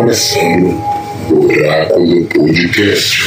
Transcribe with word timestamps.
começando 0.00 0.80
o 1.30 1.44
Oráculo 1.44 2.26
Podcast. 2.28 3.18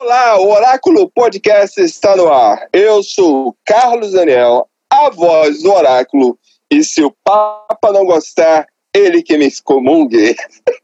Olá, 0.00 0.36
o 0.40 0.50
Oráculo 0.50 1.08
Podcast 1.12 1.80
está 1.80 2.16
no 2.16 2.26
ar. 2.26 2.66
Eu 2.72 3.04
sou 3.04 3.56
Carlos 3.64 4.10
Daniel, 4.10 4.68
a 4.90 5.10
voz 5.10 5.62
do 5.62 5.72
Oráculo, 5.72 6.36
e 6.72 6.82
se 6.82 7.04
o 7.04 7.14
Papa 7.22 7.92
não 7.92 8.04
gostar, 8.04 8.66
ele 8.92 9.22
que 9.22 9.38
me 9.38 9.46
excomungue. 9.46 10.34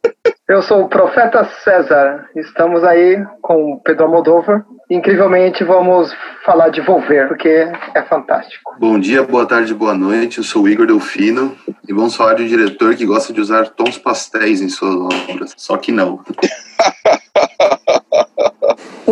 Eu 0.53 0.61
sou 0.61 0.83
o 0.83 0.89
Profeta 0.89 1.49
César. 1.65 2.29
Estamos 2.37 2.85
aí 2.85 3.25
com 3.41 3.81
Pedro 3.83 4.05
Almodóvar. 4.05 4.63
Incrivelmente 4.91 5.65
vamos 5.65 6.15
falar 6.45 6.69
de 6.69 6.83
Volver, 6.83 7.27
porque 7.27 7.73
é 7.95 8.03
fantástico. 8.03 8.77
Bom 8.79 8.99
dia, 8.99 9.23
boa 9.23 9.47
tarde, 9.47 9.73
boa 9.73 9.95
noite. 9.95 10.37
Eu 10.37 10.45
sou 10.45 10.65
o 10.65 10.69
Igor 10.69 10.87
Delfino 10.87 11.57
e 11.89 11.95
vamos 11.95 12.15
falar 12.15 12.35
de 12.35 12.43
um 12.43 12.47
diretor 12.47 12.95
que 12.95 13.07
gosta 13.07 13.33
de 13.33 13.41
usar 13.41 13.71
tons 13.71 13.97
pastéis 13.97 14.61
em 14.61 14.69
suas 14.69 14.95
obras. 15.31 15.55
Só 15.57 15.79
que 15.79 15.91
não. 15.91 16.21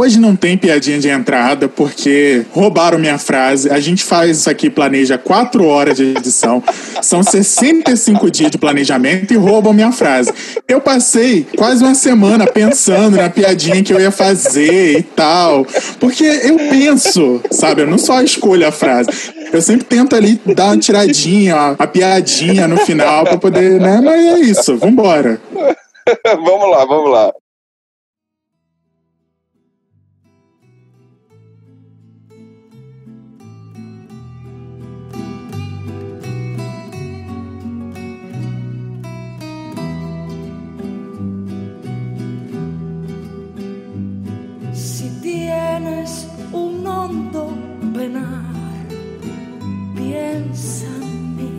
Hoje 0.01 0.19
não 0.19 0.35
tem 0.35 0.57
piadinha 0.57 0.99
de 0.99 1.11
entrada 1.11 1.69
porque 1.69 2.47
roubaram 2.53 2.99
minha 2.99 3.19
frase. 3.19 3.69
A 3.69 3.79
gente 3.79 4.03
faz 4.03 4.39
isso 4.39 4.49
aqui, 4.49 4.71
planeja 4.71 5.19
quatro 5.19 5.67
horas 5.67 5.99
de 5.99 6.17
edição. 6.17 6.63
São 7.03 7.23
65 7.23 8.31
dias 8.31 8.51
de 8.51 8.57
planejamento 8.57 9.35
e 9.35 9.37
roubam 9.37 9.75
minha 9.75 9.93
frase. 9.93 10.33
Eu 10.67 10.81
passei 10.81 11.47
quase 11.55 11.85
uma 11.85 11.95
semana 11.95 12.47
pensando 12.47 13.19
na 13.19 13.29
piadinha 13.29 13.83
que 13.83 13.93
eu 13.93 14.01
ia 14.01 14.11
fazer 14.11 15.01
e 15.01 15.03
tal. 15.03 15.67
Porque 15.99 16.25
eu 16.25 16.57
penso, 16.57 17.39
sabe? 17.51 17.83
Eu 17.83 17.87
não 17.87 17.99
só 17.99 18.23
escolho 18.23 18.67
a 18.67 18.73
frase. 18.73 19.11
Eu 19.53 19.61
sempre 19.61 19.85
tento 19.85 20.17
ali 20.17 20.41
dar 20.47 20.69
uma 20.69 20.79
tiradinha, 20.79 21.77
uma 21.79 21.87
piadinha 21.87 22.67
no 22.67 22.79
final 22.79 23.25
para 23.25 23.37
poder, 23.37 23.79
né? 23.79 24.01
Mas 24.03 24.19
é 24.19 24.39
isso, 24.39 24.79
vambora. 24.79 25.39
vamos 26.25 26.71
lá, 26.71 26.87
vamos 26.87 27.11
lá. 27.11 27.31
Tienes 46.01 46.27
un 46.53 46.87
hondo 46.87 47.51
penar, 47.95 48.45
piensa 49.95 50.87
en 50.87 51.37
mí. 51.37 51.53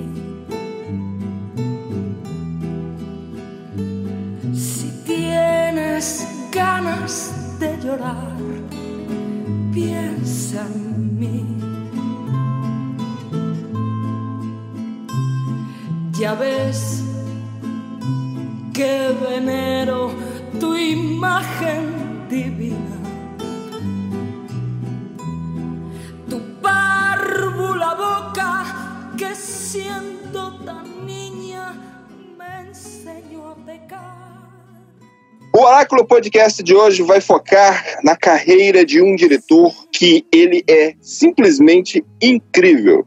Si 4.53 4.89
tienes 5.05 6.27
ganas 6.51 7.33
de 7.59 7.77
llorar, 7.83 8.37
piensa 9.71 10.65
en 10.73 11.19
mí. 11.19 11.45
Ya 16.19 16.33
ves 16.33 17.03
que 18.73 19.15
venero 19.29 20.11
tu 20.59 20.75
imagen 20.75 22.27
divina. 22.29 23.00
O 35.61 35.63
Oráculo 35.63 36.03
Podcast 36.03 36.63
de 36.63 36.73
hoje 36.73 37.03
vai 37.03 37.21
focar 37.21 37.99
na 38.03 38.15
carreira 38.15 38.83
de 38.83 38.99
um 38.99 39.15
diretor 39.15 39.71
que 39.91 40.25
ele 40.33 40.63
é 40.67 40.95
simplesmente 40.99 42.03
incrível. 42.19 43.05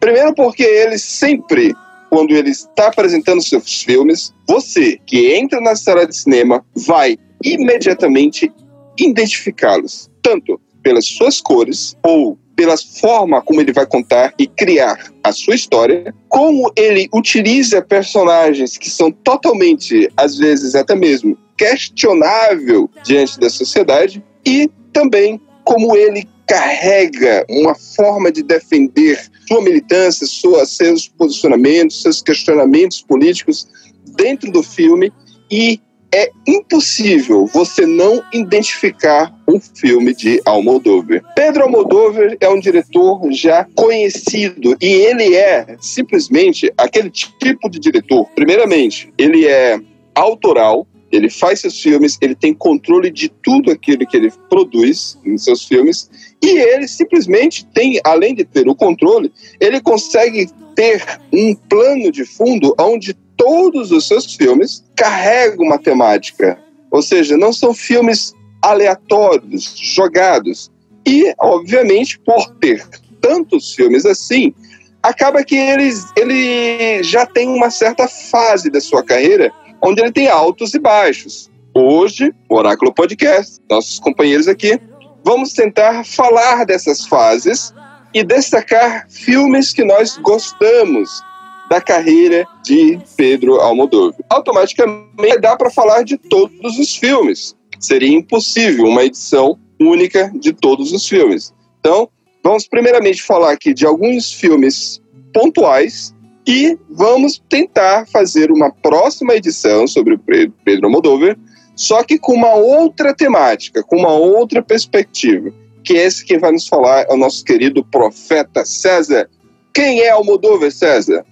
Primeiro 0.00 0.34
porque 0.34 0.64
ele 0.64 0.98
sempre, 0.98 1.72
quando 2.10 2.34
ele 2.34 2.50
está 2.50 2.88
apresentando 2.88 3.40
seus 3.40 3.84
filmes, 3.84 4.34
você 4.48 4.98
que 5.06 5.32
entra 5.32 5.60
na 5.60 5.76
sala 5.76 6.04
de 6.04 6.16
cinema 6.16 6.66
vai 6.74 7.16
imediatamente 7.44 8.50
identificá-los, 8.98 10.10
tanto 10.20 10.60
pelas 10.82 11.06
suas 11.06 11.40
cores 11.40 11.96
ou 12.02 12.36
pela 12.56 12.74
forma 12.76 13.40
como 13.42 13.60
ele 13.60 13.72
vai 13.72 13.86
contar 13.86 14.34
e 14.40 14.48
criar 14.48 14.98
a 15.22 15.30
sua 15.30 15.54
história, 15.54 16.12
como 16.28 16.72
ele 16.74 17.08
utiliza 17.14 17.80
personagens 17.80 18.76
que 18.76 18.90
são 18.90 19.12
totalmente, 19.12 20.10
às 20.16 20.36
vezes 20.36 20.74
até 20.74 20.96
mesmo 20.96 21.38
questionável 21.62 22.90
diante 23.04 23.38
da 23.38 23.48
sociedade 23.48 24.22
e 24.44 24.68
também 24.92 25.40
como 25.64 25.96
ele 25.96 26.28
carrega 26.44 27.46
uma 27.48 27.74
forma 27.76 28.32
de 28.32 28.42
defender 28.42 29.24
sua 29.46 29.62
militância, 29.62 30.26
sua, 30.26 30.66
seus 30.66 31.06
posicionamentos, 31.06 32.02
seus 32.02 32.20
questionamentos 32.20 33.00
políticos 33.00 33.68
dentro 34.16 34.50
do 34.50 34.60
filme 34.60 35.12
e 35.48 35.80
é 36.14 36.30
impossível 36.46 37.46
você 37.46 37.86
não 37.86 38.22
identificar 38.34 39.32
um 39.48 39.60
filme 39.60 40.14
de 40.14 40.42
Almodóvar. 40.44 41.22
Pedro 41.34 41.62
Almodóvar 41.62 42.36
é 42.40 42.48
um 42.48 42.58
diretor 42.58 43.20
já 43.32 43.66
conhecido 43.76 44.76
e 44.80 44.86
ele 44.86 45.36
é 45.36 45.76
simplesmente 45.80 46.70
aquele 46.76 47.08
tipo 47.08 47.70
de 47.70 47.78
diretor. 47.78 48.28
Primeiramente, 48.34 49.12
ele 49.16 49.46
é 49.46 49.80
autoral, 50.14 50.86
ele 51.12 51.28
faz 51.28 51.60
seus 51.60 51.78
filmes, 51.78 52.16
ele 52.20 52.34
tem 52.34 52.54
controle 52.54 53.10
de 53.10 53.28
tudo 53.28 53.70
aquilo 53.70 54.06
que 54.06 54.16
ele 54.16 54.32
produz 54.48 55.18
em 55.24 55.36
seus 55.36 55.64
filmes 55.64 56.10
e 56.42 56.58
ele 56.58 56.88
simplesmente 56.88 57.66
tem, 57.66 58.00
além 58.02 58.34
de 58.34 58.44
ter 58.44 58.66
o 58.66 58.74
controle, 58.74 59.30
ele 59.60 59.80
consegue 59.80 60.48
ter 60.74 61.04
um 61.30 61.54
plano 61.54 62.10
de 62.10 62.24
fundo 62.24 62.74
onde 62.80 63.14
todos 63.36 63.92
os 63.92 64.08
seus 64.08 64.34
filmes 64.34 64.82
carregam 64.96 65.66
uma 65.66 65.78
temática. 65.78 66.58
Ou 66.90 67.02
seja, 67.02 67.36
não 67.36 67.52
são 67.52 67.74
filmes 67.74 68.34
aleatórios, 68.62 69.74
jogados. 69.76 70.70
E, 71.06 71.34
obviamente, 71.38 72.18
por 72.20 72.48
ter 72.56 72.86
tantos 73.20 73.74
filmes 73.74 74.06
assim, 74.06 74.54
acaba 75.02 75.42
que 75.42 75.56
eles, 75.56 76.06
ele 76.16 77.02
já 77.02 77.26
tem 77.26 77.48
uma 77.48 77.70
certa 77.70 78.06
fase 78.06 78.70
da 78.70 78.80
sua 78.80 79.02
carreira 79.02 79.52
onde 79.82 80.00
ele 80.00 80.12
tem 80.12 80.28
altos 80.28 80.74
e 80.74 80.78
baixos. 80.78 81.50
Hoje, 81.74 82.32
o 82.48 82.56
Oráculo 82.56 82.94
Podcast, 82.94 83.58
nossos 83.68 83.98
companheiros 83.98 84.46
aqui, 84.46 84.78
vamos 85.24 85.52
tentar 85.52 86.04
falar 86.04 86.64
dessas 86.64 87.04
fases 87.06 87.74
e 88.14 88.22
destacar 88.22 89.06
filmes 89.10 89.72
que 89.72 89.82
nós 89.82 90.18
gostamos 90.18 91.22
da 91.68 91.80
carreira 91.80 92.46
de 92.62 92.98
Pedro 93.16 93.60
Almodóvar. 93.60 94.20
Automaticamente 94.28 95.40
dá 95.40 95.56
para 95.56 95.70
falar 95.70 96.04
de 96.04 96.18
todos 96.18 96.78
os 96.78 96.94
filmes. 96.94 97.56
Seria 97.80 98.14
impossível 98.14 98.84
uma 98.84 99.04
edição 99.04 99.58
única 99.80 100.30
de 100.34 100.52
todos 100.52 100.92
os 100.92 101.08
filmes. 101.08 101.52
Então, 101.80 102.08
vamos 102.44 102.68
primeiramente 102.68 103.22
falar 103.22 103.52
aqui 103.52 103.72
de 103.72 103.86
alguns 103.86 104.32
filmes 104.32 105.00
pontuais 105.32 106.14
e 106.46 106.78
vamos 106.90 107.42
tentar 107.48 108.06
fazer 108.06 108.50
uma 108.50 108.70
próxima 108.70 109.34
edição 109.34 109.86
sobre 109.86 110.14
o 110.14 110.18
Pedro 110.18 110.86
Almodóvar, 110.86 111.36
só 111.76 112.02
que 112.02 112.18
com 112.18 112.32
uma 112.32 112.54
outra 112.54 113.14
temática, 113.14 113.82
com 113.82 113.96
uma 113.96 114.12
outra 114.12 114.62
perspectiva, 114.62 115.50
que 115.84 115.94
é 115.94 116.04
esse 116.04 116.24
que 116.24 116.38
vai 116.38 116.52
nos 116.52 116.68
falar 116.68 117.02
é 117.08 117.12
o 117.12 117.16
nosso 117.16 117.44
querido 117.44 117.84
profeta 117.84 118.64
César. 118.64 119.28
Quem 119.72 120.00
é 120.00 120.10
Almodóvar, 120.10 120.70
César? 120.70 121.24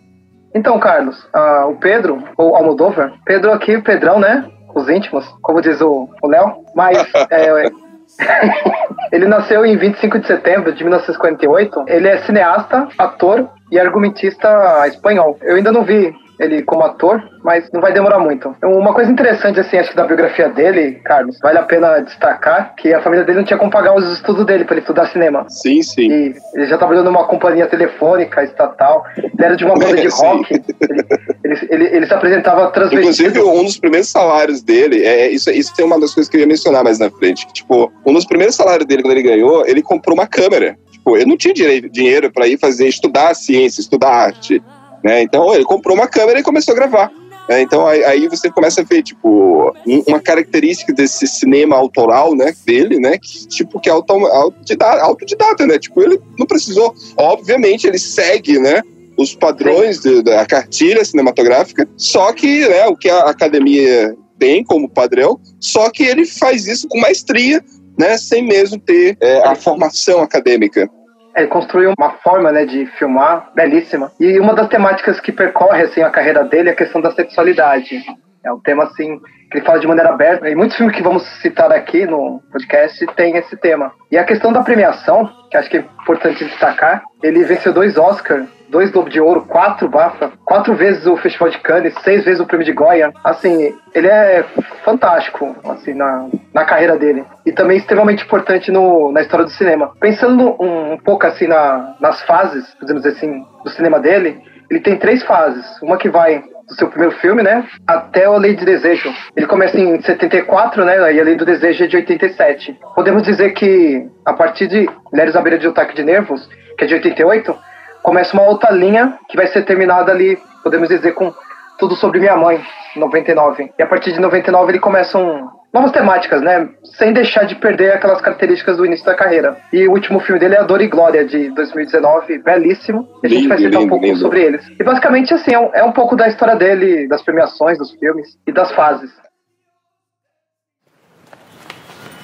Então, 0.55 0.79
Carlos, 0.81 1.17
uh, 1.35 1.69
o 1.69 1.77
Pedro, 1.77 2.23
ou 2.37 2.57
Almodóvar, 2.57 3.13
Pedro 3.25 3.53
aqui, 3.53 3.81
Pedrão, 3.81 4.19
né? 4.19 4.51
Os 4.75 4.89
íntimos, 4.89 5.27
como 5.43 5.61
diz 5.61 5.81
o 5.81 6.09
Léo, 6.25 6.65
mas 6.75 6.99
é, 7.31 7.71
ele 9.13 9.29
nasceu 9.29 9.65
em 9.65 9.77
25 9.77 10.19
de 10.19 10.27
setembro 10.27 10.73
de 10.73 10.83
1958. 10.83 11.85
Ele 11.87 12.09
é 12.09 12.19
cineasta, 12.23 12.89
ator 12.99 13.49
e 13.71 13.79
argumentista 13.79 14.87
espanhol. 14.87 15.39
Eu 15.43 15.57
ainda 15.57 15.73
não 15.73 15.85
vi 15.85 16.15
ele 16.41 16.63
como 16.63 16.83
ator, 16.83 17.23
mas 17.45 17.71
não 17.73 17.81
vai 17.81 17.93
demorar 17.93 18.19
muito. 18.19 18.55
Uma 18.63 18.95
coisa 18.95 19.13
interessante, 19.13 19.61
assim, 19.61 19.77
acho 19.77 19.91
que 19.91 19.97
da 19.97 20.07
biografia 20.07 20.49
dele, 20.49 20.93
Carlos, 21.05 21.39
vale 21.43 21.59
a 21.59 21.63
pena 21.63 22.01
destacar 22.01 22.75
que 22.75 22.93
a 22.95 23.03
família 23.03 23.25
dele 23.25 23.39
não 23.39 23.45
tinha 23.45 23.59
como 23.59 23.71
pagar 23.71 23.95
os 23.95 24.11
estudos 24.11 24.47
dele 24.47 24.65
para 24.65 24.75
ele 24.75 24.81
estudar 24.81 25.07
cinema. 25.07 25.45
Sim, 25.49 25.83
sim. 25.83 26.11
E 26.11 26.35
ele 26.55 26.67
já 26.67 26.79
trabalhou 26.79 27.05
numa 27.05 27.25
companhia 27.25 27.67
telefônica 27.67 28.43
estatal, 28.43 29.05
ele 29.17 29.33
era 29.39 29.55
de 29.55 29.65
uma 29.65 29.75
banda 29.75 29.97
de 29.97 30.09
rock, 30.17 30.53
ele, 30.53 31.05
ele, 31.45 31.69
ele, 31.71 31.97
ele, 31.97 32.07
se 32.07 32.15
apresentava 32.15 32.71
transvestido. 32.71 33.29
Inclusive, 33.29 33.43
um 33.43 33.65
dos 33.65 33.79
primeiros 33.79 34.09
salários 34.09 34.63
dele, 34.63 35.05
é, 35.05 35.29
isso, 35.29 35.51
isso 35.51 35.75
tem 35.75 35.85
uma 35.85 36.01
das 36.01 36.15
coisas 36.15 36.31
que 36.31 36.39
eu 36.39 36.41
ia 36.41 36.47
mencionar 36.47 36.83
mais 36.83 36.99
na 36.99 37.11
frente, 37.11 37.47
que, 37.47 37.53
tipo, 37.53 37.93
um 38.07 38.13
dos 38.15 38.25
primeiros 38.25 38.57
salários 38.57 38.87
dele, 38.87 39.03
quando 39.03 39.13
ele 39.13 39.23
ganhou, 39.23 39.67
ele 39.67 39.83
comprou 39.83 40.15
uma 40.15 40.27
câmera. 40.27 40.77
Tipo, 40.91 41.17
ele 41.17 41.27
não 41.27 41.37
tinha 41.37 41.55
dinheiro 41.55 42.31
para 42.31 42.47
ir 42.47 42.59
fazer, 42.59 42.89
estudar 42.89 43.35
ciência, 43.35 43.81
estudar 43.81 44.11
arte. 44.11 44.63
Né? 45.03 45.23
Então 45.23 45.55
ele 45.55 45.65
comprou 45.65 45.97
uma 45.97 46.07
câmera 46.07 46.41
e 46.41 46.43
começou 46.43 46.73
a 46.73 46.77
gravar. 46.77 47.11
É, 47.49 47.61
então 47.61 47.85
aí, 47.85 48.05
aí 48.05 48.29
você 48.29 48.49
começa 48.49 48.81
a 48.81 48.85
ver, 48.85 49.03
tipo, 49.03 49.75
um- 49.85 50.05
uma 50.07 50.21
característica 50.21 50.93
desse 50.93 51.27
cinema 51.27 51.75
autoral, 51.75 52.33
né, 52.37 52.55
dele, 52.65 53.01
né, 53.01 53.19
que, 53.19 53.49
tipo, 53.49 53.81
que 53.81 53.89
é 53.89 53.93
auto, 53.93 54.13
autodidata, 54.13 55.03
autodidata, 55.03 55.67
né? 55.67 55.77
Tipo, 55.77 56.01
ele 56.01 56.21
não 56.39 56.47
precisou. 56.47 56.95
Obviamente, 57.17 57.89
ele 57.89 57.99
segue, 57.99 58.59
né? 58.61 58.83
Os 59.17 59.35
padrões 59.35 59.99
de- 60.01 60.23
da 60.23 60.47
cartilha 60.47 61.05
cinematográfica, 61.05 61.89
só 61.97 62.33
que 62.33 62.69
né, 62.69 62.87
o 62.87 62.97
que 62.97 63.11
a 63.11 63.23
academia 63.23 64.15
tem 64.39 64.63
como 64.63 64.89
padrão, 64.89 65.39
só 65.59 65.91
que 65.91 66.05
ele 66.05 66.25
faz 66.25 66.69
isso 66.69 66.87
com 66.89 67.01
maestria, 67.01 67.63
né, 67.99 68.17
sem 68.17 68.47
mesmo 68.47 68.79
ter 68.79 69.17
é, 69.21 69.47
a 69.47 69.55
formação 69.57 70.21
acadêmica. 70.21 70.89
Ele 71.37 71.47
construiu 71.47 71.93
uma 71.99 72.11
forma 72.23 72.51
né, 72.51 72.65
de 72.65 72.87
filmar 72.87 73.51
belíssima. 73.55 74.11
E 74.19 74.39
uma 74.39 74.55
das 74.55 74.69
temáticas 74.69 75.21
que 75.21 75.33
percorre 75.33 75.83
assim, 75.83 76.03
a 76.03 76.11
carreira 76.11 76.45
dele 76.45 76.71
é 76.71 76.73
a 76.73 76.77
questão 76.77 77.01
da 77.01 77.13
sexualidade. 77.13 78.03
É 78.45 78.53
um 78.53 78.61
tema 78.61 78.85
assim 78.85 79.21
que 79.51 79.59
ele 79.59 79.65
fala 79.65 79.81
de 79.81 79.87
maneira 79.87 80.11
aberta. 80.11 80.49
E 80.49 80.55
muitos 80.55 80.77
filmes 80.77 80.97
que 80.97 81.03
vamos 81.03 81.23
citar 81.41 81.73
aqui 81.73 82.07
no 82.07 82.41
podcast 82.53 83.07
tem 83.17 83.37
esse 83.37 83.57
tema. 83.57 83.93
E 84.11 84.17
a 84.17 84.25
questão 84.25 84.53
da 84.53 84.63
premiação, 84.63 85.31
que 85.51 85.57
acho 85.57 85.69
que 85.69 85.79
é 85.79 85.85
importante 86.03 86.45
destacar, 86.45 87.03
ele 87.23 87.45
venceu 87.45 87.73
dois 87.73 87.97
Oscars, 87.99 88.49
dois 88.71 88.91
Globo 88.91 89.11
de 89.11 89.21
Ouro, 89.21 89.43
quatro 89.43 89.89
BAFTA, 89.89 90.33
quatro 90.45 90.75
vezes 90.75 91.07
o 91.07 91.17
Festival 91.17 91.51
de 91.51 91.59
Cannes, 91.59 91.95
seis 92.03 92.25
vezes 92.25 92.41
o 92.41 92.47
Prêmio 92.47 92.65
de 92.65 92.73
Goya. 92.73 93.13
Assim, 93.25 93.75
ele 93.95 94.07
é 94.07 94.45
fantástico 94.85 95.55
assim 95.65 95.93
na, 95.93 96.29
na 96.55 96.65
carreira 96.65 96.97
dele 96.97 97.25
e 97.45 97.53
também 97.53 97.77
extremamente 97.77 98.25
importante 98.25 98.71
no, 98.71 99.13
na 99.13 99.21
história 99.21 99.45
do 99.45 99.51
cinema. 99.51 99.93
Pensando 100.01 100.57
um, 100.61 100.93
um 100.95 100.99
pouco 100.99 101.27
assim 101.27 101.47
na, 101.47 101.97
nas 102.01 102.23
fases, 102.23 102.75
podemos 102.75 103.03
dizer 103.03 103.17
assim, 103.17 103.45
do 103.65 103.71
cinema 103.71 103.99
dele, 103.99 104.41
ele 104.71 104.81
tem 104.81 104.97
três 104.97 105.23
fases. 105.25 105.67
Uma 105.83 105.97
que 105.97 106.09
vai 106.09 106.43
do 106.69 106.75
seu 106.77 106.89
primeiro 106.89 107.15
filme, 107.17 107.43
né, 107.43 107.67
até 107.85 108.25
a 108.25 108.37
Lei 108.37 108.55
de 108.55 108.65
Desejo. 108.65 109.13
Ele 109.37 109.47
começa 109.47 109.79
em 109.79 110.01
74, 110.01 110.85
né, 110.85 111.13
e 111.13 111.21
a 111.21 111.25
Lei 111.25 111.35
do 111.35 111.45
Desejo 111.45 111.83
é 111.83 111.87
de 111.89 111.97
87. 111.97 112.79
Podemos 112.95 113.25
dizer 113.25 113.51
que 113.51 114.09
a 114.25 114.33
partir 114.33 114.69
de 114.69 114.89
Mulheres 115.13 115.35
à 115.35 115.41
beira 115.41 115.59
de 115.59 115.67
ataque 115.67 115.97
de 115.97 116.05
nervos, 116.05 116.49
que 116.79 116.85
é 116.85 116.87
de 116.87 116.95
88, 116.95 117.59
começa 118.03 118.35
uma 118.35 118.47
outra 118.47 118.71
linha 118.71 119.19
que 119.29 119.37
vai 119.37 119.47
ser 119.49 119.65
terminada 119.65 120.13
ali, 120.13 120.39
podemos 120.63 120.89
dizer, 120.89 121.13
com 121.13 121.33
Tudo 121.79 121.95
Sobre 121.97 122.21
Minha 122.21 122.37
Mãe, 122.37 122.61
99. 122.97 123.73
E 123.79 123.83
a 123.83 123.87
partir 123.87 124.13
de 124.13 124.21
99 124.21 124.73
ele 124.73 124.79
começa 124.81 125.17
um, 125.19 125.49
novas 125.73 125.93
temáticas, 125.93 126.43
né? 126.43 126.69
Sem 126.97 127.13
deixar 127.13 127.45
de 127.45 127.55
perder 127.55 127.93
aquelas 127.93 128.21
características 128.21 128.77
do 128.77 128.85
início 128.85 129.07
da 129.07 129.15
carreira. 129.15 129.57
E 129.73 129.87
o 129.87 129.93
último 129.93 130.21
filme 130.21 130.41
dele 130.41 130.57
é 130.57 130.61
A 130.61 130.65
Dor 130.65 130.81
e 130.81 130.89
Glória, 130.89 131.25
de 131.25 131.51
2019, 131.51 132.39
belíssimo. 132.39 133.09
E 133.23 133.27
a 133.27 133.31
gente 133.31 133.43
Lindo, 133.43 133.49
vai 133.49 133.59
citar 133.59 133.79
um 133.79 133.83
lindo, 133.83 133.91
pouco 133.91 134.05
lindo. 134.05 134.19
sobre 134.19 134.43
eles. 134.43 134.67
E 134.79 134.83
basicamente, 134.83 135.33
assim, 135.33 135.55
é 135.55 135.59
um, 135.59 135.71
é 135.75 135.85
um 135.85 135.93
pouco 135.93 136.17
da 136.17 136.29
história 136.29 136.57
dele, 136.57 137.07
das 137.09 137.23
premiações, 137.23 137.79
dos 137.79 137.93
filmes 137.93 138.37
e 138.47 138.53
das 138.53 138.73
fases. 138.73 139.11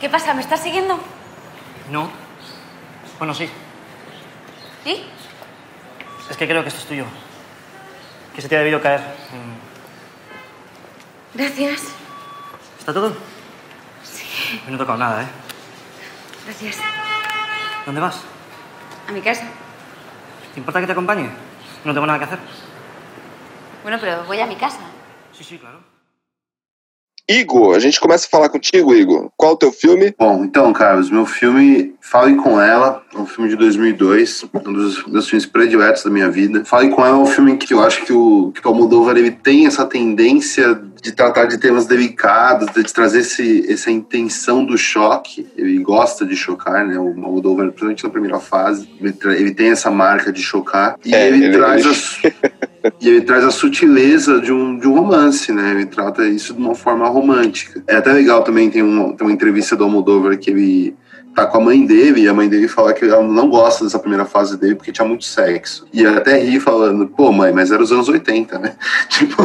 ¿Qué 0.01 0.09
pasa? 0.09 0.35
¿Me 0.35 0.41
estás 0.41 0.61
siguiendo? 0.61 0.99
No. 1.91 2.11
Bueno, 3.19 3.33
sí. 3.33 3.49
¿Sí? 4.85 5.05
Es 6.31 6.37
que 6.37 6.47
creo 6.47 6.63
que 6.63 6.69
esto 6.69 6.81
es 6.81 6.87
tuyo. 6.87 7.05
Que 8.35 8.43
se 8.43 8.49
te 8.49 8.57
ha 8.57 8.61
debido 8.61 8.81
caer. 8.81 9.01
Gracias. 11.35 11.83
¿Está 12.79 12.93
todo? 12.93 13.17
Sí. 14.03 14.61
No 14.69 14.75
he 14.75 14.79
tocado 14.79 14.99
nada, 14.99 15.23
¿eh? 15.23 15.27
Gracias. 16.45 16.79
¿Dónde 17.85 18.01
vas? 18.01 18.21
A 19.09 19.13
mi 19.13 19.21
casa. 19.21 19.45
¿Te 20.55 20.61
importa 20.61 20.81
que 20.81 20.87
te 20.87 20.93
acompañe? 20.93 21.31
No 21.85 21.95
tengo 21.95 22.07
nada 22.07 22.19
que 22.19 22.25
hacer. 22.25 22.39
Bueno, 23.83 23.99
pero 24.01 24.25
voy 24.25 24.41
a 24.41 24.47
mi 24.47 24.57
casa. 24.57 24.81
Sí, 25.33 25.45
sí, 25.45 25.59
claro. 25.59 25.96
Igor, 27.29 27.75
a 27.75 27.79
gente 27.81 28.01
começa 28.01 28.27
a 28.27 28.31
falar 28.31 28.49
contigo, 28.49 28.95
Igor. 28.95 29.31
Qual 29.37 29.55
o 29.55 29.57
teu 29.57 29.73
filme? 29.73 30.15
Bom, 30.17 30.45
então, 30.45 30.73
Carlos, 30.73 31.11
meu 31.11 31.27
filme 31.27 31.95
Fale 32.01 32.37
com 32.37 32.61
Ela, 32.61 33.03
é 33.13 33.19
um 33.19 33.27
filme 33.27 33.51
de 33.51 33.57
2002, 33.57 34.45
um 34.55 34.73
dos 34.73 35.05
meus 35.07 35.29
filmes 35.29 35.45
prediletos 35.45 36.05
da 36.05 36.11
minha 36.11 36.31
vida. 36.31 36.65
Fale 36.65 36.89
com 36.91 37.05
Ela 37.05 37.17
é 37.17 37.21
um 37.21 37.27
filme 37.27 37.57
que 37.57 37.75
eu 37.75 37.83
acho 37.83 38.05
que 38.05 38.13
o, 38.13 38.53
que 38.53 38.65
o 38.65 38.71
Almodóvar 38.71 39.17
ele 39.17 39.33
tem 39.33 39.67
essa 39.67 39.85
tendência 39.85 40.81
de 41.07 41.13
tratar 41.13 41.45
de 41.45 41.57
temas 41.57 41.87
delicados, 41.87 42.67
de 42.75 42.93
trazer 42.93 43.21
esse, 43.21 43.65
essa 43.73 43.93
intenção 43.93 44.65
do 44.65 44.77
choque. 44.77 45.47
Ele 45.57 45.79
gosta 45.79 46.27
de 46.27 46.35
chocar, 46.35 46.85
né? 46.85 46.99
O 46.99 47.07
Almodóvar, 47.09 47.67
principalmente 47.67 48.03
na 48.03 48.11
primeira 48.11 48.41
fase, 48.41 48.89
ele, 49.01 49.15
ele 49.37 49.55
tem 49.55 49.69
essa 49.71 49.89
marca 49.89 50.33
de 50.33 50.43
chocar. 50.43 50.97
E 51.05 51.15
É, 51.15 51.29
ele, 51.29 51.45
ele- 51.45 51.57
traz 51.57 51.85
ele- 51.85 52.35
a 52.83 52.93
e 53.01 53.09
ele 53.09 53.21
traz 53.21 53.45
a 53.45 53.53
sutileza 53.53 54.41
de 54.41 54.53
um, 54.53 54.77
de 54.79 54.89
um 54.89 54.95
romance, 54.95 55.53
né? 55.53 55.71
Ele 55.73 55.87
trata 55.87 56.27
isso 56.27 56.53
de 56.53 56.59
uma 56.61 56.75
forma 56.75 57.07
romântica. 57.09 57.85
É 57.87 57.95
até 57.97 58.13
legal 58.13 58.43
também, 58.43 58.69
tem, 58.69 58.83
um, 58.83 59.13
tem 59.13 59.25
uma 59.27 59.33
entrevista 59.33 59.77
do 59.77 59.85
Almodóvar 59.85 60.37
que 60.39 60.51
ele 60.51 60.97
tá 61.37 61.47
com 61.47 61.59
a 61.59 61.61
mãe 61.61 61.85
dele 61.85 62.23
e 62.23 62.29
a 62.29 62.33
mãe 62.33 62.49
dele 62.49 62.67
fala 62.67 62.95
que 62.95 63.05
ela 63.05 63.23
não 63.23 63.51
gosta 63.51 63.85
dessa 63.85 63.99
primeira 63.99 64.25
fase 64.25 64.57
dele 64.57 64.75
porque 64.75 64.91
tinha 64.91 65.07
muito 65.07 65.27
sexo. 65.27 65.87
E 65.93 66.05
até 66.07 66.39
ri 66.39 66.59
falando, 66.59 67.07
pô 67.07 67.31
mãe, 67.31 67.53
mas 67.53 67.71
era 67.71 67.83
os 67.83 67.93
anos 67.93 68.09
80, 68.09 68.59
né? 68.59 68.75
tipo, 69.11 69.37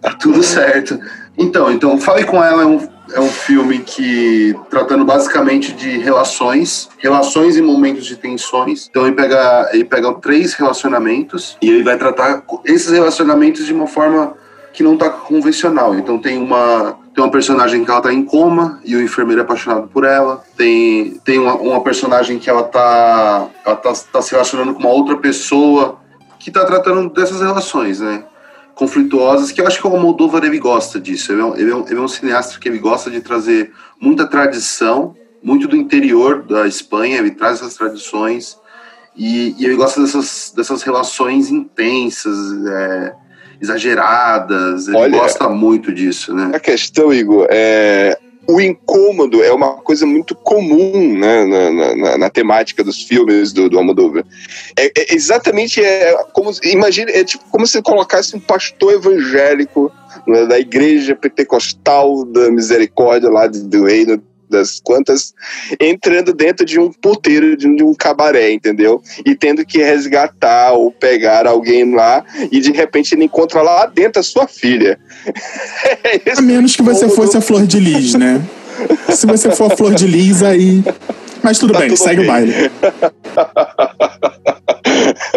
tá 0.00 0.14
tudo 0.22 0.40
certo. 0.44 0.98
Então, 1.36 1.72
então 1.72 1.98
Fale 1.98 2.24
Com 2.24 2.42
Ela 2.42 2.62
é 2.62 2.66
um, 2.66 2.88
é 3.12 3.20
um 3.20 3.28
filme 3.28 3.80
que, 3.80 4.54
tratando 4.70 5.04
basicamente 5.04 5.72
de 5.72 5.98
relações, 5.98 6.88
relações 6.98 7.56
em 7.56 7.62
momentos 7.62 8.06
de 8.06 8.14
tensões. 8.14 8.86
Então 8.88 9.04
ele 9.04 9.16
pega, 9.16 9.68
ele 9.72 9.84
pega 9.84 10.14
três 10.14 10.54
relacionamentos 10.54 11.58
e 11.60 11.68
ele 11.68 11.82
vai 11.82 11.98
tratar 11.98 12.44
esses 12.64 12.92
relacionamentos 12.92 13.66
de 13.66 13.72
uma 13.72 13.88
forma 13.88 14.34
que 14.72 14.84
não 14.84 14.96
tá 14.96 15.10
convencional. 15.10 15.96
Então 15.96 16.18
tem 16.18 16.38
uma 16.38 16.96
tem 17.16 17.24
uma 17.24 17.30
personagem 17.30 17.82
que 17.82 17.90
ela 17.90 18.02
tá 18.02 18.12
em 18.12 18.22
coma 18.22 18.78
e 18.84 18.94
o 18.94 19.00
enfermeiro 19.00 19.40
é 19.40 19.42
apaixonado 19.42 19.88
por 19.88 20.04
ela. 20.04 20.44
Tem, 20.54 21.12
tem 21.24 21.38
uma, 21.38 21.54
uma 21.54 21.82
personagem 21.82 22.38
que 22.38 22.50
ela 22.50 22.62
tá, 22.62 23.48
ela 23.64 23.74
tá, 23.74 23.90
tá 24.12 24.20
se 24.20 24.32
relacionando 24.32 24.74
com 24.74 24.80
uma 24.80 24.90
outra 24.90 25.16
pessoa 25.16 25.98
que 26.38 26.50
tá 26.50 26.62
tratando 26.66 27.08
dessas 27.08 27.40
relações, 27.40 28.00
né? 28.00 28.22
Conflituosas, 28.74 29.50
que 29.50 29.62
eu 29.62 29.66
acho 29.66 29.80
que 29.80 29.86
o 29.86 29.90
Almodóvar 29.90 30.44
ele 30.44 30.58
gosta 30.58 31.00
disso. 31.00 31.32
Ele 31.32 31.40
é, 31.40 31.44
um, 31.46 31.56
ele, 31.56 31.70
é 31.70 31.74
um, 31.74 31.86
ele 31.88 31.98
é 31.98 32.02
um 32.02 32.08
cineasta 32.08 32.60
que 32.60 32.68
ele 32.68 32.78
gosta 32.78 33.10
de 33.10 33.22
trazer 33.22 33.72
muita 33.98 34.26
tradição, 34.26 35.16
muito 35.42 35.66
do 35.66 35.74
interior 35.74 36.42
da 36.42 36.68
Espanha, 36.68 37.16
ele 37.16 37.30
traz 37.30 37.60
essas 37.60 37.76
tradições 37.76 38.58
e, 39.16 39.56
e 39.58 39.64
ele 39.64 39.74
gosta 39.74 40.02
dessas, 40.02 40.52
dessas 40.54 40.82
relações 40.82 41.50
intensas, 41.50 42.36
é, 42.66 43.14
exageradas. 43.60 44.88
Ele 44.88 44.96
Olha- 44.96 45.18
gosta 45.18 45.48
muito 45.48 45.92
disso, 45.92 46.34
né? 46.34 46.50
A 46.54 46.60
questão, 46.60 47.12
Igor, 47.12 47.46
é. 47.50 48.18
O 48.48 48.60
incômodo 48.60 49.42
é 49.42 49.50
uma 49.52 49.72
coisa 49.78 50.06
muito 50.06 50.32
comum 50.36 51.18
né, 51.18 51.44
na, 51.44 51.94
na- 51.96 52.18
na- 52.18 52.30
temática 52.30 52.84
dos 52.84 53.02
filmes 53.02 53.52
do, 53.52 53.68
do 53.68 53.76
Almodóvar. 53.76 54.24
É, 54.78 54.84
é 54.96 55.14
exatamente 55.16 55.82
é 55.82 56.14
como 56.32 56.52
imagina 56.62 57.10
é 57.10 57.24
tipo 57.24 57.42
como 57.50 57.66
se 57.66 57.82
colocasse 57.82 58.36
um 58.36 58.40
pastor 58.40 58.92
evangélico 58.92 59.90
né, 60.28 60.46
da 60.46 60.60
igreja 60.60 61.16
pentecostal 61.16 62.24
da 62.24 62.48
misericórdia 62.52 63.28
lá 63.28 63.48
de- 63.48 63.64
do 63.64 63.82
reino 63.84 64.22
das 64.48 64.80
quantas 64.82 65.34
entrando 65.80 66.32
dentro 66.32 66.64
de 66.64 66.78
um 66.78 66.90
puteiro 66.92 67.56
de 67.56 67.68
um, 67.68 67.76
de 67.76 67.84
um 67.84 67.94
cabaré, 67.94 68.52
entendeu? 68.52 69.02
E 69.24 69.34
tendo 69.34 69.64
que 69.64 69.78
resgatar 69.78 70.72
ou 70.72 70.90
pegar 70.90 71.46
alguém 71.46 71.94
lá 71.94 72.24
e 72.50 72.60
de 72.60 72.72
repente 72.72 73.14
ele 73.14 73.24
encontra 73.24 73.62
lá 73.62 73.86
dentro 73.86 74.20
a 74.20 74.22
sua 74.22 74.46
filha. 74.46 74.98
É 76.04 76.32
A 76.38 76.40
menos 76.40 76.76
que 76.76 76.82
você 76.82 77.08
fosse 77.08 77.36
a 77.36 77.40
Flor 77.40 77.66
de 77.66 77.78
Lis, 77.78 78.14
né? 78.14 78.42
Se 79.10 79.26
você 79.26 79.50
for 79.50 79.72
a 79.72 79.76
Flor 79.76 79.94
de 79.94 80.06
Lis, 80.06 80.42
aí. 80.42 80.82
Mas 81.42 81.58
tudo 81.58 81.72
Tá 81.72 81.80
bem, 81.80 81.88
tudo 81.88 81.98
segue 81.98 82.16
bem. 82.22 82.24
o 82.24 82.28
baile. 82.28 82.52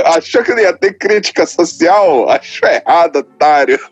Achou 0.05 0.43
que 0.43 0.51
não 0.51 0.59
ia 0.59 0.73
ter 0.73 0.93
crítica 0.97 1.45
social? 1.45 2.29
Acho 2.29 2.65
errado, 2.65 3.17
otário. 3.17 3.79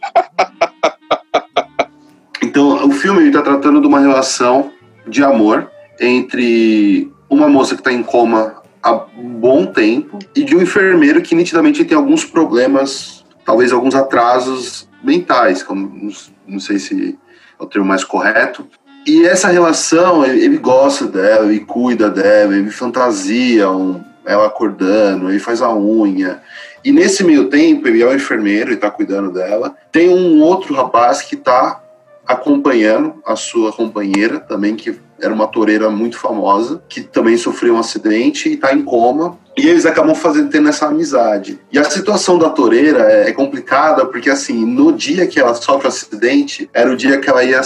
Então, 2.42 2.88
o 2.88 2.92
filme 2.92 3.28
está 3.28 3.42
tratando 3.42 3.82
de 3.82 3.88
uma 3.88 4.00
relação 4.00 4.72
de 5.08 5.24
amor 5.24 5.70
entre 6.00 7.12
uma 7.30 7.48
moça 7.48 7.76
que 7.76 7.82
está 7.82 7.92
em 7.92 8.04
coma 8.04 8.62
há 8.82 8.94
um 9.18 9.30
bom 9.30 9.66
tempo 9.66 10.20
e 10.36 10.44
de 10.44 10.56
um 10.56 10.62
enfermeiro 10.62 11.22
que 11.22 11.36
nitidamente 11.36 11.84
tem 11.84 11.98
alguns 11.98 12.24
problemas, 12.24 13.26
talvez 13.46 13.72
alguns 13.72 13.96
atrasos 13.96 14.88
mentais, 15.04 15.64
como 15.64 16.12
não, 16.48 16.60
sei 16.60 16.80
se 16.80 17.18
é 17.60 17.64
o 17.64 17.66
termo 17.66 17.88
mais 17.88 18.04
correto. 18.04 18.68
E 19.06 19.26
essa 19.26 19.48
relação, 19.48 20.26
ele, 20.26 20.44
ele 20.44 20.58
gosta 20.58 21.06
dela, 21.06 21.46
ele 21.46 21.62
cuida 21.62 22.10
dela, 22.10 22.56
ele 22.56 22.70
fantasia 22.70 23.70
um- 23.72 24.02
ela 24.26 24.48
acordando, 24.48 25.30
ele 25.30 25.40
faz 25.40 25.62
a 25.62 25.74
unha. 25.74 26.42
E 26.84 26.92
nesse 26.92 27.24
meio 27.24 27.50
tempo, 27.50 27.88
ele 27.88 28.02
é 28.02 28.06
o 28.06 28.14
enfermeiro 28.14 28.72
e 28.72 28.74
está 28.74 28.92
cuidando 28.92 29.32
dela. 29.32 29.76
Tem 29.92 30.10
um 30.10 30.42
outro 30.42 30.74
rapaz 30.74 31.22
que 31.22 31.36
está 31.36 31.82
acompanhando 32.28 33.16
a 33.26 33.36
sua 33.36 33.72
companheira 33.72 34.40
também, 34.40 34.76
que 34.76 35.00
era 35.20 35.34
uma 35.34 35.48
toureira 35.48 35.90
muito 35.90 36.18
famosa, 36.20 36.84
que 36.88 37.02
também 37.02 37.38
sofreu 37.38 37.76
um 37.76 37.80
acidente 37.80 38.50
e 38.50 38.54
está 38.54 38.74
em 38.74 38.84
coma. 38.84 39.38
E 39.56 39.68
eles 39.68 39.86
acabam 39.86 40.14
fazendo, 40.14 40.50
tendo 40.50 40.70
essa 40.70 40.88
amizade. 40.88 41.60
E 41.72 41.80
a 41.80 41.84
situação 41.84 42.38
da 42.38 42.50
toureira 42.50 43.12
é, 43.12 43.30
é 43.30 43.32
complicada, 43.32 44.06
porque 44.06 44.30
assim, 44.30 44.66
no 44.66 44.92
dia 44.92 45.26
que 45.26 45.40
ela 45.40 45.56
sofre 45.56 45.86
o 45.86 45.90
acidente, 45.90 46.70
era 46.74 46.92
o 46.92 46.96
dia 46.96 47.18
que 47.20 47.30
ela 47.30 47.44
ia 47.44 47.62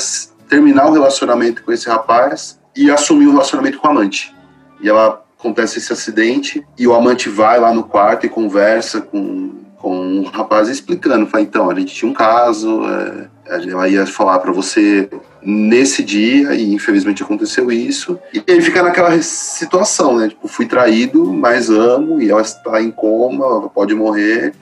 terminar 0.48 0.88
o 0.88 0.94
relacionamento 0.94 1.64
com 1.64 1.72
esse 1.72 1.90
rapaz 1.90 2.60
e 2.76 2.90
assumir 2.90 3.28
o 3.28 3.32
relacionamento 3.32 3.80
com 3.80 3.88
a 3.88 3.92
amante. 3.92 4.34
E 4.82 4.88
ela 4.88 5.22
acontece 5.38 5.80
esse 5.80 5.92
acidente 5.92 6.66
e 6.78 6.88
o 6.88 6.94
amante 6.94 7.28
vai 7.28 7.60
lá 7.60 7.74
no 7.74 7.84
quarto 7.84 8.26
e 8.26 8.30
conversa 8.30 9.02
com, 9.02 9.52
com 9.82 9.96
um 9.96 10.24
rapaz 10.24 10.70
explicando, 10.70 11.26
fala, 11.26 11.44
então, 11.44 11.70
a 11.70 11.74
gente 11.74 11.94
tinha 11.94 12.10
um 12.10 12.14
caso, 12.14 12.82
é, 12.86 13.28
ela 13.70 13.90
ia 13.90 14.06
falar 14.06 14.38
para 14.40 14.52
você 14.52 15.10
nesse 15.42 16.04
dia 16.04 16.54
e 16.54 16.74
infelizmente 16.74 17.24
aconteceu 17.24 17.72
isso. 17.72 18.20
E 18.34 18.44
ele 18.46 18.62
fica 18.62 18.84
naquela 18.84 19.20
situação, 19.22 20.18
né? 20.18 20.30
Tipo, 20.30 20.48
fui 20.48 20.68
traído, 20.68 21.34
mas 21.34 21.70
amo 21.70 22.22
e 22.22 22.30
ela 22.30 22.42
está 22.42 22.82
em 22.82 22.92
coma, 22.92 23.44
ela 23.44 23.70
pode 23.70 23.96
morrer. 23.96 24.54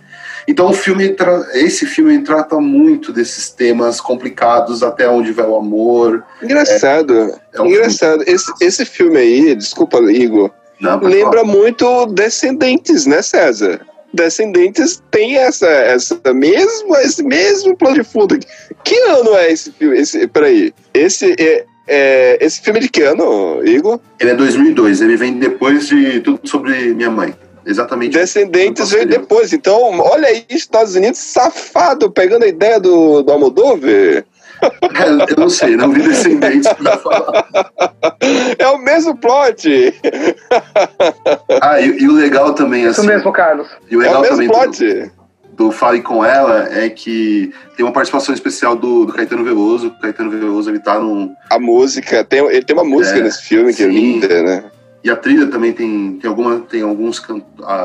Então 0.47 0.69
o 0.69 0.73
filme, 0.73 1.15
esse 1.53 1.85
filme 1.85 2.17
trata 2.23 2.59
muito 2.59 3.11
desses 3.11 3.49
temas 3.49 4.01
complicados, 4.01 4.81
até 4.81 5.07
onde 5.07 5.31
vai 5.31 5.45
o 5.45 5.55
amor. 5.55 6.23
Engraçado, 6.41 7.13
é, 7.13 7.39
é 7.53 7.61
um 7.61 7.67
engraçado. 7.67 8.23
Filme... 8.23 8.33
Esse, 8.33 8.53
esse 8.61 8.85
filme 8.85 9.17
aí, 9.17 9.53
desculpa, 9.53 9.99
Igor, 10.11 10.49
Não, 10.79 10.99
lembra 11.01 11.41
falar. 11.41 11.43
muito 11.43 12.05
Descendentes, 12.07 13.05
né, 13.05 13.21
César? 13.21 13.81
Descendentes 14.13 15.01
tem 15.11 15.37
essa, 15.37 15.67
essa 15.67 16.19
mesmo, 16.33 16.95
esse 16.97 17.23
mesmo 17.23 17.75
plano 17.77 17.95
de 17.95 18.03
fundo. 18.03 18.37
Que 18.83 18.95
ano 19.09 19.35
é 19.35 19.51
esse 19.51 19.71
filme? 19.71 19.99
Esse, 19.99 20.27
peraí. 20.27 20.73
Esse 20.93 21.35
é, 21.39 21.65
é, 21.87 22.37
esse 22.41 22.61
filme 22.61 22.79
é 22.79 22.83
de 22.83 22.89
que 22.89 23.01
ano, 23.03 23.61
Igor? 23.65 23.99
Ele 24.19 24.31
é 24.31 24.35
2002. 24.35 25.01
Ele 25.01 25.15
vem 25.15 25.33
depois 25.33 25.87
de 25.87 26.19
Tudo 26.21 26.39
Sobre 26.47 26.93
Minha 26.93 27.09
Mãe. 27.09 27.33
Exatamente. 27.65 28.13
Descendentes 28.13 28.91
veio 28.91 29.05
depois. 29.05 29.53
Então, 29.53 29.99
olha 29.99 30.27
aí, 30.27 30.43
Estados 30.49 30.95
Unidos 30.95 31.19
safado, 31.19 32.11
pegando 32.11 32.43
a 32.43 32.47
ideia 32.47 32.79
do, 32.79 33.21
do 33.21 33.31
Almodóvar. 33.31 34.25
É, 34.61 35.31
eu 35.31 35.37
não 35.37 35.49
sei, 35.49 35.75
não 35.75 35.91
vi 35.91 36.01
Descendentes 36.01 36.71
pra 36.73 36.97
falar. 36.97 37.47
É 38.57 38.67
o 38.67 38.77
mesmo 38.77 39.15
plot. 39.17 39.93
Ah, 41.61 41.79
e, 41.79 41.99
e 41.99 42.07
o 42.07 42.13
legal 42.13 42.53
também, 42.53 42.85
assim... 42.85 43.01
Isso 43.01 43.09
mesmo, 43.09 43.31
Carlos. 43.31 43.67
E 43.89 43.95
o 43.95 43.99
legal 43.99 44.15
é 44.15 44.17
o 44.17 44.21
mesmo 44.21 44.35
também 44.35 44.49
plot. 44.49 45.11
Do, 45.53 45.65
do 45.65 45.71
Fale 45.71 46.01
Com 46.01 46.23
Ela 46.23 46.69
é 46.71 46.89
que 46.89 47.53
tem 47.75 47.85
uma 47.85 47.91
participação 47.91 48.33
especial 48.33 48.75
do, 48.75 49.05
do 49.05 49.13
Caetano 49.13 49.43
Veloso. 49.43 49.87
O 49.87 50.01
Caetano 50.01 50.29
Veloso, 50.29 50.69
ele 50.69 50.79
tá 50.79 50.99
num... 50.99 51.33
A 51.49 51.59
música, 51.59 52.23
tem, 52.23 52.39
ele 52.39 52.63
tem 52.63 52.75
uma 52.75 52.85
música 52.85 53.19
é, 53.19 53.21
nesse 53.21 53.43
filme 53.43 53.73
que 53.73 53.83
é 53.83 53.85
sim. 53.85 53.91
é 53.91 53.93
linda, 53.93 54.43
né? 54.43 54.63
E 55.01 55.09
a 55.09 55.15
trilha 55.15 55.47
também 55.47 55.71
tem, 55.71 56.19
tem, 56.21 56.29
alguma, 56.29 56.59
tem 56.59 56.81
alguns 56.81 57.23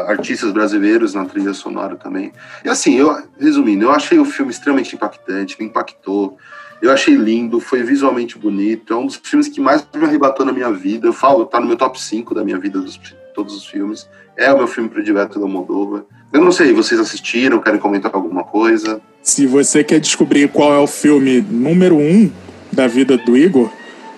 artistas 0.08 0.50
brasileiros 0.50 1.14
na 1.14 1.24
trilha 1.24 1.54
sonora 1.54 1.94
também. 1.94 2.32
E 2.64 2.68
assim, 2.68 2.96
eu, 2.96 3.16
resumindo, 3.38 3.84
eu 3.84 3.92
achei 3.92 4.18
o 4.18 4.24
filme 4.24 4.50
extremamente 4.50 4.96
impactante, 4.96 5.56
me 5.56 5.66
impactou. 5.66 6.36
Eu 6.84 6.92
achei 6.92 7.14
lindo, 7.14 7.60
foi 7.60 7.82
visualmente 7.82 8.38
bonito. 8.38 8.92
É 8.92 8.96
um 8.96 9.06
dos 9.06 9.16
filmes 9.22 9.48
que 9.48 9.60
mais 9.60 9.86
me 9.94 10.04
arrebatou 10.04 10.44
na 10.44 10.52
minha 10.52 10.70
vida. 10.70 11.06
Eu 11.06 11.12
falo, 11.12 11.44
tá 11.46 11.60
no 11.60 11.66
meu 11.66 11.76
top 11.76 12.00
5 12.00 12.34
da 12.34 12.44
minha 12.44 12.58
vida, 12.58 12.80
dos 12.80 13.00
todos 13.34 13.56
os 13.56 13.66
filmes. 13.66 14.08
É 14.36 14.52
o 14.52 14.58
meu 14.58 14.66
filme 14.66 14.88
predileto 14.88 15.40
da 15.40 15.46
Moldova. 15.46 16.06
Eu 16.32 16.40
não 16.40 16.52
sei, 16.52 16.72
vocês 16.72 17.00
assistiram, 17.00 17.60
querem 17.60 17.80
comentar 17.80 18.10
alguma 18.14 18.44
coisa? 18.44 19.00
Se 19.22 19.46
você 19.46 19.82
quer 19.82 19.98
descobrir 19.98 20.48
qual 20.48 20.72
é 20.72 20.78
o 20.78 20.86
filme 20.86 21.40
número 21.40 21.96
um 21.96 22.30
da 22.72 22.86
vida 22.86 23.16
do 23.16 23.36
Igor, 23.36 23.70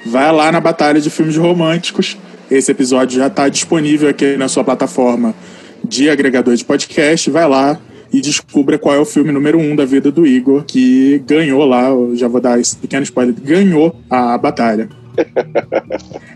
vai 0.04 0.32
lá 0.32 0.50
na 0.50 0.60
Batalha 0.60 1.00
de 1.00 1.10
Filmes 1.10 1.36
Românticos 1.36 2.16
esse 2.50 2.70
episódio 2.70 3.18
já 3.18 3.26
está 3.26 3.48
disponível 3.48 4.08
aqui 4.08 4.36
na 4.36 4.48
sua 4.48 4.62
plataforma 4.62 5.34
de 5.82 6.08
agregador 6.08 6.54
de 6.54 6.64
podcast. 6.64 7.28
Vai 7.28 7.48
lá 7.48 7.78
e 8.16 8.20
descubra 8.22 8.78
qual 8.78 8.94
é 8.94 8.98
o 8.98 9.04
filme 9.04 9.30
número 9.30 9.58
um 9.58 9.76
da 9.76 9.84
vida 9.84 10.10
do 10.10 10.26
Igor, 10.26 10.64
que 10.64 11.22
ganhou 11.26 11.66
lá, 11.66 11.90
já 12.14 12.26
vou 12.26 12.40
dar 12.40 12.58
esse 12.58 12.74
pequeno 12.74 13.02
spoiler, 13.02 13.34
ganhou 13.34 13.94
a 14.08 14.38
batalha. 14.38 14.88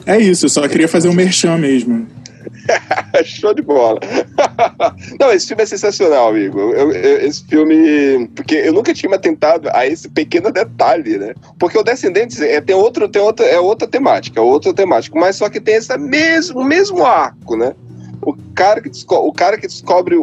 é 0.05 0.19
isso, 0.19 0.45
eu 0.45 0.51
só 0.51 0.69
queria 0.69 0.87
fazer 0.87 1.09
um 1.09 1.15
merchan 1.15 1.57
mesmo. 1.57 2.07
Show 3.25 3.55
de 3.55 3.63
bola. 3.63 3.99
Não, 5.19 5.33
esse 5.33 5.49
filme 5.49 5.63
é 5.63 5.67
sensacional, 5.67 6.29
amigo. 6.29 6.59
Eu, 6.59 6.93
eu, 6.93 7.27
esse 7.27 7.45
filme. 7.47 8.29
Porque 8.35 8.55
eu 8.55 8.73
nunca 8.73 8.93
tinha 8.93 9.09
me 9.09 9.17
atentado 9.17 9.69
a 9.73 9.87
esse 9.87 10.09
pequeno 10.09 10.51
detalhe, 10.51 11.19
né? 11.19 11.35
Porque 11.59 11.79
o 11.79 11.83
Descendentes 11.83 12.41
é, 12.41 12.61
tem, 12.61 12.75
outro, 12.75 13.09
tem 13.09 13.21
outra, 13.21 13.47
é 13.47 13.59
outra 13.59 13.89
temática, 13.89 14.39
é 14.39 14.43
outra 14.43 14.73
temática, 14.73 15.19
mas 15.19 15.37
só 15.37 15.49
que 15.49 15.61
tem 15.61 15.77
esse 15.77 15.97
mesmo, 15.99 16.63
mesmo 16.63 17.05
arco, 17.05 17.57
né? 17.57 17.75
O 18.23 18.37
cara 18.55 18.81
que, 18.81 18.91
o 19.09 19.33
cara 19.33 19.57
que 19.57 19.67
descobre 19.67 20.17
o, 20.17 20.23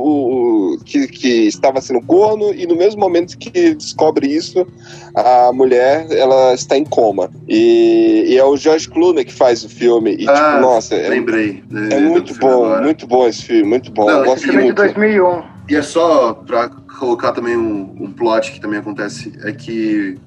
o 0.76 0.78
que, 0.86 1.08
que, 1.08 1.48
estava 1.48 1.82
sendo 1.82 2.02
corno 2.02 2.54
e 2.54 2.68
no 2.68 2.76
mesmo 2.76 3.02
momento 3.02 3.38
que 3.38 3.74
descobre 3.74 4.28
isso, 4.28 4.68
a 5.16 5.52
mulher 5.52 6.08
ela 6.12 6.54
está 6.54 6.78
em 6.78 6.86
coma. 6.86 7.30
E, 7.48 8.26
e 8.28 8.38
é 8.38 8.44
o 8.44 8.56
George 8.56 8.88
Clooney 8.90 9.26
que 9.26 9.34
faz 9.34 9.64
o 9.64 9.70
filme. 9.70 10.14
E, 10.14 10.18
tipo, 10.18 10.32
ah, 10.32 10.52
tipo, 10.52 10.62
nossa, 10.62 10.96
lembrei. 10.96 11.64
É, 11.92 11.96
é 11.96 12.00
muito 12.02 12.36
bom, 12.36 12.66
agora. 12.66 12.82
muito 12.84 13.08
bom 13.08 13.28
esse 13.28 13.44
filme, 13.44 13.64
muito 13.64 13.92
bom. 13.92 14.06
Não, 14.06 14.20
Eu 14.20 14.26
gosto 14.26 14.44
filme 14.44 14.64
muito. 14.64 14.76
de 14.76 14.94
2001. 14.94 15.44
E 15.70 15.76
é 15.76 15.82
só 15.82 16.34
para 16.34 16.70
colocar 16.70 17.32
também 17.32 17.58
um, 17.58 17.96
um 18.00 18.12
plot 18.12 18.52
que 18.52 18.62
também 18.62 18.80
acontece, 18.80 19.34
é 19.44 19.52
que 19.52 20.18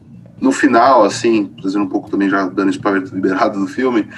no 0.41 0.53
final, 0.53 1.05
assim, 1.05 1.51
trazendo 1.61 1.85
um 1.85 1.89
pouco 1.89 2.11
também 2.11 2.29
já 2.29 2.47
dando 2.47 2.71
spoiler 2.71 3.03
liberado 3.13 3.61
do 3.61 3.67
filme, 3.67 4.09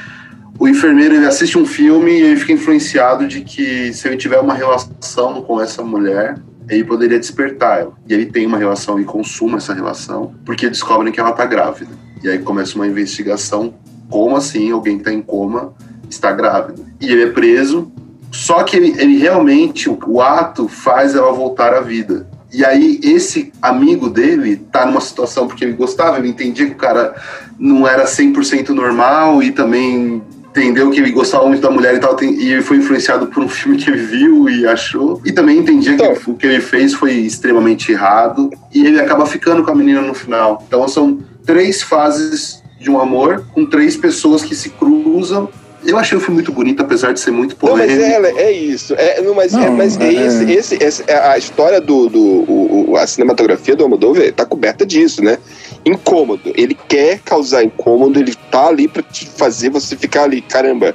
o 0.59 0.69
enfermeiro 0.69 1.15
ele 1.15 1.27
assiste 1.27 1.59
um 1.59 1.67
filme 1.67 2.13
e 2.13 2.23
ele 2.23 2.37
fica 2.37 2.53
influenciado 2.53 3.27
de 3.27 3.41
que 3.41 3.93
se 3.93 4.07
ele 4.07 4.17
tiver 4.17 4.39
uma 4.39 4.55
relação 4.55 5.43
com 5.43 5.61
essa 5.61 5.83
mulher, 5.83 6.37
ele 6.69 6.85
poderia 6.85 7.19
despertar 7.19 7.81
ela. 7.81 7.93
E 8.09 8.15
ele 8.15 8.27
tem 8.27 8.47
uma 8.47 8.59
relação 8.59 9.01
e 9.01 9.05
consuma 9.05 9.59
essa 9.59 9.75
relação, 9.75 10.35
porque 10.45 10.69
descobrem 10.69 11.13
que 11.13 11.21
ela 11.21 11.31
está 11.31 11.45
grávida. 11.45 11.91
E 12.23 12.29
aí 12.29 12.39
começa 12.39 12.77
uma 12.77 12.87
investigação, 12.87 13.75
como 14.09 14.37
assim 14.37 14.71
alguém 14.71 14.97
que 14.97 15.03
está 15.03 15.13
em 15.13 15.23
coma 15.23 15.75
está 16.09 16.31
grávida. 16.31 16.83
E 17.01 17.11
ele 17.11 17.25
é 17.25 17.31
preso, 17.31 17.91
só 18.31 18.63
que 18.63 18.77
ele, 18.77 18.95
ele 19.01 19.19
realmente, 19.19 19.89
o, 19.89 19.99
o 20.07 20.21
ato 20.21 20.69
faz 20.69 21.15
ela 21.15 21.33
voltar 21.33 21.75
à 21.75 21.81
vida. 21.81 22.27
E 22.53 22.65
aí, 22.65 23.01
esse 23.03 23.51
amigo 23.63 24.11
dele 24.11 24.57
tá 24.57 24.85
numa 24.85 25.01
situação 25.01 25.49
porque 25.49 25.65
ele 25.65 25.73
gostava, 25.73 26.19
ele 26.19 26.29
entendia 26.29 26.67
que 26.67 26.73
o 26.73 26.77
cara 26.77 27.15
não 27.59 27.89
era 27.89 28.05
100% 28.05 28.69
normal 28.69 29.43
e 29.43 29.51
também 29.51 30.23
entendeu 30.53 30.91
que 30.91 31.01
ele 31.01 31.11
gostava 31.11 31.47
muito 31.47 31.63
da 31.63 31.71
mulher 31.71 31.95
e 31.95 31.99
tal, 31.99 32.17
e 32.23 32.53
ele 32.53 32.63
foi 32.63 32.77
influenciado 32.77 33.27
por 33.27 33.43
um 33.43 33.49
filme 33.49 33.79
que 33.79 33.91
ele 33.91 34.03
viu 34.03 34.49
e 34.49 34.67
achou. 34.67 35.21
E 35.25 35.33
também 35.33 35.59
entendia 35.59 35.93
então, 35.93 36.15
que 36.15 36.31
o 36.31 36.35
que 36.35 36.47
ele 36.47 36.61
fez 36.61 36.93
foi 36.95 37.13
extremamente 37.13 37.91
errado. 37.91 38.51
E 38.73 38.87
ele 38.87 39.01
acaba 39.01 39.27
ficando 39.27 39.65
com 39.65 39.71
a 39.71 39.75
menina 39.75 40.03
no 40.03 40.15
final. 40.15 40.63
Então 40.67 40.87
são 40.87 41.19
três 41.45 41.83
fases 41.83 42.63
de 42.79 42.91
um 42.91 43.01
amor 43.01 43.45
com 43.55 43.65
três 43.65 43.97
pessoas 43.97 44.43
que 44.43 44.55
se 44.55 44.71
cruzam 44.71 45.49
eu 45.85 45.99
achei 45.99 46.17
o 46.17 46.21
filme 46.21 46.37
muito 46.37 46.53
bonito, 46.53 46.81
apesar 46.81 47.13
de 47.13 47.21
ser 47.21 47.31
muito 47.31 47.57
polêmico. 47.57 48.01
Não, 48.01 48.23
mas 48.23 48.37
é, 48.37 48.43
é 48.43 48.53
isso. 48.53 48.95
É, 48.95 49.21
não, 49.21 49.35
mas, 49.35 49.53
não, 49.53 49.65
é, 49.65 49.71
mas 49.71 49.99
é, 49.99 50.05
é. 50.05 50.27
Esse, 50.27 50.53
esse, 50.53 50.85
esse, 50.85 51.05
é 51.09 51.17
a 51.17 51.37
história 51.37 51.81
do. 51.81 52.09
do 52.09 52.21
o, 52.21 52.97
a 52.97 53.07
cinematografia 53.07 53.75
do 53.75 53.83
Almodóvar 53.83 54.33
tá 54.33 54.45
coberta 54.45 54.87
disso, 54.87 55.23
né? 55.23 55.39
Incômodo. 55.85 56.53
Ele 56.55 56.75
quer 56.75 57.21
causar 57.21 57.65
incômodo, 57.65 58.19
ele 58.19 58.35
tá 58.51 58.69
ali 58.69 58.87
pra 58.87 59.03
te 59.03 59.27
fazer 59.27 59.71
você 59.71 59.97
ficar 59.97 60.25
ali, 60.25 60.41
caramba. 60.41 60.95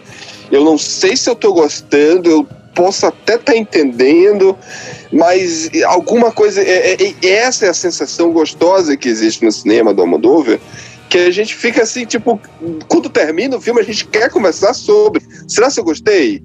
Eu 0.51 0.63
não 0.63 0.77
sei 0.77 1.17
se 1.17 1.29
eu 1.29 1.35
tô 1.35 1.53
gostando, 1.53 2.29
eu 2.29 2.47
posso 2.73 3.05
até 3.05 3.35
estar 3.35 3.53
tá 3.53 3.57
entendendo, 3.57 4.57
mas 5.11 5.69
alguma 5.85 6.31
coisa. 6.31 6.61
É, 6.61 6.93
é, 6.93 7.15
é, 7.21 7.29
essa 7.29 7.65
é 7.65 7.69
a 7.69 7.73
sensação 7.73 8.31
gostosa 8.31 8.95
que 8.95 9.09
existe 9.09 9.43
no 9.43 9.51
cinema 9.51 9.93
do 9.93 10.01
Almodóvar 10.01 10.59
que 11.09 11.17
a 11.17 11.31
gente 11.31 11.55
fica 11.55 11.83
assim, 11.83 12.05
tipo, 12.05 12.39
quando 12.87 13.09
termina 13.09 13.55
o 13.55 13.61
filme, 13.61 13.79
a 13.79 13.83
gente 13.83 14.05
quer 14.05 14.29
conversar 14.29 14.73
sobre. 14.73 15.23
Será 15.47 15.71
que 15.71 15.79
eu 15.79 15.83
gostei? 15.83 16.43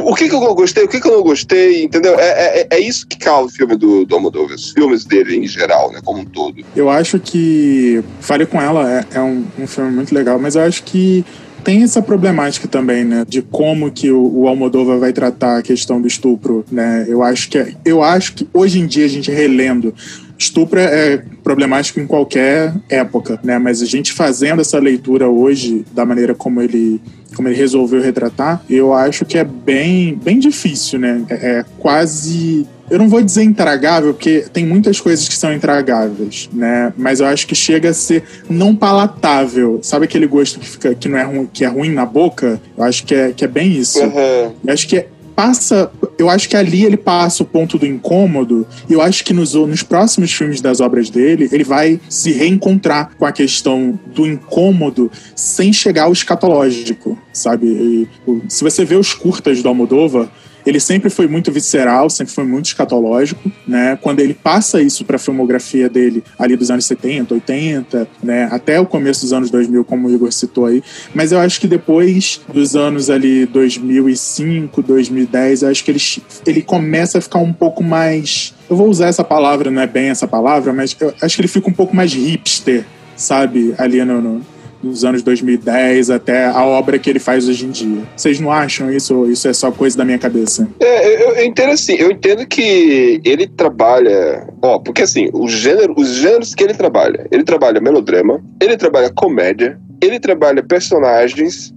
O 0.00 0.14
que, 0.14 0.28
que 0.28 0.34
eu 0.34 0.54
gostei, 0.54 0.84
o 0.84 0.88
que, 0.88 1.00
que 1.00 1.06
eu 1.06 1.12
não 1.12 1.22
gostei, 1.22 1.84
entendeu? 1.84 2.18
É, 2.18 2.60
é, 2.60 2.66
é 2.70 2.80
isso 2.80 3.06
que 3.06 3.18
causa 3.18 3.48
o 3.48 3.50
filme 3.50 3.76
do, 3.76 4.04
do 4.04 4.16
os 4.46 4.70
filmes 4.70 5.04
dele 5.04 5.36
em 5.36 5.46
geral, 5.46 5.92
né, 5.92 6.00
como 6.04 6.20
um 6.20 6.24
todo. 6.24 6.62
Eu 6.74 6.88
acho 6.90 7.18
que 7.18 8.02
Fale 8.20 8.46
Com 8.46 8.60
Ela 8.60 8.90
é, 8.90 9.04
é 9.14 9.20
um, 9.20 9.44
um 9.58 9.66
filme 9.66 9.90
muito 9.90 10.14
legal, 10.14 10.38
mas 10.38 10.54
eu 10.56 10.62
acho 10.62 10.82
que 10.82 11.24
tem 11.62 11.82
essa 11.82 12.02
problemática 12.02 12.66
também, 12.66 13.04
né, 13.04 13.24
de 13.26 13.42
como 13.42 13.90
que 13.90 14.10
o, 14.10 14.20
o 14.20 14.98
vai 14.98 15.12
tratar 15.12 15.58
a 15.58 15.62
questão 15.62 16.00
do 16.00 16.08
estupro, 16.08 16.64
né? 16.70 17.04
Eu 17.08 17.22
acho 17.22 17.48
que 17.48 17.76
eu 17.84 18.02
acho 18.02 18.34
que 18.34 18.48
hoje 18.52 18.80
em 18.80 18.86
dia 18.86 19.04
a 19.04 19.08
gente 19.08 19.30
relendo 19.30 19.94
Estupro 20.42 20.80
é 20.80 21.22
problemático 21.44 22.00
em 22.00 22.06
qualquer 22.06 22.74
época, 22.88 23.38
né? 23.44 23.58
Mas 23.58 23.80
a 23.80 23.86
gente 23.86 24.12
fazendo 24.12 24.60
essa 24.60 24.78
leitura 24.78 25.28
hoje, 25.28 25.84
da 25.92 26.04
maneira 26.04 26.34
como 26.34 26.60
ele, 26.60 27.00
como 27.34 27.48
ele 27.48 27.56
resolveu 27.56 28.00
retratar, 28.00 28.62
eu 28.68 28.92
acho 28.92 29.24
que 29.24 29.38
é 29.38 29.44
bem, 29.44 30.14
bem 30.14 30.38
difícil, 30.38 30.98
né? 30.98 31.24
É, 31.28 31.34
é 31.34 31.64
quase 31.78 32.66
eu 32.92 32.98
não 32.98 33.08
vou 33.08 33.22
dizer 33.22 33.42
intragável, 33.42 34.12
porque 34.12 34.44
tem 34.52 34.66
muitas 34.66 35.00
coisas 35.00 35.26
que 35.26 35.34
são 35.34 35.50
intragáveis, 35.50 36.50
né? 36.52 36.92
Mas 36.94 37.20
eu 37.20 37.26
acho 37.26 37.46
que 37.46 37.54
chega 37.54 37.88
a 37.88 37.94
ser 37.94 38.22
não 38.50 38.76
palatável. 38.76 39.80
Sabe 39.82 40.04
aquele 40.04 40.26
gosto 40.26 40.60
que 40.60 40.68
fica 40.68 40.94
que 40.94 41.08
não 41.08 41.16
é 41.16 41.22
ruim, 41.22 41.48
que 41.50 41.64
é 41.64 41.68
ruim 41.68 41.90
na 41.90 42.04
boca? 42.04 42.60
Eu 42.76 42.84
acho 42.84 43.06
que 43.06 43.14
é, 43.14 43.32
que 43.32 43.46
é 43.46 43.48
bem 43.48 43.72
isso. 43.72 43.98
Uhum. 43.98 44.52
Eu 44.62 44.72
acho 44.74 44.86
que 44.86 44.98
é, 44.98 45.06
passa. 45.34 45.90
Eu 46.18 46.28
acho 46.28 46.48
que 46.48 46.56
ali 46.56 46.84
ele 46.84 46.96
passa 46.96 47.42
o 47.42 47.46
ponto 47.46 47.78
do 47.78 47.86
incômodo. 47.86 48.66
E 48.88 48.92
eu 48.92 49.00
acho 49.00 49.24
que 49.24 49.32
nos, 49.32 49.54
nos 49.54 49.82
próximos 49.82 50.32
filmes 50.32 50.60
das 50.60 50.80
obras 50.80 51.10
dele, 51.10 51.48
ele 51.50 51.64
vai 51.64 52.00
se 52.08 52.32
reencontrar 52.32 53.10
com 53.18 53.24
a 53.24 53.32
questão 53.32 53.98
do 54.14 54.26
incômodo 54.26 55.10
sem 55.34 55.72
chegar 55.72 56.04
ao 56.04 56.12
escatológico, 56.12 57.18
sabe? 57.32 57.66
E, 57.66 58.08
se 58.48 58.62
você 58.62 58.84
vê 58.84 58.96
os 58.96 59.14
curtas 59.14 59.62
do 59.62 59.68
Almodóvar, 59.68 60.28
ele 60.64 60.80
sempre 60.80 61.10
foi 61.10 61.26
muito 61.26 61.50
visceral, 61.50 62.08
sempre 62.08 62.32
foi 62.32 62.44
muito 62.44 62.66
escatológico, 62.66 63.50
né? 63.66 63.98
Quando 64.00 64.20
ele 64.20 64.34
passa 64.34 64.80
isso 64.80 65.04
para 65.04 65.16
a 65.16 65.18
filmografia 65.18 65.88
dele 65.88 66.22
ali 66.38 66.56
dos 66.56 66.70
anos 66.70 66.84
70, 66.86 67.34
80, 67.34 68.08
né, 68.22 68.48
até 68.50 68.80
o 68.80 68.86
começo 68.86 69.22
dos 69.22 69.32
anos 69.32 69.50
2000, 69.50 69.84
como 69.84 70.08
o 70.08 70.12
Igor 70.12 70.32
citou 70.32 70.66
aí, 70.66 70.82
mas 71.14 71.32
eu 71.32 71.38
acho 71.38 71.60
que 71.60 71.66
depois 71.66 72.40
dos 72.52 72.76
anos 72.76 73.10
ali 73.10 73.46
2005, 73.46 74.82
2010, 74.82 75.62
eu 75.62 75.68
acho 75.68 75.84
que 75.84 75.90
ele, 75.90 76.00
ele 76.46 76.62
começa 76.62 77.18
a 77.18 77.20
ficar 77.20 77.38
um 77.38 77.52
pouco 77.52 77.82
mais, 77.82 78.54
eu 78.68 78.76
vou 78.76 78.88
usar 78.88 79.08
essa 79.08 79.24
palavra, 79.24 79.70
não 79.70 79.82
é 79.82 79.86
bem 79.86 80.08
essa 80.08 80.26
palavra, 80.26 80.72
mas 80.72 80.96
eu 81.00 81.12
acho 81.20 81.36
que 81.36 81.40
ele 81.40 81.48
fica 81.48 81.68
um 81.68 81.72
pouco 81.72 81.94
mais 81.94 82.12
hipster, 82.12 82.84
sabe, 83.16 83.74
ali 83.78 84.04
no, 84.04 84.20
no 84.20 84.51
dos 84.82 85.04
anos 85.04 85.22
2010 85.22 86.10
até 86.10 86.46
a 86.46 86.64
obra 86.64 86.98
que 86.98 87.08
ele 87.08 87.18
faz 87.18 87.48
hoje 87.48 87.66
em 87.66 87.70
dia. 87.70 88.02
Vocês 88.16 88.40
não 88.40 88.50
acham 88.50 88.92
isso? 88.92 89.30
Isso 89.30 89.48
é 89.48 89.52
só 89.52 89.70
coisa 89.70 89.96
da 89.96 90.04
minha 90.04 90.18
cabeça? 90.18 90.68
É, 90.80 91.22
eu, 91.22 91.34
eu 91.36 91.44
entendo 91.44 91.70
assim, 91.70 91.94
eu 91.94 92.10
entendo 92.10 92.46
que 92.46 93.20
ele 93.24 93.46
trabalha. 93.46 94.46
Ó, 94.60 94.78
porque 94.78 95.02
assim, 95.02 95.30
o 95.32 95.48
gênero, 95.48 95.94
os 95.96 96.08
gêneros 96.08 96.54
que 96.54 96.64
ele 96.64 96.74
trabalha, 96.74 97.26
ele 97.30 97.44
trabalha 97.44 97.80
melodrama, 97.80 98.42
ele 98.60 98.76
trabalha 98.76 99.10
comédia, 99.10 99.78
ele 100.00 100.18
trabalha 100.18 100.62
personagens 100.62 101.72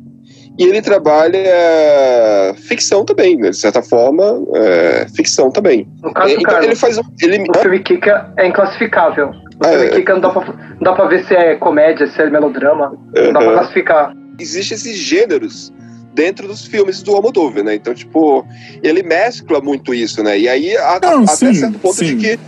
e 0.57 0.63
ele 0.65 0.81
trabalha 0.81 2.53
ficção 2.55 3.03
também, 3.05 3.37
né? 3.37 3.49
de 3.49 3.57
certa 3.57 3.81
forma, 3.81 4.41
é, 4.55 5.07
ficção 5.15 5.51
também. 5.51 5.87
No 6.01 6.13
caso, 6.13 6.29
É, 6.29 6.33
então 6.33 6.43
Carlos, 6.45 6.65
ele 6.67 6.75
faz 6.75 6.97
um. 6.97 7.03
Ele, 7.21 7.43
o 7.49 7.59
filme 7.59 7.79
Kika 7.79 8.33
é 8.37 8.47
inclassificável. 8.47 9.27
O 9.29 9.33
Ah, 9.65 9.69
filme 9.69 9.85
é. 9.85 9.89
Kika 9.89 10.13
não 10.13 10.21
dá, 10.21 10.29
pra, 10.29 10.43
não 10.53 10.77
dá 10.81 10.93
pra 10.93 11.05
ver 11.07 11.25
se 11.25 11.33
é 11.35 11.55
comédia, 11.55 12.07
se 12.07 12.21
é 12.21 12.29
melodrama. 12.29 12.97
Não 13.15 13.33
dá 13.33 13.39
pra 13.39 13.53
classificar. 13.53 14.13
existem 14.39 14.75
esses 14.75 14.97
gêneros 14.97 15.73
dentro 16.13 16.47
dos 16.47 16.65
filmes 16.65 17.03
do 17.03 17.13
Almodóvar, 17.15 17.63
né? 17.63 17.75
Então, 17.75 17.93
tipo, 17.93 18.45
ele 18.81 19.03
mescla 19.03 19.59
muito 19.59 19.93
isso, 19.93 20.23
né? 20.23 20.39
E 20.39 20.47
aí, 20.47 20.75
a- 20.77 20.99
Não, 21.01 21.23
até 21.23 21.27
sim, 21.35 21.53
certo 21.53 21.79
ponto 21.79 21.95
sim. 21.95 22.05
de 22.05 22.15
que 22.15 22.39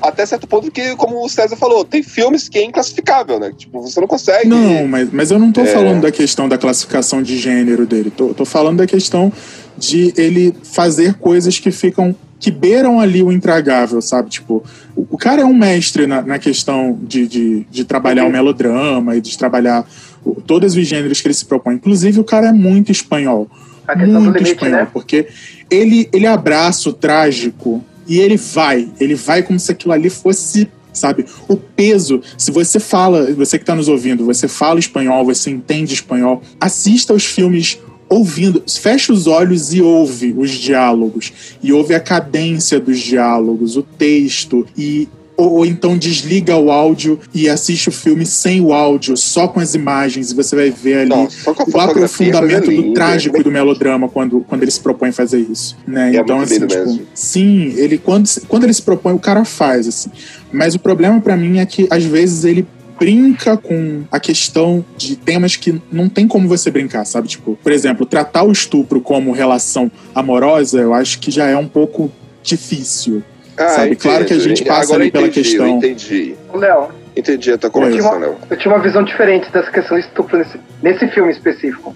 até 0.00 0.24
certo 0.26 0.46
ponto 0.46 0.70
que, 0.70 0.94
como 0.96 1.24
o 1.24 1.28
César 1.28 1.56
falou, 1.56 1.84
tem 1.84 2.02
filmes 2.02 2.48
que 2.48 2.58
é 2.58 2.64
inclassificável, 2.64 3.38
né? 3.40 3.52
Tipo, 3.56 3.80
você 3.80 4.00
não 4.00 4.06
consegue. 4.08 4.48
Não, 4.48 4.86
mas, 4.86 5.10
mas 5.12 5.30
eu 5.30 5.38
não 5.38 5.50
tô 5.50 5.62
É. 5.62 5.66
falando 5.66 6.02
da 6.02 6.10
questão 6.12 6.48
da 6.48 6.58
classificação 6.58 7.22
de 7.22 7.38
gênero 7.38 7.86
dele. 7.86 8.10
Tô, 8.10 8.34
tô 8.34 8.44
falando 8.44 8.78
da 8.78 8.86
questão 8.86 9.32
de 9.78 10.12
ele 10.16 10.54
fazer 10.62 11.14
coisas 11.14 11.58
que 11.58 11.70
ficam. 11.70 12.14
que 12.38 12.50
beiram 12.50 13.00
ali 13.00 13.22
o 13.22 13.32
intragável, 13.32 14.02
sabe? 14.02 14.28
Tipo, 14.28 14.62
o, 14.94 15.06
o 15.12 15.16
cara 15.16 15.40
é 15.40 15.44
um 15.46 15.54
mestre 15.54 16.06
na, 16.06 16.20
na 16.20 16.38
questão 16.38 16.98
de, 17.02 17.26
de, 17.26 17.66
de 17.70 17.84
trabalhar 17.84 18.26
o 18.26 18.30
melodrama 18.30 19.16
e 19.16 19.20
de 19.22 19.38
trabalhar 19.38 19.88
o- 20.22 20.34
todos 20.42 20.76
os 20.76 20.86
gêneros 20.86 21.22
que 21.22 21.26
ele 21.26 21.32
se 21.34 21.46
propõe. 21.46 21.76
Inclusive, 21.76 22.20
o 22.20 22.24
cara 22.24 22.48
é 22.48 22.52
muito 22.52 22.92
espanhol. 22.92 23.48
A 23.88 23.94
questão 23.96 24.14
do 24.14 24.20
muito 24.20 24.36
limite, 24.36 24.52
espanhol, 24.54 24.80
né? 24.80 24.88
porque 24.92 25.26
ele, 25.70 26.06
ele 26.12 26.26
abraça 26.26 26.90
o 26.90 26.92
trágico 26.92 27.82
e 28.06 28.18
ele 28.18 28.36
vai. 28.36 28.88
Ele 29.00 29.14
vai 29.14 29.42
como 29.42 29.58
se 29.58 29.72
aquilo 29.72 29.92
ali 29.92 30.10
fosse, 30.10 30.68
sabe, 30.92 31.24
o 31.48 31.56
peso. 31.56 32.20
Se 32.36 32.50
você 32.50 32.78
fala, 32.80 33.32
você 33.34 33.58
que 33.58 33.62
está 33.62 33.74
nos 33.74 33.88
ouvindo, 33.88 34.24
você 34.24 34.48
fala 34.48 34.78
espanhol, 34.78 35.24
você 35.24 35.50
entende 35.50 35.94
espanhol, 35.94 36.42
assista 36.60 37.12
os 37.12 37.24
filmes 37.24 37.78
ouvindo, 38.08 38.62
fecha 38.68 39.12
os 39.12 39.26
olhos 39.26 39.72
e 39.72 39.80
ouve 39.80 40.34
os 40.36 40.50
diálogos, 40.50 41.32
e 41.62 41.72
ouve 41.72 41.94
a 41.94 42.00
cadência 42.00 42.78
dos 42.78 42.98
diálogos, 42.98 43.76
o 43.76 43.82
texto, 43.82 44.66
e 44.76 45.08
ou, 45.36 45.64
então 45.66 45.96
desliga 45.96 46.56
o 46.56 46.70
áudio 46.70 47.18
e 47.34 47.48
assiste 47.48 47.88
o 47.88 47.92
filme 47.92 48.24
sem 48.24 48.60
o 48.60 48.72
áudio, 48.72 49.16
só 49.16 49.48
com 49.48 49.60
as 49.60 49.74
imagens, 49.74 50.30
e 50.30 50.34
você 50.34 50.54
vai 50.54 50.70
ver 50.70 51.00
ali 51.00 51.08
Nossa, 51.10 51.50
a 51.50 51.52
o 51.52 51.54
fotografia, 51.54 51.84
aprofundamento 51.84 52.70
do 52.70 52.92
trágico 52.92 53.38
e 53.38 53.42
do 53.42 53.50
melodrama 53.50 54.08
quando, 54.08 54.40
quando 54.42 54.62
ele 54.62 54.70
se 54.70 54.80
propõe 54.80 55.12
fazer 55.12 55.40
isso. 55.40 55.76
Né? 55.86 56.14
É 56.14 56.20
então, 56.20 56.40
assim, 56.40 56.66
tipo, 56.66 57.00
sim, 57.14 57.74
ele 57.76 57.98
quando, 57.98 58.28
quando 58.48 58.64
ele 58.64 58.74
se 58.74 58.82
propõe, 58.82 59.12
o 59.12 59.18
cara 59.18 59.44
faz, 59.44 59.88
assim. 59.88 60.10
Mas 60.52 60.74
o 60.74 60.78
problema 60.78 61.20
pra 61.20 61.36
mim 61.36 61.58
é 61.58 61.66
que 61.66 61.86
às 61.90 62.04
vezes 62.04 62.44
ele 62.44 62.66
brinca 62.98 63.56
com 63.56 64.04
a 64.10 64.20
questão 64.20 64.84
de 64.96 65.16
temas 65.16 65.56
que 65.56 65.80
não 65.90 66.08
tem 66.08 66.28
como 66.28 66.48
você 66.48 66.70
brincar, 66.70 67.04
sabe? 67.04 67.28
Tipo, 67.28 67.58
por 67.60 67.72
exemplo, 67.72 68.06
tratar 68.06 68.44
o 68.44 68.52
estupro 68.52 69.00
como 69.00 69.32
relação 69.32 69.90
amorosa, 70.14 70.80
eu 70.80 70.94
acho 70.94 71.18
que 71.18 71.30
já 71.30 71.46
é 71.46 71.56
um 71.56 71.66
pouco 71.66 72.10
difícil. 72.42 73.22
Ah, 73.56 73.68
sabe? 73.68 73.86
entendo. 73.92 74.02
Claro 74.02 74.24
que 74.24 74.34
a 74.34 74.38
gente 74.38 74.64
passa 74.64 74.82
Agora 74.84 75.02
ali 75.02 75.10
pela 75.10 75.26
entendi, 75.26 75.48
questão. 75.48 75.66
Entendi. 75.68 76.36
Léo, 76.52 76.88
Entendi 77.16 77.52
a 77.52 77.58
tua 77.58 77.70
uma, 77.70 78.18
Léo. 78.18 78.36
eu 78.50 78.56
tinha 78.56 78.74
uma 78.74 78.82
visão 78.82 79.02
diferente 79.04 79.50
dessa 79.52 79.70
questão 79.70 79.96
de 79.98 80.04
estupro 80.04 80.36
nesse, 80.36 80.58
nesse 80.82 81.06
filme 81.08 81.30
específico. 81.30 81.94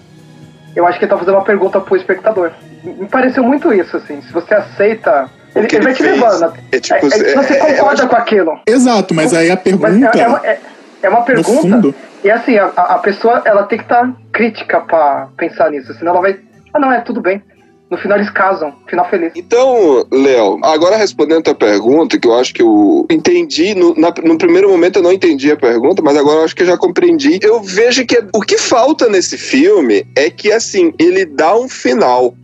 Eu 0.77 0.87
acho 0.87 0.99
que 0.99 1.05
ele 1.05 1.11
tá 1.11 1.19
fazendo 1.19 1.35
uma 1.35 1.45
pergunta 1.45 1.81
pro 1.81 1.97
espectador. 1.97 2.53
Me 2.85 3.09
pareceu 3.09 3.43
muito 3.43 3.73
isso, 3.73 3.97
assim. 3.97 4.21
Se 4.23 4.33
você 4.33 4.55
aceita. 4.55 5.29
Ele, 5.57 5.67
que 5.67 5.75
ele 5.77 5.83
vai 5.85 5.93
ele 5.93 5.97
te 5.99 6.05
fez 6.05 6.21
levando. 6.21 6.53
é 6.71 6.79
tipo, 6.79 6.95
É- 6.95 7.09
é- 7.09 7.11
se 7.11 7.35
você 7.35 7.55
é- 7.55 7.57
é- 7.57 7.75
concorda 7.79 8.07
com 8.07 8.17
aquilo. 8.17 8.61
Exato, 8.65 9.13
mas 9.15 9.35
aí 9.35 9.51
a 9.51 9.57
pergunta. 9.57 10.11
é, 10.17 10.21
é 10.21 10.29
uma, 10.29 10.47
é- 10.47 10.61
é 11.03 11.09
uma 11.09 11.19
no 11.21 11.25
pergunta. 11.25 11.61
fundo, 11.63 11.95
E 12.23 12.31
assim, 12.31 12.57
a, 12.59 12.67
a 12.67 12.99
pessoa 12.99 13.43
ela 13.45 13.65
tem 13.65 13.79
que 13.79 13.85
estar 13.85 14.13
crítica 14.33 14.81
pra 14.81 15.29
pensar 15.37 15.71
nisso. 15.71 15.93
Senão 15.95 16.13
ela 16.13 16.21
vai. 16.21 16.39
Ah, 16.73 16.79
não, 16.79 16.93
é 16.93 17.01
tudo 17.01 17.21
bem. 17.21 17.43
No 17.91 17.97
final 17.97 18.19
eles 18.19 18.29
casam. 18.31 18.75
Final 18.87 19.09
feliz. 19.09 19.33
Então, 19.35 20.07
Léo, 20.13 20.59
agora 20.63 20.97
respondendo 20.97 21.39
a 21.39 21.43
tua 21.43 21.55
pergunta, 21.55 22.19
que 22.19 22.29
eu 22.29 22.35
acho 22.35 22.53
que 22.53 22.61
eu 22.61 23.07
entendi, 23.11 23.75
no, 23.75 23.95
na- 23.95 24.13
no 24.23 24.37
primeiro 24.37 24.69
momento 24.69 24.97
eu 24.97 25.03
não 25.03 25.13
entendi 25.13 25.51
a 25.51 25.57
pergunta, 25.57 26.03
mas 26.03 26.17
agora 26.17 26.41
eu 26.41 26.45
acho 26.45 26.55
que 26.55 26.63
eu 26.63 26.67
já 26.67 26.77
compreendi. 26.77 27.39
Eu 27.43 27.63
vejo 27.63 28.05
que 28.05 28.23
o 28.35 28.41
que 28.43 28.59
falta 28.59 29.09
nesse 29.09 29.39
filme 29.39 30.07
é 30.15 30.29
que, 30.29 30.53
assim, 30.53 30.93
ele 30.99 31.25
dá 31.25 31.57
um 31.57 31.67
final. 31.69 32.35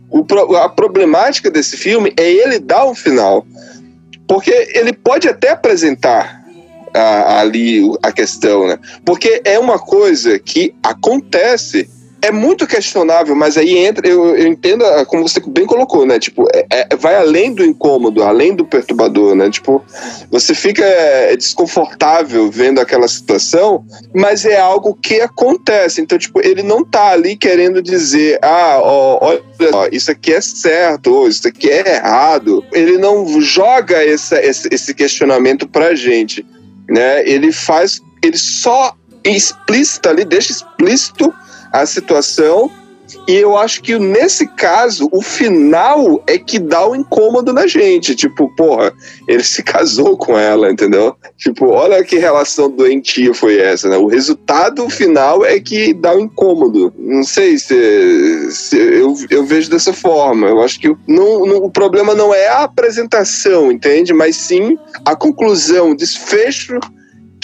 A 0.63 0.69
problemática 0.69 1.51
desse 1.51 1.77
filme 1.77 2.11
é 2.17 2.27
ele 2.31 2.57
dar 2.57 2.85
um 2.87 2.95
final. 2.95 3.45
Porque 4.27 4.49
ele 4.73 4.93
pode 4.93 5.27
até 5.27 5.51
apresentar 5.51 6.43
a- 6.91 7.41
ali 7.41 7.83
o- 7.83 7.99
a 8.01 8.11
questão, 8.11 8.65
né? 8.65 8.79
Porque 9.05 9.41
é 9.45 9.59
uma 9.59 9.77
coisa 9.77 10.39
que 10.39 10.73
acontece 10.81 11.87
é 12.25 12.31
muito 12.31 12.65
questionável, 12.65 13.35
mas 13.35 13.55
aí 13.55 13.77
entra, 13.77 14.07
eu, 14.07 14.35
eu 14.35 14.47
entendo, 14.47 14.83
ah, 14.83 15.05
como 15.05 15.27
você 15.27 15.39
bem 15.45 15.65
colocou, 15.65 16.05
né? 16.05 16.19
Tipo, 16.19 16.47
é- 16.53 16.65
é- 16.71 16.95
vai 16.95 17.15
além 17.15 17.53
do 17.53 17.63
incômodo, 17.63 18.23
além 18.23 18.55
do 18.55 18.65
perturbador, 18.65 19.35
né? 19.35 19.49
Tipo, 19.49 19.83
você 20.31 20.55
fica 20.55 20.83
é, 20.83 21.35
desconfortável 21.35 22.49
vendo 22.49 22.81
aquela 22.81 23.07
situação, 23.07 23.85
mas 24.13 24.43
é 24.43 24.59
algo 24.59 24.95
que 24.95 25.21
acontece. 25.21 26.01
Então, 26.01 26.17
tipo, 26.17 26.39
ele 26.43 26.63
não 26.63 26.83
tá 26.83 27.09
ali 27.11 27.35
querendo 27.35 27.81
dizer, 27.81 28.39
ah, 28.41 28.79
ó, 28.81 29.19
olha 29.21 29.43
só, 29.71 29.87
isso 29.91 30.09
aqui 30.09 30.33
é 30.33 30.41
certo, 30.41 31.13
ou 31.13 31.27
isso 31.27 31.47
aqui 31.47 31.69
é 31.69 31.95
errado. 31.95 32.65
Ele 32.73 32.97
não 32.97 33.39
joga 33.39 34.03
essa, 34.03 34.43
esse, 34.43 34.67
esse 34.71 34.93
questionamento 34.95 35.67
pra 35.67 35.93
gente, 35.93 36.43
né? 36.89 37.27
Ele 37.27 37.51
faz, 37.51 38.01
ele 38.23 38.37
só 38.37 38.95
explícita 39.23 40.09
ali, 40.09 40.25
deixa 40.25 40.51
explícito 40.51 41.33
a 41.81 41.85
situação. 41.85 42.69
E 43.27 43.35
eu 43.35 43.55
acho 43.55 43.83
que 43.83 43.99
nesse 43.99 44.47
caso, 44.47 45.07
o 45.11 45.21
final 45.21 46.23
é 46.25 46.39
que 46.39 46.57
dá 46.57 46.87
o 46.87 46.95
incômodo 46.95 47.53
na 47.53 47.67
gente. 47.67 48.15
Tipo, 48.15 48.49
porra, 48.55 48.91
ele 49.27 49.43
se 49.43 49.61
casou 49.61 50.17
com 50.17 50.35
ela, 50.37 50.71
entendeu? 50.71 51.15
Tipo, 51.37 51.67
olha 51.67 52.03
que 52.03 52.17
relação 52.17 52.69
doentia 52.69 53.31
foi 53.33 53.59
essa, 53.59 53.87
né? 53.87 53.95
O 53.95 54.07
resultado 54.07 54.89
final 54.89 55.45
é 55.45 55.59
que 55.59 55.93
dá 55.93 56.15
o 56.15 56.19
incômodo. 56.19 56.91
Não 56.97 57.23
sei 57.23 57.59
se, 57.59 58.49
se 58.51 58.75
eu, 58.75 59.15
eu 59.29 59.45
vejo 59.45 59.69
dessa 59.69 59.93
forma. 59.93 60.47
Eu 60.47 60.61
acho 60.61 60.79
que 60.79 60.89
o- 60.89 60.97
não, 61.07 61.45
não- 61.45 61.57
o 61.57 61.69
problema 61.69 62.15
não 62.15 62.33
é 62.33 62.47
a 62.47 62.63
apresentação, 62.63 63.71
entende? 63.71 64.13
Mas 64.13 64.35
sim 64.35 64.77
a 65.05 65.15
conclusão, 65.15 65.91
o 65.91 65.95
desfecho 65.95 66.79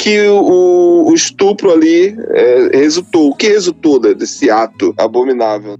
que 0.01 0.27
o, 0.27 1.05
o 1.09 1.13
estupro 1.13 1.67
ali 1.71 2.15
é, 2.33 2.69
resultou. 2.73 3.29
O 3.29 3.35
que 3.35 3.49
resultou 3.49 3.99
de- 3.99 4.15
desse 4.15 4.49
ato 4.49 4.93
abominável? 4.97 5.77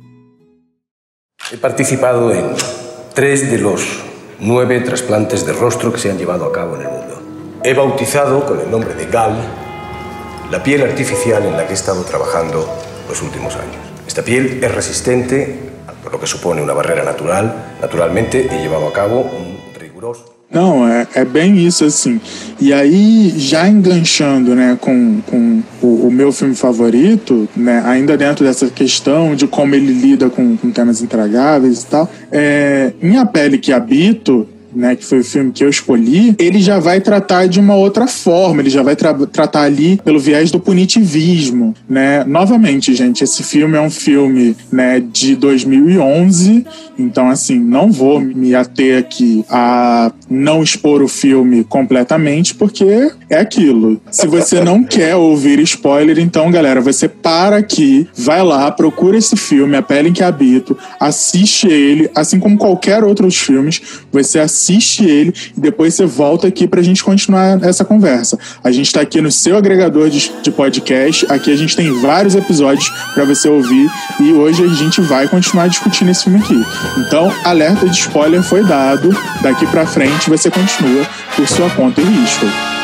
He 1.52 1.58
participado 1.58 2.32
en 2.32 2.46
tres 3.16 3.50
de 3.52 3.58
los 3.58 3.82
nueve 4.40 4.80
trasplantes 4.82 5.46
de 5.46 5.54
rostro 5.54 5.92
que 5.92 6.00
se 6.00 6.12
han 6.12 6.18
llevado 6.18 6.46
a 6.46 6.52
cabo 6.52 6.76
en 6.76 6.82
el 6.84 6.90
mundo. 6.96 7.16
He 7.64 7.74
bautizado 7.74 8.46
con 8.46 8.60
el 8.60 8.70
nombre 8.70 8.94
de 8.94 9.06
Gal 9.06 9.36
la 10.52 10.62
piel 10.62 10.82
artificial 10.84 11.44
en 11.46 11.54
la 11.58 11.66
que 11.66 11.72
he 11.74 11.80
estado 11.82 12.04
trabajando 12.04 12.68
los 13.10 13.22
últimos 13.22 13.56
años. 13.56 13.82
Esta 14.08 14.22
piel 14.24 14.64
es 14.64 14.72
resistente, 14.76 15.72
por 16.04 16.12
lo 16.14 16.20
que 16.20 16.28
supone 16.28 16.62
una 16.62 16.74
barrera 16.74 17.04
natural. 17.04 17.78
Naturalmente 17.82 18.48
he 18.52 18.62
llevado 18.62 18.88
a 18.88 18.94
cabo 18.94 19.22
un 19.22 19.58
riguroso... 19.80 20.31
Não, 20.52 20.86
é, 20.86 21.08
é 21.16 21.24
bem 21.24 21.66
isso, 21.66 21.86
assim. 21.86 22.20
E 22.60 22.74
aí, 22.74 23.34
já 23.38 23.70
enganchando, 23.70 24.54
né, 24.54 24.78
com, 24.82 25.22
com 25.26 25.64
o, 25.82 26.08
o 26.08 26.12
meu 26.12 26.32
filme 26.34 26.56
favorito, 26.56 27.48
né, 27.56 27.82
ainda 27.86 28.18
dentro 28.18 28.44
dessa 28.44 28.68
questão 28.68 29.34
de 29.34 29.48
como 29.48 29.74
ele 29.74 29.94
lida 29.94 30.30
com, 30.30 30.58
com 30.58 30.70
temas 30.70 31.02
intragáveis 31.02 31.84
e 31.84 31.86
tal, 31.88 32.12
é, 32.30 32.92
Minha 33.02 33.26
Pele 33.26 33.58
Que 33.58 33.72
Habito, 33.72 34.46
né, 34.74 34.96
que 34.96 35.06
foi 35.06 35.20
o 35.20 35.24
filme 35.24 35.52
que 35.52 35.64
eu 35.64 35.70
escolhi, 35.70 36.36
ele 36.40 36.60
já 36.60 36.80
vai 36.80 37.02
tratar 37.02 37.48
de 37.48 37.60
uma 37.60 37.76
outra 37.76 38.08
forma, 38.08 38.62
ele 38.62 38.70
já 38.70 38.82
vai 38.84 38.96
tra 38.96 39.14
tratar 39.14 39.64
ali 39.64 40.00
pelo 40.04 40.20
viés 40.20 40.52
do 40.52 40.60
punitivismo, 40.60 41.76
né? 41.88 42.24
Novamente, 42.26 42.94
gente, 42.94 43.24
esse 43.24 43.44
filme 43.44 43.78
é 43.78 43.82
um 43.82 43.90
filme, 43.90 44.56
né, 44.72 45.00
de 45.00 45.36
2011, 45.36 46.66
então 46.98 47.30
assim, 47.30 47.60
não 47.60 47.92
vou 47.92 48.20
me 48.20 48.56
ater 48.56 49.00
aqui 49.00 49.44
a 49.50 50.12
não 50.30 50.64
expor 50.64 51.02
o 51.02 51.08
filme 51.08 51.64
completamente, 51.64 52.56
porque 52.56 53.12
é 53.30 53.40
aquilo. 53.40 54.00
Se 54.10 54.28
você 54.28 54.62
não 54.62 54.84
quer 54.84 55.16
ouvir 55.16 55.60
spoiler, 55.60 56.20
então, 56.20 56.50
galera, 56.50 56.80
você 56.80 57.08
para 57.08 57.58
aqui, 57.58 58.08
vai 58.16 58.42
lá, 58.42 58.72
procura 58.72 59.18
esse 59.18 59.36
filme, 59.36 59.76
A 59.76 59.82
Pele 59.82 60.10
em 60.10 60.14
que 60.14 60.24
Habito, 60.24 60.78
assiste 61.00 61.68
ele, 61.68 62.10
assim 62.16 62.40
como 62.40 62.58
qualquer 62.58 63.04
outros 63.04 63.38
filmes, 63.38 63.82
você 64.12 64.40
assiste 64.40 64.61
assiste 64.62 65.04
ele 65.04 65.34
e 65.58 65.60
depois 65.60 65.96
você 65.96 66.06
volta 66.06 66.48
aqui 66.48 66.68
para 66.68 66.80
a 66.80 66.84
gente 66.84 67.04
continuar 67.04 67.62
essa 67.64 67.84
conversa. 67.84 68.38
A 68.64 68.72
gente 68.72 68.86
está 68.86 69.02
aqui 69.02 69.20
no 69.20 69.32
seu 69.32 69.58
agregador 69.58 70.10
de, 70.10 70.32
de, 70.42 70.52
podcast, 70.52 71.26
aqui 71.30 71.52
a 71.52 71.56
gente 71.56 71.76
tem 71.76 71.92
vários 72.02 72.36
episódios 72.36 72.90
para 73.14 73.26
você 73.26 73.50
ouvir 73.50 73.90
e 74.20 74.32
hoje 74.34 74.64
a 74.64 74.68
gente 74.68 75.02
vai 75.02 75.28
continuar 75.28 75.68
discutindo 75.68 76.12
esse 76.12 76.26
filme 76.26 76.40
aqui. 76.40 76.64
Então, 77.00 77.34
alerta 77.44 77.90
de 77.90 77.98
spoiler 77.98 78.44
foi 78.44 78.64
dado, 78.64 79.10
daqui 79.42 79.66
para 79.66 79.86
frente 79.86 80.30
você 80.30 80.52
continua 80.52 81.08
por 81.36 81.48
sua 81.48 81.70
conta 81.72 82.02
e 82.02 82.04
risco. 82.04 82.81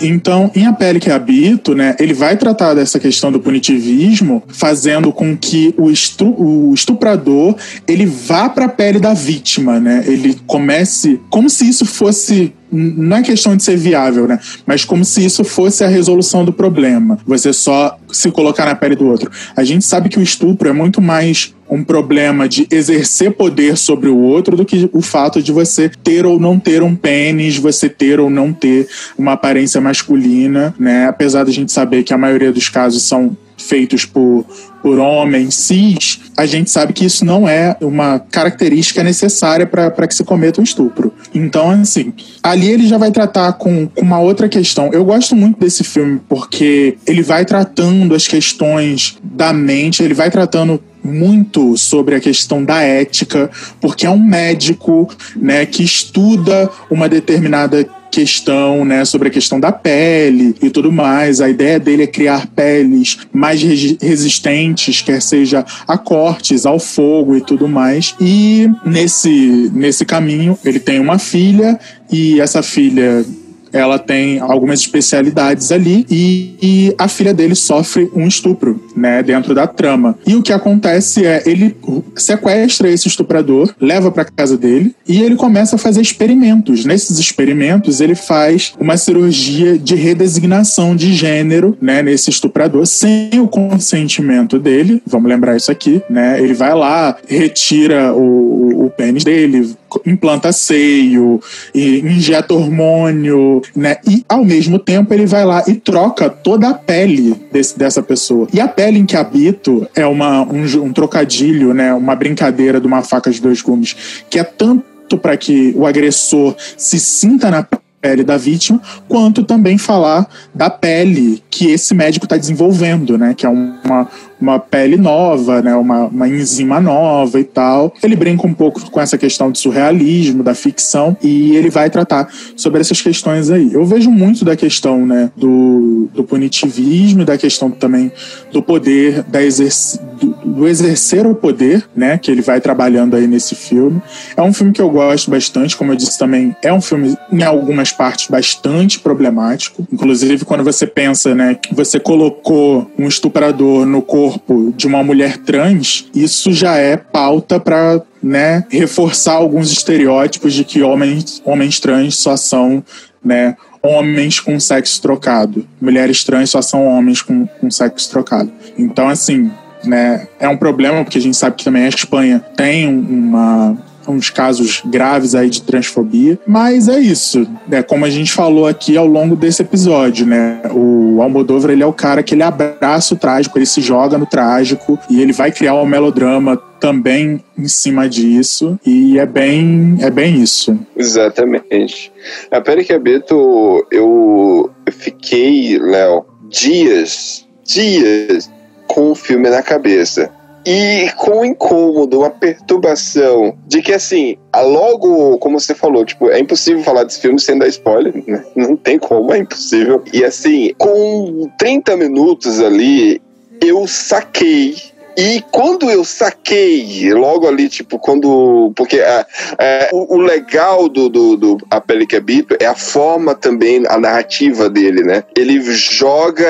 Então, 0.00 0.50
em 0.54 0.66
A 0.66 0.72
Pele 0.72 1.00
que 1.00 1.10
Habito, 1.10 1.74
né, 1.74 1.96
ele 1.98 2.14
vai 2.14 2.36
tratar 2.36 2.74
dessa 2.74 3.00
questão 3.00 3.32
do 3.32 3.40
punitivismo, 3.40 4.42
fazendo 4.48 5.12
com 5.12 5.36
que 5.36 5.74
o, 5.76 5.90
estu 5.90 6.34
o 6.38 6.72
estuprador 6.72 7.56
ele 7.86 8.06
vá 8.06 8.48
para 8.48 8.66
a 8.66 8.68
pele 8.68 8.98
da 8.98 9.14
vítima, 9.14 9.80
né? 9.80 10.04
Ele 10.06 10.36
comece 10.46 11.20
como 11.28 11.48
se 11.50 11.68
isso 11.68 11.84
fosse 11.84 12.52
não 12.70 13.16
é 13.16 13.22
questão 13.22 13.56
de 13.56 13.62
ser 13.62 13.76
viável, 13.76 14.26
né? 14.26 14.38
Mas 14.66 14.84
como 14.84 15.04
se 15.04 15.24
isso 15.24 15.44
fosse 15.44 15.84
a 15.84 15.88
resolução 15.88 16.44
do 16.44 16.52
problema. 16.52 17.18
Você 17.26 17.52
só 17.52 17.98
se 18.10 18.30
colocar 18.30 18.66
na 18.66 18.74
pele 18.74 18.96
do 18.96 19.06
outro. 19.06 19.30
A 19.56 19.64
gente 19.64 19.84
sabe 19.84 20.08
que 20.08 20.18
o 20.18 20.22
estupro 20.22 20.68
é 20.68 20.72
muito 20.72 21.00
mais 21.00 21.54
um 21.70 21.84
problema 21.84 22.48
de 22.48 22.66
exercer 22.70 23.32
poder 23.32 23.76
sobre 23.76 24.08
o 24.08 24.16
outro 24.16 24.56
do 24.56 24.64
que 24.64 24.88
o 24.92 25.02
fato 25.02 25.42
de 25.42 25.52
você 25.52 25.90
ter 26.02 26.24
ou 26.24 26.40
não 26.40 26.58
ter 26.58 26.82
um 26.82 26.96
pênis, 26.96 27.58
você 27.58 27.88
ter 27.88 28.18
ou 28.18 28.30
não 28.30 28.52
ter 28.52 28.88
uma 29.18 29.32
aparência 29.32 29.80
masculina, 29.80 30.74
né? 30.78 31.06
Apesar 31.06 31.44
da 31.44 31.52
gente 31.52 31.70
saber 31.70 32.02
que 32.04 32.14
a 32.14 32.18
maioria 32.18 32.52
dos 32.52 32.68
casos 32.68 33.02
são 33.02 33.36
feitos 33.58 34.04
por, 34.04 34.46
por 34.82 34.98
homens 34.98 35.54
cis, 35.54 36.20
a 36.36 36.46
gente 36.46 36.70
sabe 36.70 36.92
que 36.92 37.04
isso 37.04 37.24
não 37.24 37.48
é 37.48 37.76
uma 37.80 38.18
característica 38.18 39.02
necessária 39.02 39.66
para 39.66 40.06
que 40.06 40.14
se 40.14 40.24
cometa 40.24 40.60
um 40.60 40.64
estupro. 40.64 41.12
Então, 41.34 41.70
assim, 41.70 42.12
ali 42.42 42.68
ele 42.70 42.86
já 42.86 42.96
vai 42.96 43.10
tratar 43.10 43.52
com, 43.54 43.88
com 43.88 44.02
uma 44.02 44.20
outra 44.20 44.48
questão. 44.48 44.90
Eu 44.92 45.04
gosto 45.04 45.34
muito 45.34 45.58
desse 45.58 45.84
filme 45.84 46.20
porque 46.28 46.96
ele 47.06 47.22
vai 47.22 47.44
tratando 47.44 48.14
as 48.14 48.26
questões 48.26 49.18
da 49.22 49.52
mente, 49.52 50.02
ele 50.02 50.14
vai 50.14 50.30
tratando 50.30 50.80
muito 51.02 51.76
sobre 51.76 52.14
a 52.14 52.20
questão 52.20 52.64
da 52.64 52.82
ética, 52.82 53.50
porque 53.80 54.06
é 54.06 54.10
um 54.10 54.18
médico, 54.18 55.08
né, 55.36 55.64
que 55.64 55.82
estuda 55.82 56.70
uma 56.90 57.08
determinada 57.08 57.88
questão, 58.10 58.84
né, 58.84 59.04
sobre 59.04 59.28
a 59.28 59.30
questão 59.30 59.58
da 59.60 59.72
pele 59.72 60.54
e 60.62 60.70
tudo 60.70 60.90
mais. 60.90 61.40
A 61.40 61.48
ideia 61.48 61.78
dele 61.78 62.02
é 62.04 62.06
criar 62.06 62.46
peles 62.46 63.18
mais 63.32 63.62
resistentes, 63.62 65.02
quer 65.02 65.20
seja 65.20 65.64
a 65.86 65.96
cortes, 65.98 66.66
ao 66.66 66.78
fogo 66.78 67.36
e 67.36 67.40
tudo 67.40 67.68
mais. 67.68 68.14
E 68.20 68.68
nesse 68.84 69.70
nesse 69.72 70.04
caminho, 70.04 70.58
ele 70.64 70.80
tem 70.80 70.98
uma 70.98 71.18
filha 71.18 71.78
e 72.10 72.40
essa 72.40 72.62
filha 72.62 73.24
ela 73.72 73.98
tem 73.98 74.38
algumas 74.40 74.80
especialidades 74.80 75.70
ali 75.72 76.06
e, 76.10 76.54
e, 76.62 76.94
a 76.98 77.08
filha 77.08 77.34
dele 77.34 77.54
sofre 77.54 78.10
um 78.14 78.26
estupro, 78.26 78.82
né, 78.96 79.22
dentro 79.22 79.54
da 79.54 79.66
trama. 79.66 80.18
E 80.26 80.34
o 80.34 80.42
que 80.42 80.52
acontece 80.52 81.24
é 81.24 81.42
ele 81.46 81.76
sequestra 82.16 82.90
esse 82.90 83.08
estuprador, 83.08 83.74
leva 83.80 84.10
para 84.10 84.24
casa 84.24 84.56
dele 84.56 84.94
e 85.06 85.22
ele 85.22 85.36
começa 85.36 85.76
a 85.76 85.78
fazer 85.78 86.00
experimentos. 86.00 86.84
Nesses 86.84 87.18
experimentos 87.18 88.00
ele 88.00 88.14
faz 88.14 88.74
uma 88.78 88.96
cirurgia 88.96 89.78
de 89.78 89.94
redesignação 89.94 90.96
de 90.96 91.12
gênero, 91.12 91.76
né, 91.80 92.02
nesse 92.02 92.30
estuprador 92.30 92.86
sem 92.86 93.30
o 93.40 93.48
consentimento 93.48 94.58
dele. 94.58 95.02
Vamos 95.06 95.28
lembrar 95.28 95.56
isso 95.56 95.70
aqui, 95.70 96.02
né? 96.08 96.40
Ele 96.40 96.54
vai 96.54 96.74
lá, 96.74 97.16
retira 97.26 98.12
o, 98.12 98.86
o 98.86 98.90
pênis 98.90 99.24
dele, 99.24 99.76
implanta 100.06 100.52
seio, 100.52 101.40
injeta 101.74 102.54
hormônio, 102.54 103.62
né? 103.74 103.96
E 104.06 104.24
ao 104.28 104.44
mesmo 104.44 104.78
tempo 104.78 105.12
ele 105.12 105.26
vai 105.26 105.44
lá 105.44 105.64
e 105.66 105.74
troca 105.74 106.28
toda 106.28 106.68
a 106.68 106.74
pele 106.74 107.34
desse, 107.52 107.78
dessa 107.78 108.02
pessoa. 108.02 108.48
E 108.52 108.60
a 108.60 108.68
pele 108.68 108.98
em 108.98 109.06
que 109.06 109.16
habito 109.16 109.86
é 109.94 110.06
uma, 110.06 110.42
um, 110.42 110.64
um 110.82 110.92
trocadilho, 110.92 111.72
né? 111.72 111.92
Uma 111.94 112.14
brincadeira 112.14 112.80
de 112.80 112.86
uma 112.86 113.02
faca 113.02 113.30
de 113.30 113.40
dois 113.40 113.62
gumes, 113.62 113.96
que 114.28 114.38
é 114.38 114.44
tanto 114.44 115.16
para 115.16 115.36
que 115.36 115.72
o 115.76 115.86
agressor 115.86 116.54
se 116.76 117.00
sinta 117.00 117.50
na 117.50 117.66
pele 118.00 118.22
da 118.22 118.36
vítima, 118.36 118.80
quanto 119.08 119.42
também 119.42 119.76
falar 119.76 120.28
da 120.54 120.70
pele 120.70 121.42
que 121.50 121.70
esse 121.70 121.94
médico 121.94 122.26
está 122.26 122.36
desenvolvendo, 122.36 123.18
né? 123.18 123.34
Que 123.34 123.44
é 123.44 123.48
uma, 123.48 124.08
uma 124.40 124.58
pele 124.58 124.96
nova, 124.96 125.62
né? 125.62 125.74
Uma, 125.74 126.06
uma 126.06 126.28
enzima 126.28 126.80
nova 126.80 127.38
e 127.40 127.44
tal. 127.44 127.92
Ele 128.02 128.16
brinca 128.16 128.46
um 128.46 128.54
pouco 128.54 128.90
com 128.90 129.00
essa 129.00 129.18
questão 129.18 129.50
do 129.50 129.58
surrealismo, 129.58 130.42
da 130.42 130.54
ficção, 130.54 131.16
e 131.22 131.56
ele 131.56 131.70
vai 131.70 131.90
tratar 131.90 132.28
sobre 132.56 132.80
essas 132.80 133.00
questões 133.00 133.50
aí. 133.50 133.72
Eu 133.72 133.84
vejo 133.84 134.10
muito 134.10 134.44
da 134.44 134.56
questão, 134.56 135.04
né? 135.06 135.30
Do, 135.36 136.08
do 136.14 136.24
punitivismo 136.24 137.24
da 137.24 137.36
questão 137.36 137.70
também 137.70 138.10
do 138.52 138.62
poder, 138.62 139.22
da 139.24 139.42
exerc 139.42 139.98
do, 140.20 140.34
do 140.44 140.68
exercer 140.68 141.26
o 141.26 141.34
poder, 141.34 141.88
né? 141.94 142.18
Que 142.18 142.30
ele 142.30 142.42
vai 142.42 142.60
trabalhando 142.60 143.14
aí 143.16 143.26
nesse 143.26 143.54
filme. 143.54 144.02
É 144.36 144.42
um 144.42 144.52
filme 144.52 144.72
que 144.72 144.80
eu 144.80 144.90
gosto 144.90 145.30
bastante, 145.30 145.76
como 145.76 145.92
eu 145.92 145.96
disse 145.96 146.18
também, 146.18 146.54
é 146.62 146.72
um 146.72 146.80
filme 146.80 147.16
em 147.30 147.42
algumas 147.42 147.92
partes 147.92 148.28
bastante 148.28 148.98
problemático. 148.98 149.86
Inclusive, 149.92 150.44
quando 150.44 150.64
você 150.64 150.86
pensa, 150.86 151.34
né? 151.34 151.54
Que 151.54 151.74
você 151.74 152.00
colocou 152.00 152.90
um 152.98 153.06
estuprador 153.06 153.86
no 153.86 154.02
corpo 154.02 154.27
corpo 154.28 154.72
de 154.76 154.86
uma 154.86 155.02
mulher 155.02 155.38
trans, 155.38 156.06
isso 156.14 156.52
já 156.52 156.76
é 156.76 156.96
pauta 156.96 157.58
para 157.58 158.02
né, 158.22 158.64
reforçar 158.68 159.34
alguns 159.34 159.72
estereótipos 159.72 160.52
de 160.52 160.64
que 160.64 160.82
homens, 160.82 161.40
homens 161.44 161.80
trans 161.80 162.16
só 162.16 162.36
são 162.36 162.84
né, 163.24 163.56
homens 163.82 164.40
com 164.40 164.58
sexo 164.60 165.00
trocado. 165.00 165.66
Mulheres 165.80 166.24
trans 166.24 166.50
só 166.50 166.60
são 166.60 166.86
homens 166.86 167.22
com, 167.22 167.46
com 167.46 167.70
sexo 167.70 168.10
trocado. 168.10 168.52
Então, 168.76 169.08
assim, 169.08 169.50
né, 169.84 170.28
é 170.38 170.48
um 170.48 170.56
problema, 170.56 171.02
porque 171.04 171.18
a 171.18 171.22
gente 171.22 171.36
sabe 171.36 171.56
que 171.56 171.64
também 171.64 171.84
a 171.84 171.88
Espanha 171.88 172.44
tem 172.56 172.88
uma, 172.88 173.76
uns 174.08 174.30
casos 174.30 174.82
graves 174.84 175.34
aí 175.34 175.48
de 175.48 175.62
transfobia. 175.62 176.38
Mas 176.46 176.88
é 176.88 176.98
isso, 176.98 177.46
né? 177.66 177.82
Como 177.82 178.04
a 178.04 178.10
gente 178.10 178.32
falou 178.32 178.66
aqui 178.66 178.96
ao 178.96 179.06
longo 179.06 179.36
desse 179.36 179.62
episódio, 179.62 180.26
né? 180.26 180.60
O 180.72 181.20
Almodóvar, 181.20 181.70
ele 181.70 181.82
é 181.82 181.86
o 181.86 181.92
cara 181.92 182.22
que 182.22 182.34
ele 182.34 182.42
abraça 182.42 183.14
o 183.14 183.18
trágico, 183.18 183.58
ele 183.58 183.66
se 183.66 183.80
joga 183.80 184.18
no 184.18 184.26
trágico 184.26 184.98
e 185.10 185.20
ele 185.20 185.32
vai 185.32 185.52
criar 185.52 185.74
um 185.74 185.86
melodrama 185.86 186.56
também 186.80 187.42
em 187.56 187.66
cima 187.66 188.08
disso 188.08 188.78
e 188.86 189.18
é 189.18 189.26
bem 189.26 189.98
é 190.00 190.10
bem 190.10 190.40
isso. 190.40 190.78
Exatamente. 190.96 192.12
A 192.50 192.60
Pele 192.60 192.86
Beto, 192.98 193.86
eu 193.90 194.70
fiquei, 194.90 195.78
Léo, 195.78 196.24
dias, 196.48 197.46
dias 197.64 198.50
com 198.86 199.10
o 199.10 199.14
filme 199.14 199.50
na 199.50 199.62
cabeça 199.62 200.30
e 200.64 201.10
com 201.16 201.44
incômodo, 201.44 202.20
uma 202.20 202.30
perturbação 202.30 203.56
de 203.66 203.82
que 203.82 203.92
assim, 203.92 204.36
logo, 204.54 205.38
como 205.38 205.58
você 205.58 205.74
falou, 205.74 206.04
tipo, 206.04 206.30
é 206.30 206.38
impossível 206.38 206.82
falar 206.82 207.04
desse 207.04 207.20
filme 207.20 207.40
sem 207.40 207.58
dar 207.58 207.68
spoiler, 207.68 208.22
né? 208.26 208.44
Não 208.54 208.76
tem 208.76 208.98
como, 208.98 209.32
é 209.32 209.38
impossível. 209.38 210.02
E 210.12 210.24
assim, 210.24 210.72
com 210.76 211.50
30 211.58 211.96
minutos 211.96 212.60
ali, 212.60 213.20
eu 213.60 213.86
saquei 213.86 214.76
E 215.20 215.42
quando 215.50 215.90
eu 215.90 216.04
saquei, 216.04 217.12
logo 217.12 217.48
ali, 217.48 217.68
tipo, 217.68 217.98
quando. 217.98 218.72
Porque 218.76 219.00
é, 219.00 219.26
é, 219.58 219.90
o, 219.92 220.14
o, 220.14 220.18
legal 220.18 220.88
do, 220.88 221.08
do, 221.08 221.36
do 221.36 221.58
A 221.68 221.80
Pele 221.80 222.06
que 222.06 222.14
Habito 222.14 222.56
é 222.60 222.66
a 222.66 222.76
forma 222.76 223.34
também, 223.34 223.82
a 223.88 223.98
narrativa 223.98 224.70
dele, 224.70 225.02
né? 225.02 225.24
Ele 225.36 225.60
joga 225.60 226.46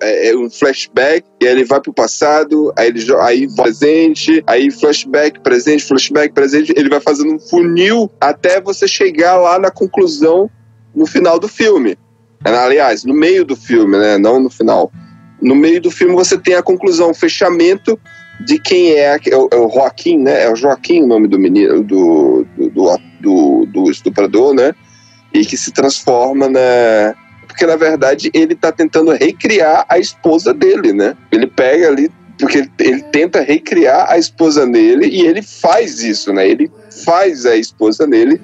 é, 0.00 0.30
é 0.30 0.34
um 0.34 0.48
flashback 0.48 1.26
e 1.38 1.46
aí 1.46 1.52
ele 1.52 1.64
vai 1.64 1.82
pro 1.82 1.92
passado, 1.92 2.72
aí 2.78 2.88
ele 2.88 3.00
joga, 3.00 3.24
aí 3.24 3.46
presente, 3.54 4.42
aí 4.46 4.70
flashback, 4.70 5.40
presente, 5.40 5.84
flashback, 5.84 6.32
presente. 6.32 6.72
Ele 6.74 6.88
vai 6.88 7.00
fazendo 7.00 7.34
um 7.34 7.38
funil 7.38 8.10
até 8.18 8.58
você 8.58 8.88
chegar 8.88 9.36
lá 9.36 9.58
na 9.58 9.70
conclusão 9.70 10.50
no 10.94 11.04
final 11.04 11.38
do 11.38 11.46
filme. 11.46 11.98
Aliás, 12.42 13.04
no 13.04 13.12
meio 13.12 13.44
do 13.44 13.54
filme, 13.54 13.98
né? 13.98 14.16
Não 14.16 14.40
no 14.40 14.48
final. 14.48 14.90
No 15.42 15.54
meio 15.56 15.80
do 15.80 15.90
filme 15.90 16.14
você 16.14 16.38
tem 16.38 16.54
a 16.54 16.62
conclusão, 16.62 17.10
o 17.10 17.14
fechamento 17.14 17.98
de 18.40 18.58
quem 18.58 18.92
é, 18.92 19.18
é 19.26 19.36
o, 19.36 19.48
é 19.52 19.56
o 19.56 19.68
Joaquim, 19.68 20.18
né? 20.18 20.44
É 20.44 20.50
o 20.50 20.56
Joaquim 20.56 21.02
o 21.02 21.06
nome 21.06 21.28
do 21.28 21.38
menino, 21.38 21.82
do, 21.82 22.46
do, 22.56 22.98
do, 23.20 23.66
do 23.66 23.90
estuprador, 23.90 24.54
né? 24.54 24.74
E 25.34 25.44
que 25.44 25.56
se 25.56 25.72
transforma 25.72 26.48
na. 26.48 27.14
Porque 27.46 27.66
na 27.66 27.76
verdade 27.76 28.30
ele 28.32 28.54
tá 28.54 28.72
tentando 28.72 29.10
recriar 29.10 29.84
a 29.88 29.98
esposa 29.98 30.54
dele, 30.54 30.92
né? 30.92 31.16
Ele 31.30 31.46
pega 31.46 31.88
ali, 31.88 32.10
porque 32.38 32.58
ele, 32.58 32.70
ele 32.78 33.02
tenta 33.02 33.40
recriar 33.42 34.10
a 34.10 34.16
esposa 34.16 34.66
dele 34.66 35.06
e 35.06 35.26
ele 35.26 35.42
faz 35.42 36.02
isso, 36.02 36.32
né? 36.32 36.48
Ele 36.48 36.70
faz 37.04 37.44
a 37.44 37.56
esposa 37.56 38.06
dele 38.06 38.40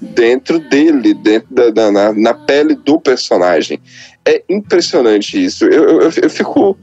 dentro 0.00 0.58
dele, 0.58 1.14
dentro 1.14 1.48
da, 1.50 1.70
da 1.70 1.92
na, 1.92 2.12
na, 2.12 2.34
pele 2.34 2.74
do 2.74 3.00
personagem. 3.00 3.80
É 4.26 4.42
impressionante 4.48 5.42
isso. 5.42 5.64
Eu, 5.66 6.00
eu, 6.00 6.10
eu 6.22 6.30
fico. 6.30 6.76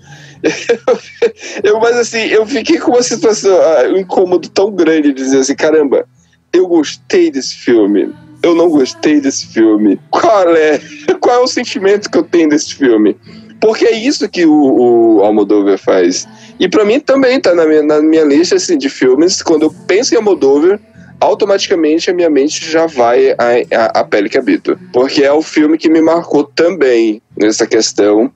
eu, 1.64 1.80
mas 1.80 1.98
assim, 1.98 2.22
eu 2.28 2.46
fiquei 2.46 2.78
com 2.80 2.92
uma 2.92 3.04
situação, 3.04 3.58
um 3.94 3.98
incômodo 3.98 4.50
tão 4.50 4.72
grande 4.72 5.10
de 5.10 5.22
dizer 5.22 5.40
assim: 5.40 5.56
caramba, 5.56 6.08
eu 6.54 6.68
gostei 6.68 7.30
desse 7.30 7.56
filme. 7.56 8.14
Eu 8.42 8.56
não 8.56 8.70
gostei 8.70 9.20
desse 9.20 9.48
filme. 9.48 10.00
Qual 10.10 10.56
é? 10.56 10.80
Qual 11.20 11.36
é 11.36 11.40
o 11.40 11.48
sentimento 11.48 12.10
que 12.10 12.18
eu 12.18 12.24
tenho 12.24 12.50
desse 12.50 12.76
filme? 12.76 13.18
Porque 13.60 13.86
é 13.86 13.98
isso 13.98 14.28
que 14.28 14.46
o, 14.46 15.18
o 15.18 15.22
Almodóvar 15.22 15.78
faz. 15.78 16.28
E 16.60 16.68
para 16.68 16.84
mim 16.84 17.00
também 17.00 17.40
tá 17.40 17.56
na 17.56 17.66
minha, 17.66 17.82
na 17.82 18.02
minha 18.02 18.24
lista 18.24 18.56
assim, 18.56 18.78
de 18.78 18.90
filmes. 18.90 19.42
Quando 19.42 19.64
eu 19.64 19.74
penso 19.88 20.14
em 20.14 20.18
Almodóvar, 20.18 20.80
automaticamente 21.20 22.10
a 22.10 22.14
minha 22.14 22.30
mente 22.30 22.70
já 22.70 22.86
vai 22.86 23.32
a, 23.32 24.00
a, 24.00 24.04
Pele 24.04 24.30
que 24.30 24.38
Habito. 24.38 24.78
Porque 24.92 25.24
é 25.24 25.32
o 25.32 25.42
filme 25.42 25.78
que 25.78 25.90
me 25.90 26.02
marcou 26.02 26.44
também 26.44 27.22
nessa 27.38 27.66
questão 27.66 28.32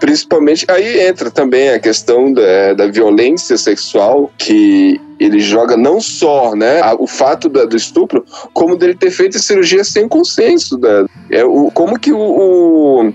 principalmente 0.00 0.66
aí 0.68 1.00
entra 1.00 1.30
também 1.30 1.70
a 1.70 1.78
questão 1.78 2.30
da, 2.30 2.74
da 2.74 2.86
violência 2.88 3.56
sexual 3.56 4.30
que 4.36 5.00
ele 5.18 5.40
joga 5.40 5.78
não 5.78 5.98
só 5.98 6.54
né, 6.54 6.80
o 6.98 7.06
fato 7.06 7.48
da, 7.48 7.64
do 7.64 7.74
estupro, 7.74 8.24
como 8.52 8.76
dele 8.76 8.94
ter 8.94 9.10
feito 9.10 9.38
a 9.38 9.40
cirurgia 9.40 9.82
sem 9.82 10.06
consenso. 10.06 10.76
Da, 10.76 11.06
é, 11.30 11.44
o, 11.44 11.70
como 11.70 11.98
que 11.98 12.12
o, 12.12 12.18
o 12.18 13.14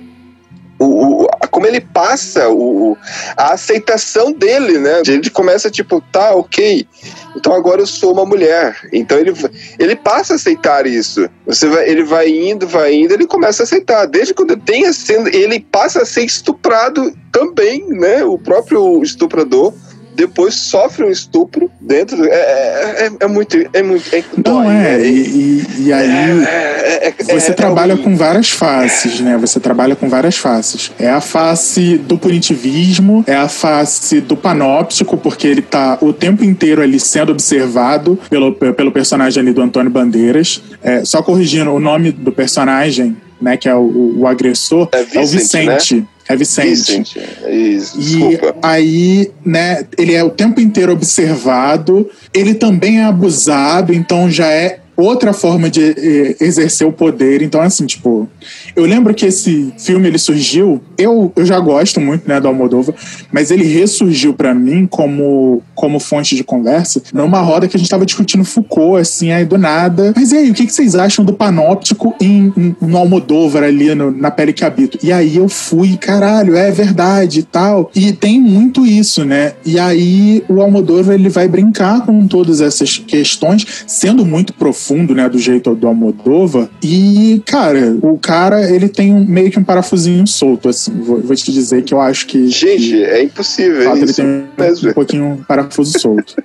passa 2.10 2.50
o, 2.50 2.98
a 3.38 3.54
aceitação 3.54 4.32
dele, 4.32 4.80
né? 4.80 5.02
Ele 5.08 5.30
começa 5.30 5.70
tipo, 5.70 6.02
tá, 6.12 6.34
ok, 6.34 6.88
então 7.36 7.54
agora 7.54 7.82
eu 7.82 7.86
sou 7.86 8.14
uma 8.14 8.26
mulher. 8.26 8.76
Então 8.92 9.18
ele, 9.18 9.32
ele 9.78 9.96
passa 9.96 10.34
a 10.34 10.36
aceitar 10.36 10.88
isso. 10.88 11.30
Você 11.46 11.68
vai, 11.68 11.88
ele 11.88 12.04
vai 12.04 12.28
indo, 12.28 12.68
vai 12.68 12.94
indo, 12.96 13.14
ele 13.14 13.28
começa 13.28 13.62
a 13.62 13.66
aceitar. 13.66 14.08
Desde 14.08 14.34
quando 14.34 14.58
tem 14.58 14.92
sendo, 14.92 15.30
ele 15.30 15.60
passa 15.60 16.02
a 16.02 16.06
ser 16.06 16.24
estuprado 16.24 17.14
também, 17.32 17.86
né? 17.88 18.24
O 18.24 18.40
próprio 18.40 19.04
estuprador 19.04 19.72
depois 20.20 20.54
sofre 20.54 21.06
um 21.06 21.10
estupro 21.10 21.72
dentro. 21.80 22.26
É, 22.26 22.28
é, 22.30 23.06
é, 23.06 23.12
é 23.22 23.28
muito. 23.28 23.58
É 23.72 23.82
muito 23.82 24.14
é, 24.14 24.24
Não, 24.36 24.64
dói, 24.64 24.76
é. 24.76 25.02
E, 25.02 25.66
e, 25.80 25.94
aí 25.94 26.46
é, 26.46 27.08
é, 27.08 27.34
você 27.34 27.54
trabalha 27.54 27.96
com 27.96 28.18
várias 28.18 28.50
faces, 28.50 29.22
né? 29.22 29.38
Você 29.38 29.60
trabalha 29.60 29.96
com 29.96 30.10
várias 30.10 30.36
faces. 30.36 30.92
É 31.00 31.10
a 31.10 31.22
face 31.22 31.98
do 31.98 32.18
punitivismo, 32.18 33.24
é 33.26 33.36
a 33.36 33.48
face 33.48 34.20
do 34.20 34.36
panóptico, 34.36 35.18
porque 35.18 35.48
ele 35.48 35.62
tá 35.62 35.98
o 36.02 36.12
tempo 36.12 36.44
inteiro 36.44 36.82
ali 36.82 37.00
sendo 37.00 37.32
observado 37.32 38.20
pelo, 38.30 38.54
pelo 38.54 38.92
personagem 38.92 39.42
ali 39.42 39.54
do 39.54 39.62
Antônio 39.62 39.90
Bandeiras. 39.90 40.62
só 41.06 41.22
corrigindo, 41.22 41.72
o 41.72 41.80
nome 41.80 42.12
do 42.12 42.32
personagem, 42.32 43.16
né, 43.42 43.56
que 43.56 43.70
é 43.70 43.76
o, 43.76 44.16
o 44.18 44.28
agressor, 44.28 44.90
é, 44.92 45.04
Vicente, 45.04 45.18
é 45.18 45.22
o 45.22 45.28
Vicente. 45.28 45.96
Né? 45.96 46.08
É 46.30 46.36
Vicente. 46.36 46.70
Vicente. 46.70 47.20
Isso, 47.50 48.00
e 48.00 48.40
aí, 48.62 49.32
né, 49.44 49.84
ele 49.98 50.14
é 50.14 50.24
o 50.24 50.30
tempo 50.30 50.62
inteiro 50.62 50.94
observado, 50.94 52.08
ele 52.32 52.54
também 52.54 53.00
é 53.00 53.06
abusado, 53.06 53.92
então 53.92 54.30
já 54.30 54.46
é 54.46 54.80
outra 54.96 55.34
forma 55.34 55.70
de 55.70 55.82
eh, 55.82 56.36
exercer 56.40 56.86
o 56.86 56.92
poder. 56.92 57.42
Então, 57.42 57.62
assim, 57.62 57.86
tipo, 57.86 58.30
eu 58.76 58.86
lembro 58.86 59.14
que 59.14 59.26
esse 59.26 59.74
filme 59.78 60.08
ele 60.08 60.18
surgiu, 60.18 60.82
eu, 60.98 61.32
eu 61.36 61.46
já 61.46 61.60
gosto 61.60 62.00
muito, 62.00 62.28
né, 62.28 62.40
do 62.40 62.48
Almodóvar, 62.48 62.96
mas 63.32 63.52
ele 63.52 63.64
ressurgiu 63.64 64.34
para 64.34 64.54
mim 64.54 64.88
como, 64.88 65.62
como 65.76 66.00
fonte 66.00 66.36
de 66.36 66.44
conversa 66.44 67.02
numa 67.14 67.42
roda 67.42 67.68
que 67.68 67.76
a 67.76 67.80
gente 67.80 67.90
tava 67.90 68.06
discutindo 68.06 68.44
Foucault, 68.44 69.00
assim, 69.00 69.32
aí 69.32 69.46
do 69.46 69.58
nada. 69.58 70.14
Mas 70.16 70.32
e 70.32 70.38
aí, 70.38 70.52
o 70.52 70.54
que, 70.54 70.66
que 70.66 70.74
vocês 70.74 70.96
acham 70.96 71.24
do 71.24 71.34
panóptico 71.34 72.16
em, 72.20 72.54
em 72.56 72.76
no 72.82 72.98
Almodóvar 72.98 73.64
ali 73.64 73.94
no, 73.96 74.12
na 74.12 74.32
pele 74.32 74.54
que 74.54 74.64
habito? 74.64 74.98
E 75.04 75.12
aí 75.12 75.38
eu 75.38 75.50
fui, 75.50 75.98
caralho, 75.98 76.56
é 76.56 76.72
verdade 76.72 77.40
e 77.40 77.44
tal. 77.44 77.92
E 77.96 78.12
tem 78.12 78.40
muito 78.40 78.86
isso, 78.86 79.26
né? 79.26 79.54
E 79.66 79.80
aí 79.80 80.44
o 80.48 80.62
Almodóvar 80.62 81.16
ele 81.16 81.30
vai 81.30 81.48
brincar 81.48 82.06
com 82.06 82.28
todas 82.28 82.62
essas 82.62 82.98
questões, 82.98 83.66
sendo 83.88 84.26
muito 84.26 84.54
profundo 84.54 85.00
fundo, 85.00 85.14
né, 85.14 85.30
do 85.30 85.38
jeito 85.38 85.76
do 85.76 85.88
Almodova. 85.88 86.70
E, 86.82 87.42
cara, 87.46 87.98
o 88.02 88.18
cara, 88.18 88.59
ele 88.64 88.90
tem 88.90 89.14
um, 89.14 89.24
meio 89.24 89.52
que 89.52 89.60
um 89.60 89.64
parafusinho 89.64 90.26
solto, 90.26 90.70
assim. 90.70 90.92
Vou, 90.92 91.20
vou 91.22 91.36
te 91.36 91.52
dizer 91.52 91.84
que 91.84 91.94
eu 91.94 92.02
acho 92.02 92.26
que. 92.28 92.48
Gente, 92.48 92.90
que, 92.90 93.04
é 93.04 93.24
impossível. 93.24 93.84
Fato, 93.84 93.98
ele 93.98 94.14
tem 94.14 94.50
mesmo. 94.58 94.90
um 94.90 94.94
pouquinho 94.94 95.26
um 95.26 95.44
parafuso 95.44 96.00
solto. 96.00 96.36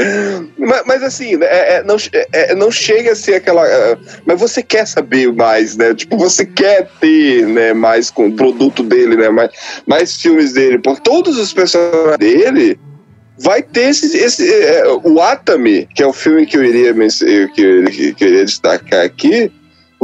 mas, 0.58 0.82
mas, 0.86 1.02
assim, 1.02 1.36
né, 1.36 1.46
é, 1.46 1.76
é, 1.76 1.82
não, 1.82 1.96
é, 2.12 2.28
é, 2.32 2.54
não 2.54 2.70
chega 2.70 3.12
a 3.12 3.16
ser 3.16 3.34
aquela. 3.34 3.66
É, 3.66 3.96
mas 4.26 4.40
você 4.40 4.62
quer 4.62 4.86
saber 4.86 5.32
mais, 5.32 5.76
né? 5.76 5.94
Tipo, 5.94 6.16
você 6.16 6.44
quer 6.44 6.88
ter 7.00 7.46
né, 7.46 7.72
mais 7.72 8.10
com 8.10 8.28
o 8.28 8.32
produto 8.32 8.82
dele, 8.82 9.16
né? 9.16 9.28
Mais, 9.30 9.50
mais 9.86 10.16
filmes 10.16 10.52
dele. 10.52 10.78
Por 10.78 10.98
todos 11.00 11.38
os 11.38 11.52
personagens 11.52 12.18
dele 12.18 12.78
vai 13.38 13.62
ter 13.62 13.90
esse, 13.90 14.16
esse 14.16 14.48
é, 14.48 14.84
o 14.86 15.20
Atami, 15.20 15.88
que 15.94 16.02
é 16.02 16.06
o 16.06 16.12
filme 16.12 16.46
que 16.46 16.56
eu 16.56 16.64
iria 16.64 16.94
que 16.94 17.62
eu, 17.62 18.14
que 18.14 18.24
eu 18.24 18.28
iria 18.28 18.44
destacar 18.44 19.04
aqui. 19.04 19.50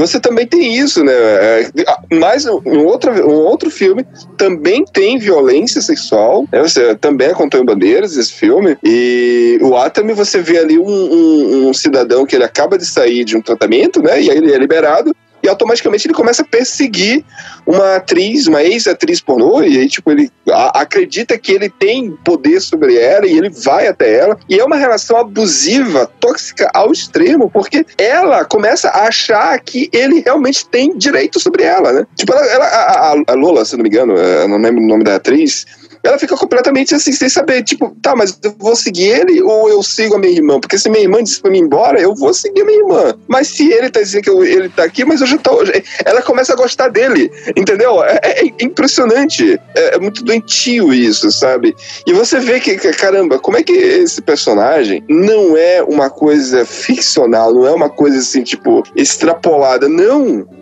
Você 0.01 0.19
também 0.19 0.47
tem 0.47 0.77
isso, 0.77 1.05
né? 1.05 1.13
É, 1.13 1.71
mas 2.11 2.47
um 2.47 2.87
outro, 2.87 3.13
um 3.29 3.45
outro 3.45 3.71
filme 3.71 4.05
também 4.39 4.83
tem 4.85 5.19
violência 5.19 5.83
sexual. 5.83 6.47
Né? 6.51 6.63
Você 6.63 6.95
também 6.95 7.29
é 7.29 7.33
Antônio 7.33 7.67
Bandeiras, 7.67 8.17
esse 8.17 8.33
filme. 8.33 8.79
E 8.83 9.59
o 9.61 9.77
Atami, 9.77 10.15
você 10.15 10.41
vê 10.41 10.59
ali 10.59 10.79
um, 10.79 10.89
um, 10.89 11.69
um 11.69 11.75
cidadão 11.75 12.25
que 12.25 12.35
ele 12.35 12.45
acaba 12.45 12.79
de 12.79 12.87
sair 12.87 13.25
de 13.25 13.37
um 13.37 13.43
tratamento, 13.43 14.03
né? 14.03 14.23
E 14.23 14.31
aí 14.31 14.39
ele 14.39 14.55
é 14.55 14.59
liberado 14.59 15.15
automaticamente 15.51 16.07
ele 16.07 16.15
começa 16.15 16.43
a 16.43 16.45
perseguir 16.45 17.25
uma 17.67 17.97
atriz, 17.97 18.47
uma 18.47 18.63
ex-atriz 18.63 19.21
pornô, 19.21 19.63
e 19.63 19.79
aí, 19.79 19.89
tipo, 19.89 20.11
ele 20.11 20.31
acredita 20.75 21.37
que 21.39 21.53
ele 21.53 21.69
tem 21.69 22.13
poder 22.25 22.61
sobre 22.61 22.97
ela 22.97 23.27
e 23.27 23.37
ele 23.37 23.51
vai 23.51 23.87
até 23.87 24.19
ela. 24.19 24.39
E 24.49 24.59
é 24.59 24.65
uma 24.65 24.77
relação 24.77 25.17
abusiva, 25.17 26.11
tóxica 26.19 26.71
ao 26.75 26.93
extremo, 26.93 27.51
porque 27.51 27.85
ela 27.99 28.45
começa 28.45 28.89
a 28.89 29.09
achar 29.09 29.59
que 29.61 29.89
ele 29.93 30.21
realmente 30.21 30.67
tem 30.67 30.97
direito 30.97 31.39
sobre 31.39 31.63
ela, 31.63 31.93
né? 31.93 32.07
Tipo, 32.17 32.33
ela, 32.33 32.47
ela 32.47 32.67
a, 32.67 33.33
a, 33.33 33.35
Lola, 33.35 33.65
se 33.65 33.77
não 33.77 33.83
me 33.83 33.89
engano, 33.89 34.17
eu 34.17 34.49
não 34.49 34.59
lembro 34.59 34.83
o 34.83 34.87
nome 34.87 35.05
da 35.05 35.17
atriz, 35.17 35.67
ela 36.03 36.19
fica 36.19 36.37
completamente 36.37 36.95
assim, 36.95 37.13
sem 37.13 37.29
saber, 37.29 37.63
tipo, 37.63 37.95
tá, 38.03 38.15
mas 38.17 38.39
eu 38.43 38.55
vou 38.59 38.75
seguir 38.75 39.09
ele 39.09 39.43
ou 39.43 39.69
eu 39.69 39.83
sigo 39.83 40.17
a 40.17 40.19
minha 40.19 40.33
irmã? 40.33 40.59
Porque 40.61 40.79
se 40.79 40.89
minha 40.89 41.03
irmã 41.03 41.23
disse 41.23 41.41
pra 41.41 41.51
mim 41.51 41.59
ir 41.59 41.63
embora, 41.63 42.01
eu 42.01 42.15
vou 42.15 42.33
seguir 42.33 42.63
a 42.63 42.65
minha 42.65 42.79
irmã. 42.79 43.15
Mas 43.29 43.49
se 43.49 43.71
ele 43.71 43.91
tá 43.91 44.01
dizendo 44.01 44.23
que 44.23 44.31
eu, 44.31 44.45
ele 44.45 44.69
tá 44.69 44.85
aqui, 44.85 45.05
mas 45.05 45.21
eu 45.21 45.27
já 45.27 45.39
tô. 45.39 45.63
Ela 46.05 46.23
começa 46.23 46.53
a 46.53 46.57
gostar 46.57 46.89
dele, 46.89 47.31
entendeu? 47.57 48.03
É, 48.03 48.19
é, 48.23 48.47
é 48.47 48.65
impressionante. 48.65 49.61
É, 49.75 49.97
é, 49.97 49.99
muito 49.99 50.25
doentio 50.25 50.93
isso, 50.93 51.31
sabe? 51.31 51.75
E 52.07 52.13
você 52.13 52.39
vê 52.39 52.61
que, 52.61 52.77
caramba, 52.93 53.39
como 53.39 53.57
é 53.57 53.63
que 53.63 53.73
esse 53.73 54.23
personagem 54.23 55.05
não 55.09 55.57
é 55.57 55.83
uma 55.83 56.11
coisa 56.11 56.65
ficcional, 56.65 57.53
não 57.55 57.67
é 57.67 57.73
uma 57.73 57.89
coisa 57.89 58.19
assim, 58.19 58.43
tipo, 58.43 58.83
extrapolada. 58.97 59.89
Não! 59.89 60.60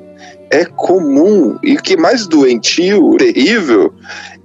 É 0.51 0.65
comum. 0.65 1.59
E 1.63 1.75
o 1.75 1.83
que 1.83 1.97
mais 1.97 2.27
doentio, 2.27 3.17
terrível, 3.17 3.93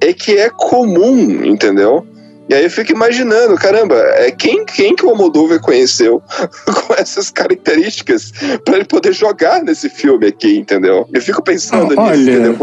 é 0.02 0.14
que 0.14 0.38
é 0.38 0.50
comum, 0.50 1.44
entendeu? 1.44 2.06
E 2.50 2.54
aí 2.54 2.64
eu 2.64 2.70
fico 2.70 2.92
imaginando, 2.92 3.56
caramba, 3.56 3.96
é 3.96 4.30
quem, 4.30 4.66
quem 4.66 4.96
que 4.96 5.06
o 5.06 5.10
Almodóvar 5.10 5.62
conheceu 5.62 6.22
com 6.68 6.94
essas 6.94 7.30
características 7.30 8.34
para 8.66 8.76
ele 8.76 8.86
poder 8.86 9.14
jogar 9.14 9.64
nesse 9.64 9.90
filme 9.90 10.28
aqui, 10.28 10.58
entendeu? 10.58 11.08
Eu 11.14 11.22
fico 11.22 11.42
pensando 11.42 11.96
oh, 11.98 12.02
nisso, 12.02 12.02
olha, 12.02 12.32
entendeu? 12.32 12.58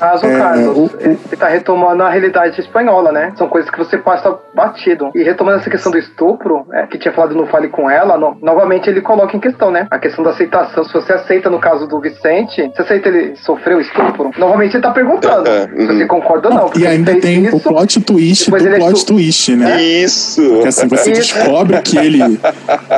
Mas 0.00 0.22
o 0.22 0.26
É, 0.26 0.38
Carlos, 0.38 0.76
o- 0.78 0.90
ele 1.00 1.18
tá 1.38 1.48
retomando 1.48 2.02
a 2.02 2.10
realidade 2.10 2.60
espanhola, 2.60 3.12
né? 3.12 3.32
São 3.36 3.48
coisas 3.48 3.70
que 3.70 3.78
você 3.78 3.98
passa 3.98 4.34
batido. 4.54 5.10
E 5.14 5.22
retomando 5.22 5.58
essa 5.58 5.68
questão 5.70 5.92
do 5.92 5.98
estupro, 5.98 6.66
é, 6.72 6.86
que 6.86 6.98
tinha 6.98 7.12
falado 7.12 7.34
no 7.34 7.46
Fale 7.46 7.68
Com 7.68 7.88
Ela, 7.90 8.16
no- 8.16 8.36
novamente 8.40 8.88
ele 8.88 9.00
coloca 9.00 9.36
em 9.36 9.40
questão, 9.40 9.70
né? 9.70 9.86
A 9.90 9.98
questão 9.98 10.24
da 10.24 10.30
aceitação. 10.30 10.84
Se 10.84 10.92
você 10.92 11.12
aceita, 11.12 11.50
no 11.50 11.58
caso 11.58 11.86
do 11.86 12.00
Vicente, 12.00 12.70
você 12.74 12.82
aceita 12.82 13.08
ele 13.08 13.36
sofreu 13.36 13.80
estupro? 13.80 14.30
Novamente 14.38 14.74
ele 14.76 14.82
tá 14.82 14.90
perguntando 14.90 15.48
É, 15.48 15.68
se 15.68 15.86
você 15.86 16.06
concorda 16.06 16.48
ou 16.48 16.54
não. 16.54 16.64
porque 16.64 16.80
E 16.80 16.86
ainda 16.86 17.14
tem 17.20 17.46
o 17.48 17.56
isso, 17.56 17.60
plot 17.68 18.00
twist 18.00 18.50
do 18.50 18.56
é 18.56 18.76
plot 18.78 18.92
estu- 18.96 19.12
twist, 19.14 19.54
né? 19.56 19.82
Isso. 19.82 20.60
Que 20.62 20.68
assim, 20.68 20.88
você 20.88 21.12
Isso. 21.12 21.34
descobre 21.34 21.80
que 21.82 21.98
ele. 21.98 22.20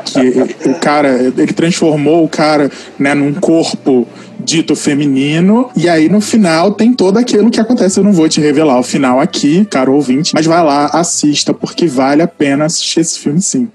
que 0.04 0.68
o 0.68 0.74
cara. 0.78 1.08
Ele 1.12 1.52
transformou 1.52 2.24
o 2.24 2.28
cara 2.28 2.70
né, 2.98 3.14
num 3.14 3.34
corpo 3.34 4.06
dito 4.42 4.74
feminino. 4.76 5.70
E 5.76 5.88
aí, 5.88 6.08
no 6.08 6.20
final, 6.20 6.72
tem 6.74 6.92
todo 6.92 7.18
aquilo 7.18 7.50
que 7.50 7.60
acontece. 7.60 7.98
Eu 7.98 8.04
não 8.04 8.12
vou 8.12 8.28
te 8.28 8.40
revelar 8.40 8.78
o 8.78 8.82
final 8.82 9.20
aqui, 9.20 9.64
caro 9.64 9.94
ouvinte, 9.94 10.34
mas 10.34 10.46
vai 10.46 10.62
lá, 10.62 10.86
assista, 10.86 11.54
porque 11.54 11.86
vale 11.86 12.22
a 12.22 12.28
pena 12.28 12.64
assistir 12.66 13.00
esse 13.00 13.18
filme 13.18 13.40
sim. 13.40 13.70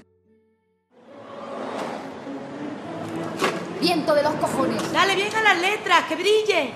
Viento 3.80 4.14
de 4.14 4.22
los 4.22 4.34
cojones. 4.34 4.82
Dale 4.92 5.14
bien 5.14 5.34
a 5.34 5.42
las 5.42 5.60
letras, 5.60 6.04
que 6.08 6.14
brille. 6.14 6.72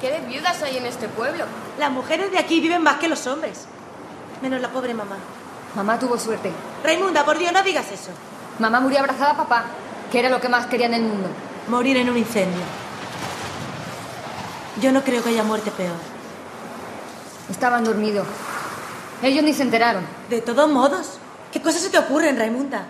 ¿Qué 0.00 0.10
de 0.10 0.20
viudas 0.28 0.62
hay 0.62 0.76
en 0.76 0.86
este 0.86 1.08
pueblo? 1.08 1.44
Las 1.78 1.90
mujeres 1.90 2.30
de 2.30 2.38
aquí 2.38 2.60
viven 2.60 2.82
más 2.82 2.98
que 2.98 3.08
los 3.08 3.26
hombres. 3.26 3.66
Menos 4.42 4.60
la 4.60 4.70
pobre 4.70 4.94
mamá. 4.94 5.16
Mamá 5.74 5.98
tuvo 5.98 6.18
suerte. 6.18 6.50
Raimunda, 6.84 7.24
por 7.24 7.38
Dios, 7.38 7.52
no 7.52 7.62
digas 7.62 7.86
eso. 7.92 8.10
Mamá 8.58 8.80
murió 8.80 9.00
abrazada 9.00 9.32
a 9.32 9.36
papá, 9.36 9.64
que 10.10 10.18
era 10.20 10.28
lo 10.28 10.40
que 10.40 10.48
más 10.48 10.66
quería 10.66 10.86
en 10.86 10.94
el 10.94 11.02
mundo. 11.02 11.28
Morir 11.68 11.96
en 11.98 12.08
un 12.10 12.16
incendio. 12.16 12.62
Yo 14.80 14.92
no 14.92 15.02
creo 15.02 15.22
que 15.22 15.30
haya 15.30 15.42
muerte 15.42 15.70
peor. 15.76 15.96
Estaban 17.50 17.84
dormidos. 17.84 18.26
Ellos 19.22 19.42
ni 19.44 19.52
se 19.52 19.62
enteraron. 19.64 20.04
De 20.30 20.40
todos 20.40 20.70
modos, 20.70 21.18
¿qué 21.52 21.60
cosas 21.60 21.82
se 21.82 21.90
te 21.90 21.98
ocurren, 21.98 22.38
Raimunda? 22.38 22.82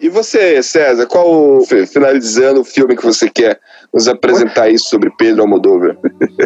E 0.00 0.08
você, 0.10 0.62
César, 0.62 1.06
qual, 1.08 1.60
fi- 1.62 1.84
finalizando 1.86 2.60
o 2.60 2.64
filme 2.64 2.94
que 2.94 3.04
você 3.04 3.28
quer 3.28 3.58
nos 3.92 4.06
apresentar 4.06 4.64
aí 4.64 4.78
sobre 4.78 5.10
Pedro 5.18 5.42
Almodóvar? 5.42 5.96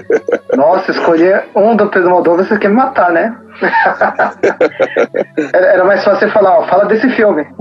Nossa, 0.56 0.92
escolher 0.92 1.44
um 1.54 1.76
do 1.76 1.90
Pedro 1.90 2.08
Moldova, 2.10 2.44
você 2.44 2.56
quer 2.58 2.68
me 2.68 2.76
matar, 2.76 3.10
né? 3.12 3.36
Era 5.52 5.66
era 5.74 5.84
mais 5.84 6.02
fácil 6.02 6.20
você 6.20 6.32
falar, 6.32 6.60
ó, 6.60 6.66
fala 6.68 6.86
desse 6.86 7.10
filme. 7.10 7.44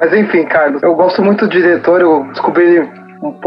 Mas 0.00 0.12
enfim, 0.12 0.44
Carlos, 0.44 0.82
eu 0.82 0.94
gosto 0.94 1.22
muito 1.22 1.46
do 1.46 1.50
diretor, 1.50 2.00
eu 2.00 2.24
descobri 2.30 2.88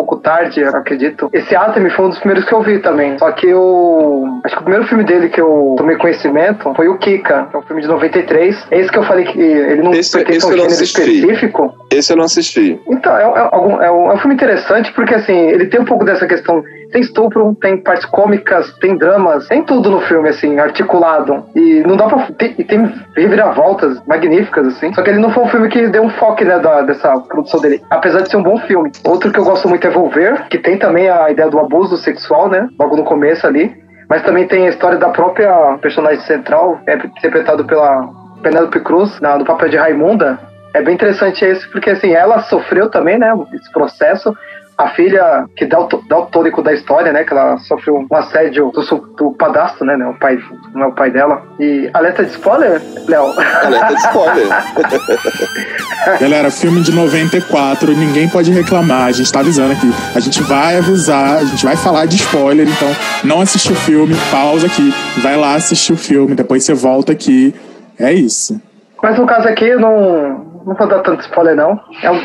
pouco 0.02 0.18
tarde, 0.18 0.62
eu 0.62 0.70
acredito. 0.70 1.30
Esse 1.34 1.56
Atemi 1.56 1.90
foi 1.92 2.06
um 2.06 2.10
dos 2.10 2.20
primeiros 2.20 2.46
que 2.46 2.54
eu 2.54 2.62
vi 2.62 2.80
também. 2.80 3.18
Só 3.18 3.32
que 3.32 3.48
eu. 3.48 4.24
Acho 4.44 4.56
que 4.56 4.62
o 4.62 4.66
primeiro 4.66 4.88
filme 4.88 5.04
dele 5.04 5.30
que 5.30 5.40
eu 5.40 5.76
tomei 5.78 5.96
conhecimento 5.98 6.74
foi 6.76 6.88
o 6.88 6.98
Kika, 6.98 7.48
que 7.50 7.56
é 7.56 7.60
um 7.60 7.64
filme 7.64 7.82
de 7.82 7.88
93. 7.88 8.68
É 8.72 8.80
esse 8.80 8.92
que 8.92 8.98
eu 8.98 9.04
falei 9.04 9.26
que 9.26 9.40
ele 9.40 9.82
não 9.84 9.94
Esse- 9.94 10.12
pertence 10.18 10.46
a 10.46 10.50
um 10.50 10.52
gênero 10.52 10.84
específico. 10.84 11.74
Esse 11.92 12.14
eu 12.14 12.18
não 12.18 12.26
assisti. 12.26 12.80
Então, 12.88 13.16
é, 13.16 13.24
é 13.24 13.50
é 13.52 13.58
um, 13.58 13.82
é 13.82 14.14
um 14.14 14.18
filme 14.18 14.36
interessante 14.36 14.92
porque, 14.94 15.14
assim, 15.14 15.36
ele 15.36 15.66
tem 15.68 15.80
um 15.82 15.86
pouco 15.86 16.06
dessa 16.06 16.26
questão. 16.28 16.64
Tem 16.92 17.02
estupro, 17.02 17.56
tem 17.62 17.78
partes 17.78 18.06
cômicas, 18.06 18.74
tem 18.82 18.98
dramas, 18.98 19.48
tem 19.48 19.64
tudo 19.64 19.90
no 19.90 20.02
filme, 20.02 20.28
assim, 20.28 20.60
articulado. 20.60 21.46
E 21.56 21.82
não 21.88 21.96
dá 21.96 22.06
pra. 22.08 22.28
Tem, 22.38 22.54
e 22.58 22.64
tem 22.66 22.92
reviravoltas 23.16 23.98
magníficas, 24.06 24.68
assim. 24.68 24.94
Só 24.94 25.02
que 25.02 25.10
ele 25.10 25.20
não 25.20 25.32
foi 25.32 25.44
um 25.44 25.48
filme 25.48 25.70
que 25.70 25.88
deu 25.88 26.04
um 26.04 26.10
foco, 26.10 26.44
né, 26.44 26.60
da, 26.60 26.82
dessa 26.82 27.18
produção 27.22 27.62
dele. 27.62 27.82
Apesar 27.90 28.22
de 28.22 28.30
ser 28.30 28.38
um 28.38 28.44
bom 28.44 28.58
filme. 28.60 28.92
Outro 29.06 29.32
que 29.32 29.40
eu 29.40 29.44
gosto 29.46 29.70
muito 29.70 29.86
é 29.88 29.91
Volver, 29.92 30.48
que 30.50 30.58
tem 30.58 30.78
também 30.78 31.10
a 31.10 31.30
ideia 31.30 31.50
do 31.50 31.60
abuso 31.60 31.98
sexual, 31.98 32.50
né? 32.50 32.68
Logo 32.80 32.96
no 32.96 33.04
começo 33.04 33.46
ali. 33.46 33.76
Mas 34.10 34.24
também 34.24 34.48
tem 34.48 34.66
a 34.66 34.70
história 34.70 34.98
da 34.98 35.10
própria 35.10 35.78
personagem 35.82 36.20
central, 36.22 36.80
é 36.86 36.96
interpretado 36.96 37.64
pela 37.64 38.10
Penélope 38.44 38.82
Cruz, 38.82 39.22
na, 39.22 39.38
no 39.38 39.46
papel 39.46 39.70
de 39.70 39.78
Raimunda. 39.78 40.38
É 40.74 40.82
bem 40.82 40.96
interessante 40.96 41.46
esse, 41.46 41.66
porque 41.72 41.92
assim, 41.92 42.12
ela 42.12 42.42
sofreu 42.42 42.90
também, 42.90 43.18
né, 43.18 43.34
esse 43.54 43.72
processo. 43.72 44.36
A 44.78 44.90
filha, 44.90 45.46
que 45.56 45.66
dá 45.66 45.80
o, 45.80 45.88
dá 46.08 46.18
o 46.18 46.26
tônico 46.26 46.64
da 46.64 46.74
história, 46.74 47.12
né, 47.12 47.24
que 47.24 47.34
ela 47.34 47.58
sofreu 47.60 47.98
um 48.10 48.16
assédio 48.16 48.72
do, 48.72 48.82
do 49.16 49.32
padastro, 49.34 49.86
né, 49.86 49.96
né, 49.96 50.08
o 50.08 50.14
pai, 50.16 50.40
não 50.74 50.84
é 50.84 50.88
o 50.88 50.92
pai 50.94 51.12
dela. 51.12 51.44
E 51.60 51.90
alerta 51.94 52.24
de 52.24 52.32
spoiler, 52.32 52.82
Léo? 53.08 53.34
Alerta 53.64 53.94
de 53.94 54.02
spoiler. 54.02 54.48
Galera, 56.20 56.50
filme 56.50 56.82
de 56.82 56.92
94, 56.92 57.92
ninguém 57.92 58.28
pode 58.28 58.52
reclamar. 58.52 59.08
A 59.08 59.12
gente 59.12 59.32
tá 59.32 59.42
avisando 59.42 59.74
aqui. 59.74 59.92
A 60.16 60.20
gente 60.20 60.42
vai 60.42 60.78
avisar, 60.78 61.38
a 61.38 61.44
gente 61.44 61.64
vai 61.64 61.76
falar 61.76 62.06
de 62.06 62.16
spoiler, 62.16 62.68
então 62.68 62.90
não 63.24 63.42
assistiu 63.42 63.74
o 63.74 63.76
filme, 63.76 64.16
pausa 64.32 64.66
aqui, 64.66 64.92
vai 65.22 65.38
lá 65.38 65.56
assistir 65.56 65.94
o 65.94 65.98
filme, 65.98 66.34
depois 66.34 66.64
você 66.64 66.74
volta 66.74 67.12
aqui. 67.12 67.54
É 68.00 68.12
isso. 68.12 68.60
Mas 69.02 69.18
no 69.18 69.26
caso 69.26 69.48
aqui, 69.48 69.66
eu 69.66 69.80
não, 69.80 70.62
não 70.66 70.76
vou 70.76 70.88
dar 70.88 71.00
tanto 71.00 71.22
spoiler, 71.22 71.56
não. 71.56 71.80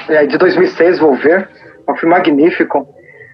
É, 0.09 0.23
é 0.23 0.27
de 0.27 0.37
2006, 0.39 0.99
vou 0.99 1.15
ver. 1.17 1.49
É 1.89 1.93
um 1.93 1.97
filme 1.97 2.15
magnífico. 2.15 2.87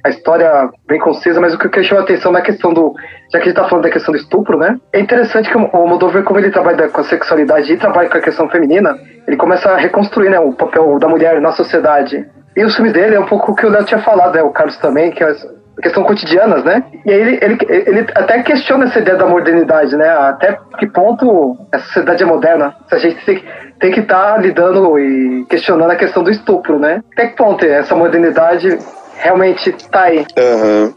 A 0.04 0.08
história 0.08 0.68
bem 0.88 0.98
concisa, 0.98 1.40
mas 1.40 1.54
o 1.54 1.58
que 1.58 1.82
chama 1.84 2.00
atenção 2.00 2.32
na 2.32 2.40
questão 2.40 2.74
do. 2.74 2.92
Já 3.32 3.38
que 3.38 3.44
a 3.44 3.46
gente 3.46 3.54
tá 3.54 3.68
falando 3.68 3.84
da 3.84 3.90
questão 3.90 4.12
do 4.12 4.18
estupro, 4.18 4.58
né? 4.58 4.76
É 4.92 4.98
interessante 4.98 5.48
que 5.48 5.56
o 5.56 5.86
Moldover, 5.86 6.24
como 6.24 6.40
ele 6.40 6.50
trabalha 6.50 6.88
com 6.88 7.00
a 7.00 7.04
sexualidade 7.04 7.72
e 7.72 7.76
trabalha 7.76 8.08
com 8.08 8.18
a 8.18 8.20
questão 8.20 8.48
feminina, 8.48 8.96
ele 9.28 9.36
começa 9.36 9.70
a 9.70 9.76
reconstruir 9.76 10.28
né, 10.28 10.40
o 10.40 10.52
papel 10.52 10.98
da 10.98 11.08
mulher 11.08 11.40
na 11.40 11.52
sociedade. 11.52 12.26
E 12.56 12.64
os 12.64 12.74
filmes 12.74 12.92
dele 12.92 13.14
é 13.14 13.20
um 13.20 13.26
pouco 13.26 13.52
o 13.52 13.54
que 13.54 13.64
o 13.64 13.70
Léo 13.70 13.84
tinha 13.84 14.00
falado, 14.00 14.34
né? 14.34 14.42
O 14.42 14.50
Carlos 14.50 14.76
também, 14.78 15.12
que 15.12 15.22
é 15.22 15.32
questão 15.80 16.02
cotidianas, 16.04 16.64
né? 16.64 16.84
E 17.06 17.12
aí 17.12 17.20
ele, 17.20 17.38
ele, 17.40 17.58
ele 17.68 18.06
até 18.14 18.42
questiona 18.42 18.84
essa 18.84 18.98
ideia 18.98 19.16
da 19.16 19.26
modernidade, 19.26 19.96
né? 19.96 20.08
Até 20.08 20.58
que 20.78 20.86
ponto 20.86 21.56
a 21.72 21.78
sociedade 21.78 22.22
é 22.22 22.26
moderna? 22.26 22.74
Se 22.88 22.94
a 22.94 22.98
gente 22.98 23.24
tem, 23.24 23.42
tem 23.82 23.90
que 23.90 23.98
estar 24.00 24.40
lidando 24.40 24.96
e 24.96 25.44
questionando 25.50 25.90
a 25.90 25.96
questão 25.96 26.22
do 26.22 26.30
estupro, 26.30 26.78
né? 26.78 27.02
Até 27.12 27.26
que 27.26 27.36
ponto 27.36 27.64
essa 27.64 27.96
modernidade 27.96 28.78
realmente 29.16 29.72
tá 29.90 30.02
aí? 30.02 30.24
Aham. 30.38 30.94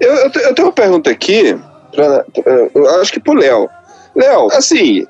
Eu, 0.00 0.14
eu, 0.14 0.22
eu 0.34 0.54
tenho 0.54 0.66
uma 0.68 0.72
pergunta 0.72 1.08
aqui, 1.08 1.56
pra- 1.94 2.24
eu 2.74 3.00
acho 3.00 3.12
que 3.12 3.20
pro 3.20 3.34
Léo. 3.34 3.68
Léo, 4.16 4.48
assim, 4.48 5.06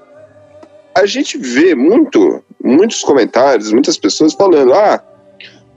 a 0.94 1.06
gente 1.06 1.38
vê 1.38 1.74
muito, 1.74 2.44
muitos 2.62 3.00
comentários, 3.02 3.72
muitas 3.72 3.96
pessoas 3.96 4.34
falando, 4.34 4.74
ah, 4.74 5.00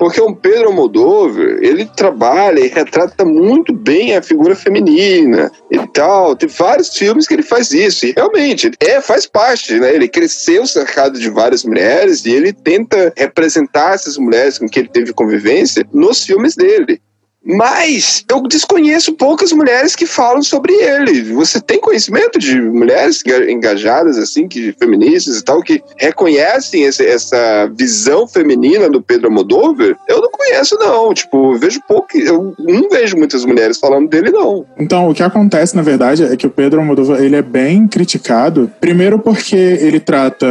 porque 0.04 0.20
o 0.20 0.36
Pedro 0.36 0.68
Almodóvar, 0.68 1.60
ele 1.62 1.86
trabalha 1.86 2.60
e 2.60 2.68
retrata 2.68 3.24
muito 3.24 3.72
bem 3.72 4.14
a 4.14 4.22
figura 4.22 4.54
feminina 4.54 5.50
e 5.72 5.80
tal. 5.94 6.36
Tem 6.36 6.50
vários 6.50 6.98
filmes 6.98 7.26
que 7.26 7.34
ele 7.34 7.42
faz 7.42 7.72
isso. 7.72 8.06
E 8.06 8.12
realmente, 8.12 8.70
é, 8.82 9.00
faz 9.00 9.26
parte, 9.26 9.80
né? 9.80 9.96
Ele 9.96 10.10
cresceu 10.10 10.68
cercado 10.68 11.18
de 11.18 11.30
várias 11.30 11.64
mulheres 11.64 12.26
e 12.26 12.32
ele 12.32 12.52
tenta 12.52 13.14
representar 13.16 13.94
essas 13.94 14.18
mulheres 14.18 14.58
com 14.58 14.68
que 14.68 14.80
ele 14.80 14.90
teve 14.90 15.14
convivência 15.14 15.88
nos 15.94 16.26
filmes 16.26 16.54
dele. 16.54 17.00
Mas 17.46 18.24
eu 18.32 18.42
desconheço 18.44 19.14
poucas 19.14 19.52
mulheres 19.52 19.96
que 19.96 20.06
falam 20.06 20.42
sobre 20.42 20.74
ele. 20.74 21.24
Você 21.34 21.60
tem 21.60 21.80
conhecimento 21.80 22.40
de 22.40 22.62
mulheres 22.62 23.22
enga- 23.26 23.52
engajadas, 23.52 24.18
assim, 24.18 24.48
que 24.48 24.74
feministas 24.80 25.38
e 25.40 25.44
tal, 25.44 25.62
que 25.62 25.82
reconhecem 25.98 26.84
esse- 26.84 27.06
essa 27.06 27.70
visão 27.76 28.26
feminina 28.28 28.90
do 28.90 29.02
Pedro 29.02 29.28
Almodóvar? 29.28 29.96
Eu 30.08 30.22
não 30.22 30.30
conheço, 30.32 30.78
não. 30.80 31.14
Tipo, 31.14 31.54
eu 31.54 31.60
vejo 31.60 31.82
pouco. 31.88 32.08
Eu 32.18 32.56
não 32.58 32.90
vejo 32.90 33.18
muitas 33.18 33.44
mulheres 33.44 33.78
falando 33.78 34.08
dele, 34.08 34.32
não. 34.32 34.66
Então, 34.80 35.10
o 35.10 35.14
que 35.14 35.22
acontece, 35.22 35.76
na 35.76 35.82
verdade, 35.82 36.24
é 36.24 36.38
que 36.38 36.48
o 36.48 36.50
Pedro 36.50 36.80
Almodóvar, 36.80 37.22
ele 37.22 37.36
é 37.36 37.42
bem 37.42 37.88
criticado. 37.88 38.72
Primeiro 38.80 39.20
porque 39.20 39.56
ele 39.56 40.00
trata 40.00 40.46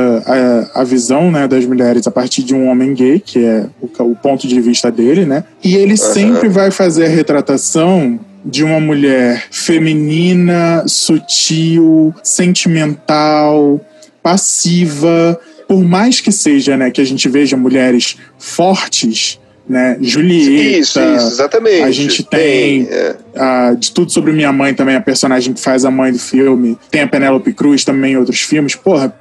a, 0.74 0.80
a 0.82 0.84
visão 0.84 1.30
né, 1.30 1.48
das 1.48 1.64
mulheres 1.64 2.06
a 2.06 2.10
partir 2.10 2.42
de 2.42 2.54
um 2.54 2.68
homem 2.68 2.92
gay, 2.92 3.18
que 3.18 3.42
é 3.44 3.66
o, 3.80 4.10
o 4.10 4.14
ponto 4.16 4.46
de 4.46 4.60
vista 4.60 4.90
dele, 4.90 5.24
né? 5.24 5.44
E 5.64 5.74
ele 5.76 5.96
sempre 5.96 6.48
vai 6.48 6.70
fazer 6.70 6.81
a 6.82 7.06
retratação 7.08 8.18
de 8.44 8.64
uma 8.64 8.80
mulher 8.80 9.44
feminina, 9.50 10.84
sutil, 10.86 12.12
sentimental, 12.22 13.80
passiva. 14.22 15.38
Por 15.68 15.82
mais 15.84 16.20
que 16.20 16.32
seja, 16.32 16.76
né, 16.76 16.90
que 16.90 17.00
a 17.00 17.04
gente 17.04 17.28
veja 17.28 17.56
mulheres 17.56 18.16
fortes, 18.38 19.38
né, 19.68 19.96
Julieta, 20.00 20.78
Isso, 20.78 21.00
isso, 21.00 21.26
exatamente. 21.28 21.82
a 21.82 21.90
gente 21.90 22.22
tem, 22.24 22.88
é. 22.90 23.14
a- 23.36 23.74
de 23.74 23.92
tudo 23.92 24.10
sobre 24.10 24.32
minha 24.32 24.52
mãe 24.52 24.74
também, 24.74 24.96
a 24.96 25.00
personagem 25.00 25.54
que 25.54 25.60
faz 25.60 25.84
a 25.84 25.90
mãe 25.90 26.12
do 26.12 26.18
filme. 26.18 26.76
Tem 26.90 27.02
a 27.02 27.06
Penélope 27.06 27.52
Cruz 27.54 27.84
também 27.84 28.14
em 28.14 28.16
outros 28.16 28.40
filmes. 28.40 28.74
Porra, 28.74 29.14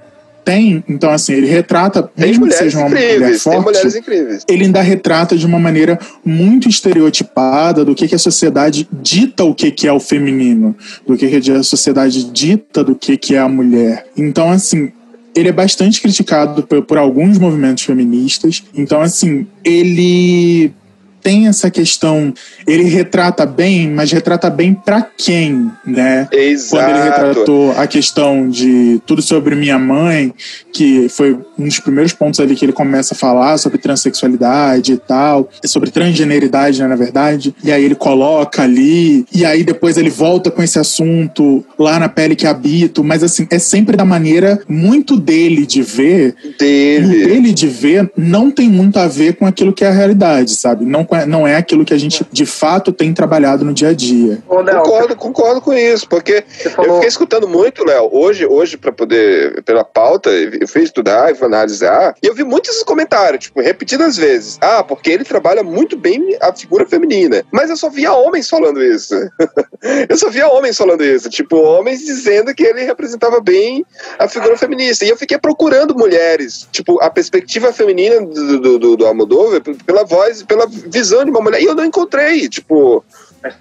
tem. 0.43 0.84
Então, 0.88 1.12
assim, 1.12 1.34
ele 1.34 1.47
retrata, 1.47 2.04
Tem 2.04 2.27
mesmo 2.27 2.47
que 2.47 2.54
seja 2.54 2.77
uma 2.80 2.89
mulher 2.89 3.38
forte, 3.39 4.43
ele 4.47 4.66
ainda 4.66 4.82
retrata 4.82 5.38
de 5.38 5.45
uma 5.45 5.59
maneira 5.59 5.99
muito 6.24 6.68
estereotipada 6.68 7.86
do 7.86 7.95
que, 7.95 8.07
que 8.07 8.16
a 8.16 8.20
sociedade 8.20 8.88
dita 8.91 9.43
o 9.43 9.53
que, 9.53 9.72
que 9.72 9.88
é 9.88 9.93
o 9.93 9.99
feminino, 9.99 10.76
do 11.05 11.18
que, 11.18 11.39
que 11.39 11.51
a 11.51 11.63
sociedade 11.63 12.24
dita 12.32 12.84
do 12.84 12.95
que, 12.95 13.18
que 13.18 13.36
é 13.36 13.39
a 13.39 13.47
mulher. 13.47 14.05
Então, 14.18 14.49
assim, 14.49 14.91
ele 15.36 15.49
é 15.49 15.53
bastante 15.53 16.01
criticado 16.01 16.63
por, 16.63 16.82
por 16.84 16.97
alguns 16.97 17.38
movimentos 17.38 17.84
feministas. 17.84 18.63
Então, 18.74 19.01
assim, 19.01 19.47
ele 19.63 20.74
tem 21.22 21.47
essa 21.47 21.69
questão. 21.69 22.34
Ele 22.67 22.84
retrata 22.84 23.45
bem, 23.45 23.89
mas 23.89 24.11
retrata 24.11 24.49
bem 24.49 24.74
para 24.74 25.01
quem, 25.01 25.72
né? 25.86 26.28
Exato. 26.32 26.69
Quando 26.69 26.89
ele 26.89 27.03
retratou 27.03 27.72
a 27.72 27.88
questão 27.88 28.49
de 28.49 29.01
tudo 29.05 29.22
sobre 29.22 29.55
minha 29.55 29.78
mãe, 29.78 30.34
que 30.74 31.07
foi 31.09 31.38
um 31.57 31.65
dos 31.65 31.80
primeiros 31.80 32.13
pontos 32.13 32.39
ali 32.39 32.55
que 32.55 32.65
ele 32.65 32.74
começa 32.74 33.13
a 33.13 33.17
falar 33.17 33.57
sobre 33.57 33.78
transexualidade 33.78 34.93
e 34.93 34.97
tal, 34.97 35.49
sobre 35.65 35.91
transgeneridade, 35.91 36.82
né, 36.82 36.88
na 36.88 36.95
verdade. 36.95 37.53
E 37.63 37.72
aí 37.72 37.84
ele 37.84 37.95
coloca 37.95 38.63
ali, 38.63 39.26
e 39.34 39.45
aí 39.45 39.63
depois 39.63 39.97
ele 39.97 40.09
volta 40.09 40.49
com 40.49 40.61
esse 40.63 40.80
assunto 40.80 41.63
lá 41.78 41.99
na 41.99 42.09
pele 42.09 42.36
que 42.36 42.47
habito, 42.47 43.03
mas 43.03 43.24
assim, 43.24 43.47
é 43.49 43.59
sempre 43.59 43.95
da 43.95 44.05
maneira 44.05 44.59
muito 44.67 45.19
dele 45.19 45.65
de 45.65 45.82
ver. 45.82 46.36
Dele. 46.57 47.22
E 47.22 47.26
dele 47.28 47.51
de 47.53 47.67
ver 47.67 48.11
não 48.17 48.49
tem 48.49 48.69
muito 48.69 48.97
a 48.97 49.07
ver 49.07 49.36
com 49.36 49.45
aquilo 49.45 49.74
que 49.74 49.84
é 49.84 49.88
a 49.88 49.93
realidade, 49.93 50.55
sabe? 50.55 50.86
Não, 50.86 51.05
não 51.28 51.45
é 51.47 51.55
aquilo 51.55 51.86
que 51.86 51.93
a 51.93 51.97
gente 51.97 52.26
de 52.32 52.45
fato 52.45 52.91
tem 52.91 53.14
trabalhado 53.14 53.66
no 53.66 53.74
dia 53.74 53.89
a 53.89 53.93
dia. 53.93 54.41
Ô, 54.47 54.62
Léo, 54.62 54.82
Concordo, 54.84 55.16
concordo 55.16 55.62
com 55.62 55.74
isso, 55.74 56.07
porque 56.07 56.43
falou- 56.74 56.86
eu 56.86 56.93
fiquei 56.95 57.09
escutando 57.09 57.47
muito, 57.47 57.84
Léo, 57.84 58.09
hoje, 58.12 58.45
hoje 58.45 58.78
para 58.78 58.91
poder, 58.91 59.62
pela 59.64 59.84
pauta, 59.84 60.30
eu 60.30 60.68
fui 60.68 60.84
estudar 60.84 61.32
e 61.32 61.36
fui 61.36 61.47
analisar, 61.47 62.16
e 62.22 62.28
eu 62.28 62.34
vi 62.34 62.43
muitos 62.43 62.82
comentários, 62.84 63.45
tipo, 63.45 63.62
repetidas 63.62 64.18
vezes. 64.18 64.57
Ah, 64.62 64.84
porque 64.84 65.09
ele 65.09 65.24
trabalha 65.24 65.64
muito 65.64 65.97
bem 65.97 66.38
a 66.41 66.53
figura 66.53 66.86
feminina. 66.88 67.43
Mas 67.51 67.70
eu 67.70 67.78
só 67.78 67.89
via 67.89 68.14
homens 68.14 68.49
falando 68.49 68.82
isso. 68.82 69.14
eu 70.09 70.18
só 70.18 70.30
via 70.30 70.47
homens 70.47 70.78
falando 70.78 71.03
isso. 71.03 71.30
Tipo, 71.30 71.57
homens 71.57 72.01
dizendo 72.05 72.53
que 72.53 72.64
ele 72.64 72.84
representava 72.84 73.39
bem 73.39 73.86
a 74.18 74.28
figura 74.28 74.57
feminista. 74.57 75.05
E 75.05 75.09
eu 75.09 75.18
fiquei 75.18 75.38
procurando 75.38 75.95
mulheres, 75.95 76.68
tipo, 76.72 77.01
a 77.01 77.09
perspectiva 77.09 77.74
feminina 77.74 78.22
do, 78.22 78.59
do, 78.59 78.80
do, 78.80 78.97
do 78.97 79.05
Almodóvar, 79.05 79.62
pela 79.86 80.03
voz, 80.03 80.43
pela 80.43 80.68
visão 80.68 81.01
de 81.10 81.32
uma 81.32 81.41
mulher. 81.41 81.62
E 81.62 81.66
eu 81.66 81.76
não 81.76 81.86
encontrei, 81.86 82.47
tipo. 82.49 83.04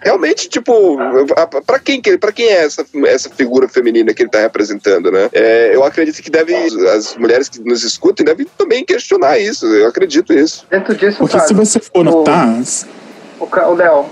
Realmente, 0.02 0.46
tipo, 0.46 0.98
a- 1.34 1.46
pra 1.46 1.78
quem, 1.78 2.02
que- 2.02 2.18
pra 2.18 2.30
quem 2.30 2.46
é 2.48 2.64
essa, 2.66 2.84
essa 3.06 3.30
figura 3.30 3.66
feminina 3.66 4.12
que 4.12 4.22
ele 4.22 4.28
tá 4.28 4.40
representando, 4.40 5.10
né? 5.10 5.30
É, 5.32 5.74
eu 5.74 5.82
acredito 5.82 6.22
que 6.22 6.28
deve, 6.30 6.54
as 6.90 7.16
mulheres 7.16 7.48
que 7.48 7.60
nos 7.60 7.82
escutem 7.82 8.26
devem 8.26 8.46
também 8.58 8.84
questionar 8.84 9.38
isso. 9.38 9.64
Eu 9.66 9.88
acredito 9.88 10.34
nisso. 10.34 10.66
Dentro 10.70 10.94
disso, 10.94 11.16
Porque 11.16 11.34
cara, 11.38 11.48
se 11.48 11.54
você 11.54 11.80
for 11.80 12.04
notar, 12.04 12.46
O, 13.38 13.44
o 13.46 13.74
Léo, 13.74 14.04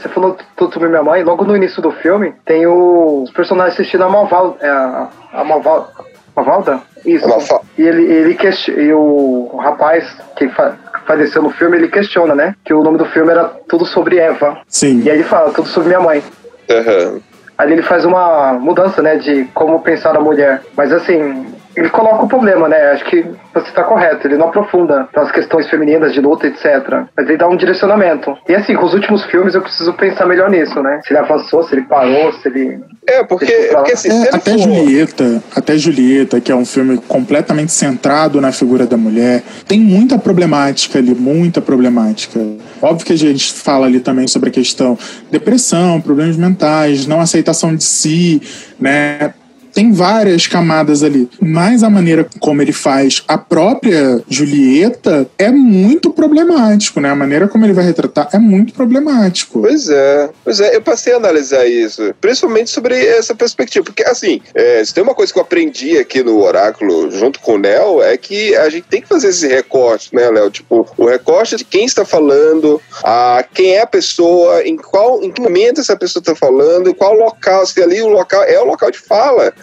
você 0.00 0.08
falou 0.08 0.36
tudo 0.56 0.72
sobre 0.72 0.88
minha 0.88 1.02
mãe. 1.02 1.24
Logo 1.24 1.44
no 1.44 1.56
início 1.56 1.82
do 1.82 1.90
filme, 1.90 2.32
tem 2.46 2.68
os 2.68 3.28
personagens 3.32 3.74
assistindo 3.74 4.04
a 4.04 4.08
Malvalda. 4.08 4.56
É, 4.64 4.68
a, 4.70 5.08
a 5.32 5.42
Malval, 5.44 5.90
Malvalda? 6.36 6.80
Isso. 7.04 7.24
A 7.24 7.28
Malfa- 7.28 7.60
E 7.76 7.82
ele, 7.82 8.04
ele 8.04 8.34
question- 8.36 8.78
e 8.78 8.92
o, 8.92 9.50
o 9.52 9.56
rapaz 9.56 10.04
que 10.36 10.48
fa- 10.50 10.76
faleceu 11.08 11.42
no 11.42 11.50
filme, 11.50 11.78
ele 11.78 11.88
questiona, 11.88 12.34
né? 12.34 12.54
Que 12.62 12.74
o 12.74 12.82
nome 12.82 12.98
do 12.98 13.06
filme 13.06 13.30
era 13.30 13.44
tudo 13.66 13.86
sobre 13.86 14.18
Eva. 14.18 14.58
sim. 14.68 15.00
E 15.02 15.10
aí 15.10 15.16
ele 15.16 15.24
fala 15.24 15.50
tudo 15.50 15.66
sobre 15.66 15.88
minha 15.88 16.00
mãe. 16.00 16.22
Aham. 16.70 17.20
Ali 17.56 17.72
ele 17.72 17.82
faz 17.82 18.04
uma 18.04 18.52
mudança, 18.52 19.02
né, 19.02 19.16
de 19.16 19.44
como 19.54 19.80
pensar 19.80 20.14
a 20.14 20.20
mulher. 20.20 20.62
Mas 20.76 20.92
assim, 20.92 21.46
ele 21.78 21.90
coloca 21.90 22.24
o 22.24 22.28
problema, 22.28 22.68
né? 22.68 22.92
Acho 22.92 23.04
que 23.04 23.24
você 23.54 23.68
está 23.68 23.82
correto. 23.84 24.26
Ele 24.26 24.36
não 24.36 24.48
aprofunda 24.48 25.08
nas 25.14 25.30
questões 25.30 25.68
femininas 25.68 26.12
de 26.12 26.20
luta, 26.20 26.46
etc. 26.46 27.04
Mas 27.16 27.28
ele 27.28 27.36
dá 27.36 27.48
um 27.48 27.56
direcionamento. 27.56 28.36
E 28.48 28.54
assim, 28.54 28.74
com 28.74 28.84
os 28.84 28.94
últimos 28.94 29.24
filmes 29.24 29.54
eu 29.54 29.62
preciso 29.62 29.92
pensar 29.92 30.26
melhor 30.26 30.50
nisso, 30.50 30.82
né? 30.82 31.00
Se 31.04 31.12
ele 31.12 31.18
avançou, 31.20 31.62
se 31.62 31.74
ele 31.74 31.82
parou, 31.82 32.32
se 32.32 32.48
ele. 32.48 32.80
É, 33.06 33.24
porque, 33.24 33.70
porque 33.72 33.92
assim, 33.92 34.10
É, 34.10 34.16
ele 34.16 34.28
até 34.28 34.52
for- 34.52 34.58
Julieta, 34.58 35.42
até 35.54 35.76
Julieta, 35.78 36.40
que 36.40 36.52
é 36.52 36.54
um 36.56 36.64
filme 36.64 36.98
completamente 37.08 37.72
centrado 37.72 38.40
na 38.40 38.52
figura 38.52 38.86
da 38.86 38.96
mulher, 38.96 39.42
tem 39.66 39.80
muita 39.80 40.18
problemática 40.18 40.98
ali, 40.98 41.14
muita 41.14 41.60
problemática. 41.60 42.40
Óbvio 42.82 43.06
que 43.06 43.12
a 43.12 43.18
gente 43.18 43.52
fala 43.52 43.86
ali 43.86 44.00
também 44.00 44.26
sobre 44.26 44.48
a 44.50 44.52
questão 44.52 44.98
depressão, 45.30 46.00
problemas 46.00 46.36
mentais, 46.36 47.06
não 47.06 47.20
aceitação 47.20 47.74
de 47.74 47.84
si, 47.84 48.42
né? 48.80 49.32
Tem 49.78 49.92
várias 49.92 50.48
camadas 50.48 51.04
ali, 51.04 51.30
mas 51.40 51.84
a 51.84 51.88
maneira 51.88 52.26
como 52.40 52.60
ele 52.60 52.72
faz 52.72 53.22
a 53.28 53.38
própria 53.38 54.20
Julieta 54.28 55.30
é 55.38 55.52
muito 55.52 56.10
problemático, 56.10 57.00
né? 57.00 57.08
A 57.08 57.14
maneira 57.14 57.46
como 57.46 57.64
ele 57.64 57.72
vai 57.72 57.84
retratar 57.84 58.28
é 58.32 58.40
muito 58.40 58.74
problemático. 58.74 59.60
Pois 59.60 59.88
é, 59.88 60.30
pois 60.42 60.58
é, 60.58 60.74
eu 60.74 60.82
passei 60.82 61.12
a 61.12 61.18
analisar 61.18 61.64
isso, 61.64 62.12
principalmente 62.20 62.70
sobre 62.70 63.06
essa 63.06 63.36
perspectiva, 63.36 63.84
porque 63.84 64.02
assim, 64.02 64.40
é, 64.52 64.84
se 64.84 64.92
tem 64.92 65.04
uma 65.04 65.14
coisa 65.14 65.32
que 65.32 65.38
eu 65.38 65.44
aprendi 65.44 65.96
aqui 65.96 66.24
no 66.24 66.42
Oráculo, 66.42 67.08
junto 67.12 67.38
com 67.38 67.52
o 67.52 67.58
Léo, 67.58 68.02
é 68.02 68.16
que 68.16 68.56
a 68.56 68.68
gente 68.68 68.88
tem 68.88 69.00
que 69.00 69.06
fazer 69.06 69.28
esse 69.28 69.46
recorte, 69.46 70.12
né, 70.12 70.28
Léo? 70.28 70.50
Tipo, 70.50 70.88
o 70.96 71.06
recorte 71.06 71.54
de 71.54 71.64
quem 71.64 71.84
está 71.84 72.04
falando, 72.04 72.82
a 73.04 73.44
quem 73.54 73.76
é 73.76 73.82
a 73.82 73.86
pessoa, 73.86 74.60
em 74.66 74.76
qual, 74.76 75.22
em 75.22 75.30
que 75.30 75.40
momento 75.40 75.80
essa 75.80 75.96
pessoa 75.96 76.20
está 76.20 76.34
falando, 76.34 76.92
qual 76.96 77.14
local, 77.14 77.64
se 77.64 77.80
ali 77.80 78.02
o 78.02 78.08
local 78.08 78.42
é 78.42 78.60
o 78.60 78.64
local 78.64 78.90
de 78.90 78.98
fala. 78.98 79.54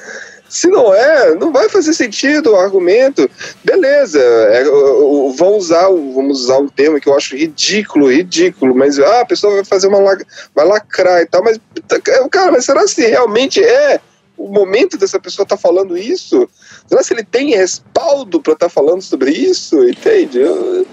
Se 0.47 0.67
não 0.67 0.93
é, 0.93 1.35
não 1.35 1.51
vai 1.51 1.67
fazer 1.67 1.93
sentido 1.93 2.51
o 2.51 2.55
argumento. 2.55 3.29
Beleza, 3.63 4.19
é, 4.19 4.63
vão 5.35 5.57
usar, 5.57 5.87
vamos 5.87 6.41
usar 6.41 6.59
um 6.59 6.67
termo 6.67 6.99
que 6.99 7.09
eu 7.09 7.15
acho 7.15 7.35
ridículo, 7.35 8.11
ridículo, 8.11 8.75
mas 8.75 8.99
ah, 8.99 9.21
a 9.21 9.25
pessoa 9.25 9.55
vai 9.55 9.65
fazer 9.65 9.87
uma 9.87 9.99
vai 10.53 10.65
lacrar 10.65 11.21
e 11.21 11.25
tal, 11.25 11.43
mas 11.43 11.59
cara, 12.31 12.51
mas 12.51 12.65
será 12.65 12.87
se 12.87 13.05
realmente 13.05 13.61
é 13.61 13.99
o 14.37 14.47
momento 14.47 14.97
dessa 14.97 15.19
pessoa 15.19 15.43
estar 15.43 15.57
falando 15.57 15.97
isso? 15.97 16.47
Será 16.87 17.01
se 17.01 17.13
ele 17.13 17.23
tem 17.23 17.55
respaldo 17.55 18.41
para 18.41 18.53
estar 18.53 18.69
falando 18.69 19.01
sobre 19.01 19.31
isso? 19.31 19.83
Entende? 19.87 20.39
Eu, 20.39 20.85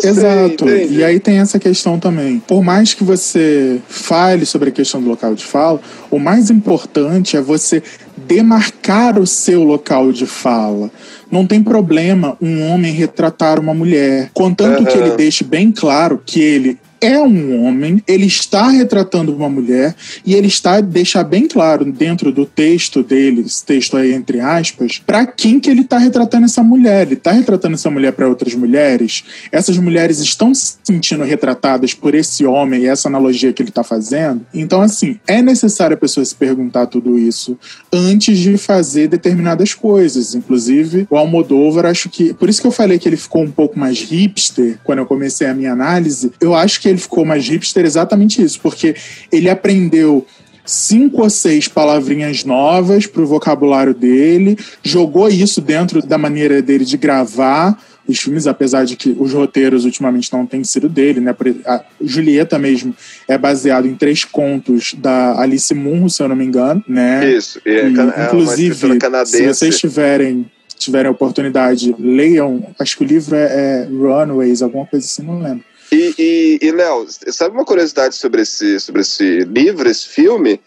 sei. 0.00 0.10
Exato. 0.10 0.64
entende? 0.64 0.98
E 0.98 1.04
aí 1.04 1.18
tem 1.18 1.38
essa 1.38 1.58
questão 1.58 1.98
também. 1.98 2.38
Por 2.40 2.62
mais 2.62 2.94
que 2.94 3.04
você 3.04 3.80
fale 3.88 4.46
sobre 4.46 4.70
a 4.70 4.72
questão 4.72 5.02
do 5.02 5.08
local 5.08 5.34
de 5.34 5.44
fala, 5.44 5.80
o 6.10 6.18
mais 6.18 6.50
importante 6.50 7.36
é 7.36 7.40
você 7.40 7.82
demarcar 8.28 9.18
o 9.18 9.26
seu 9.26 9.64
local 9.64 10.12
de 10.12 10.26
fala. 10.26 10.90
Não 11.30 11.46
tem 11.46 11.62
problema 11.62 12.36
um 12.40 12.62
homem 12.68 12.92
retratar 12.92 13.58
uma 13.58 13.74
mulher, 13.74 14.30
contanto 14.34 14.84
que 14.84 14.96
Aham. 14.96 15.06
ele 15.06 15.16
deixe 15.16 15.42
bem 15.42 15.72
claro 15.72 16.22
que 16.24 16.40
ele 16.40 16.78
é 17.00 17.18
um 17.20 17.64
homem, 17.64 18.02
ele 18.06 18.26
está 18.26 18.68
retratando 18.68 19.34
uma 19.34 19.48
mulher 19.48 19.94
e 20.24 20.34
ele 20.34 20.48
está 20.48 20.80
deixar 20.80 21.24
bem 21.24 21.46
claro 21.46 21.84
dentro 21.84 22.32
do 22.32 22.44
texto 22.44 23.02
dele, 23.02 23.42
esse 23.42 23.64
texto 23.64 23.96
aí 23.96 24.12
entre 24.12 24.40
aspas, 24.40 25.00
para 25.04 25.26
quem 25.26 25.60
que 25.60 25.70
ele 25.70 25.82
está 25.82 25.98
retratando 25.98 26.46
essa 26.46 26.62
mulher. 26.62 27.06
Ele 27.06 27.14
está 27.14 27.32
retratando 27.32 27.74
essa 27.74 27.90
mulher 27.90 28.12
para 28.12 28.28
outras 28.28 28.54
mulheres. 28.54 29.24
Essas 29.52 29.78
mulheres 29.78 30.18
estão 30.18 30.54
se 30.54 30.76
sentindo 30.82 31.24
retratadas 31.24 31.94
por 31.94 32.14
esse 32.14 32.44
homem 32.44 32.82
e 32.82 32.86
essa 32.86 33.08
analogia 33.08 33.52
que 33.52 33.62
ele 33.62 33.70
está 33.70 33.82
fazendo. 33.82 34.44
Então 34.52 34.80
assim, 34.80 35.18
é 35.26 35.40
necessário 35.40 35.94
a 35.94 35.98
pessoa 35.98 36.24
se 36.24 36.34
perguntar 36.34 36.86
tudo 36.86 37.18
isso 37.18 37.58
antes 37.92 38.38
de 38.38 38.56
fazer 38.56 39.08
determinadas 39.08 39.74
coisas. 39.74 40.34
Inclusive, 40.34 41.06
o 41.10 41.16
Almodóvar, 41.16 41.86
acho 41.86 42.08
que. 42.08 42.34
Por 42.34 42.48
isso 42.48 42.60
que 42.60 42.66
eu 42.66 42.72
falei 42.72 42.98
que 42.98 43.08
ele 43.08 43.16
ficou 43.16 43.42
um 43.42 43.50
pouco 43.50 43.78
mais 43.78 44.00
hipster 44.00 44.78
quando 44.84 45.00
eu 45.00 45.06
comecei 45.06 45.46
a 45.46 45.54
minha 45.54 45.72
análise. 45.72 46.32
Eu 46.40 46.54
acho 46.54 46.80
que 46.80 46.87
ele 46.88 46.98
ficou 46.98 47.24
mais 47.24 47.48
hipster 47.48 47.84
exatamente 47.84 48.42
isso, 48.42 48.60
porque 48.60 48.94
ele 49.30 49.48
aprendeu 49.48 50.26
cinco 50.64 51.22
ou 51.22 51.30
seis 51.30 51.66
palavrinhas 51.66 52.44
novas 52.44 53.06
para 53.06 53.22
o 53.22 53.26
vocabulário 53.26 53.94
dele, 53.94 54.56
jogou 54.82 55.28
isso 55.28 55.60
dentro 55.60 56.06
da 56.06 56.18
maneira 56.18 56.60
dele 56.60 56.84
de 56.84 56.96
gravar 56.96 57.82
os 58.06 58.18
filmes, 58.18 58.46
apesar 58.46 58.84
de 58.84 58.96
que 58.96 59.14
os 59.18 59.32
roteiros 59.32 59.84
ultimamente 59.84 60.32
não 60.32 60.46
têm 60.46 60.64
sido 60.64 60.88
dele, 60.88 61.20
né? 61.20 61.34
A 61.66 61.84
Julieta 62.00 62.58
mesmo 62.58 62.94
é 63.26 63.36
baseado 63.36 63.86
em 63.86 63.94
três 63.94 64.24
contos 64.24 64.94
da 64.94 65.38
Alice 65.38 65.74
Munro, 65.74 66.08
se 66.08 66.22
eu 66.22 66.28
não 66.28 66.36
me 66.36 66.44
engano, 66.44 66.82
né? 66.88 67.30
Isso, 67.30 67.60
e 67.66 67.70
é, 67.70 67.88
E, 67.88 67.98
é 67.98 68.24
inclusive, 68.24 68.74
escritora 68.74 69.26
se 69.26 69.46
vocês 69.46 69.78
tiverem 69.78 70.46
tiverem 70.78 71.08
a 71.08 71.10
oportunidade, 71.10 71.94
leiam. 71.98 72.64
Acho 72.78 72.96
que 72.96 73.04
o 73.04 73.06
livro 73.06 73.34
é, 73.34 73.82
é 73.82 73.88
Runaways, 73.90 74.62
alguma 74.62 74.86
coisa 74.86 75.04
assim, 75.04 75.22
não 75.22 75.42
lembro. 75.42 75.64
E, 75.90 76.14
e, 76.18 76.66
e, 76.66 76.70
Léo, 76.72 77.06
sabe 77.28 77.54
uma 77.54 77.64
curiosidade 77.64 78.14
sobre 78.14 78.42
esse, 78.42 78.78
sobre 78.78 79.00
esse 79.00 79.40
livro, 79.40 79.88
esse 79.88 80.06
filme? 80.06 80.60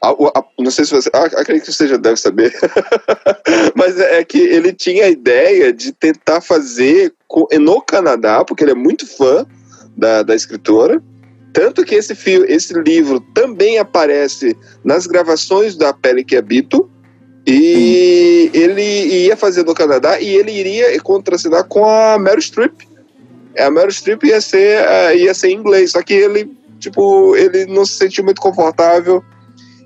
A- 0.00 0.10
a- 0.10 0.44
não 0.58 0.70
sei 0.70 0.84
se 0.84 0.92
você. 0.92 1.10
ah, 1.12 1.24
acredito 1.24 1.66
que 1.66 1.72
você 1.72 1.88
já 1.88 1.96
deve 1.96 2.16
saber. 2.16 2.54
Mas 3.74 3.98
é 3.98 4.22
que 4.24 4.38
ele 4.38 4.72
tinha 4.72 5.06
a 5.06 5.10
ideia 5.10 5.72
de 5.72 5.92
tentar 5.92 6.40
fazer 6.40 7.12
co- 7.26 7.48
no 7.58 7.80
Canadá, 7.82 8.44
porque 8.44 8.62
ele 8.62 8.70
é 8.70 8.76
muito 8.76 9.06
fã 9.06 9.44
da, 9.96 10.22
da 10.22 10.34
escritora. 10.34 11.02
Tanto 11.52 11.84
que 11.84 11.96
esse, 11.96 12.14
fio, 12.14 12.44
esse 12.48 12.72
livro 12.74 13.18
também 13.34 13.78
aparece 13.78 14.56
nas 14.84 15.06
gravações 15.08 15.76
da 15.76 15.92
Pele 15.92 16.22
que 16.22 16.36
Habito. 16.36 16.88
E 17.46 18.50
ele 18.52 18.82
ia 18.82 19.36
fazer 19.36 19.64
no 19.64 19.74
Canadá 19.74 20.20
e 20.20 20.28
ele 20.36 20.52
iria 20.52 21.00
contracenar 21.00 21.64
com 21.64 21.84
a 21.84 22.18
Meryl 22.18 22.42
Streep. 22.42 22.87
É, 23.54 23.64
A 23.64 23.70
Meryl 23.70 23.90
Streep 23.90 24.24
ia 24.24 24.40
ser, 24.40 24.84
eh, 24.84 25.16
ia 25.16 25.34
ser 25.34 25.48
em 25.48 25.56
inglês, 25.56 25.92
só 25.92 26.02
que 26.02 26.14
ele, 26.14 26.50
tipo, 26.78 27.36
ele 27.36 27.66
não 27.66 27.84
se 27.84 27.94
sentiu 27.94 28.24
muito 28.24 28.40
confortável 28.40 29.22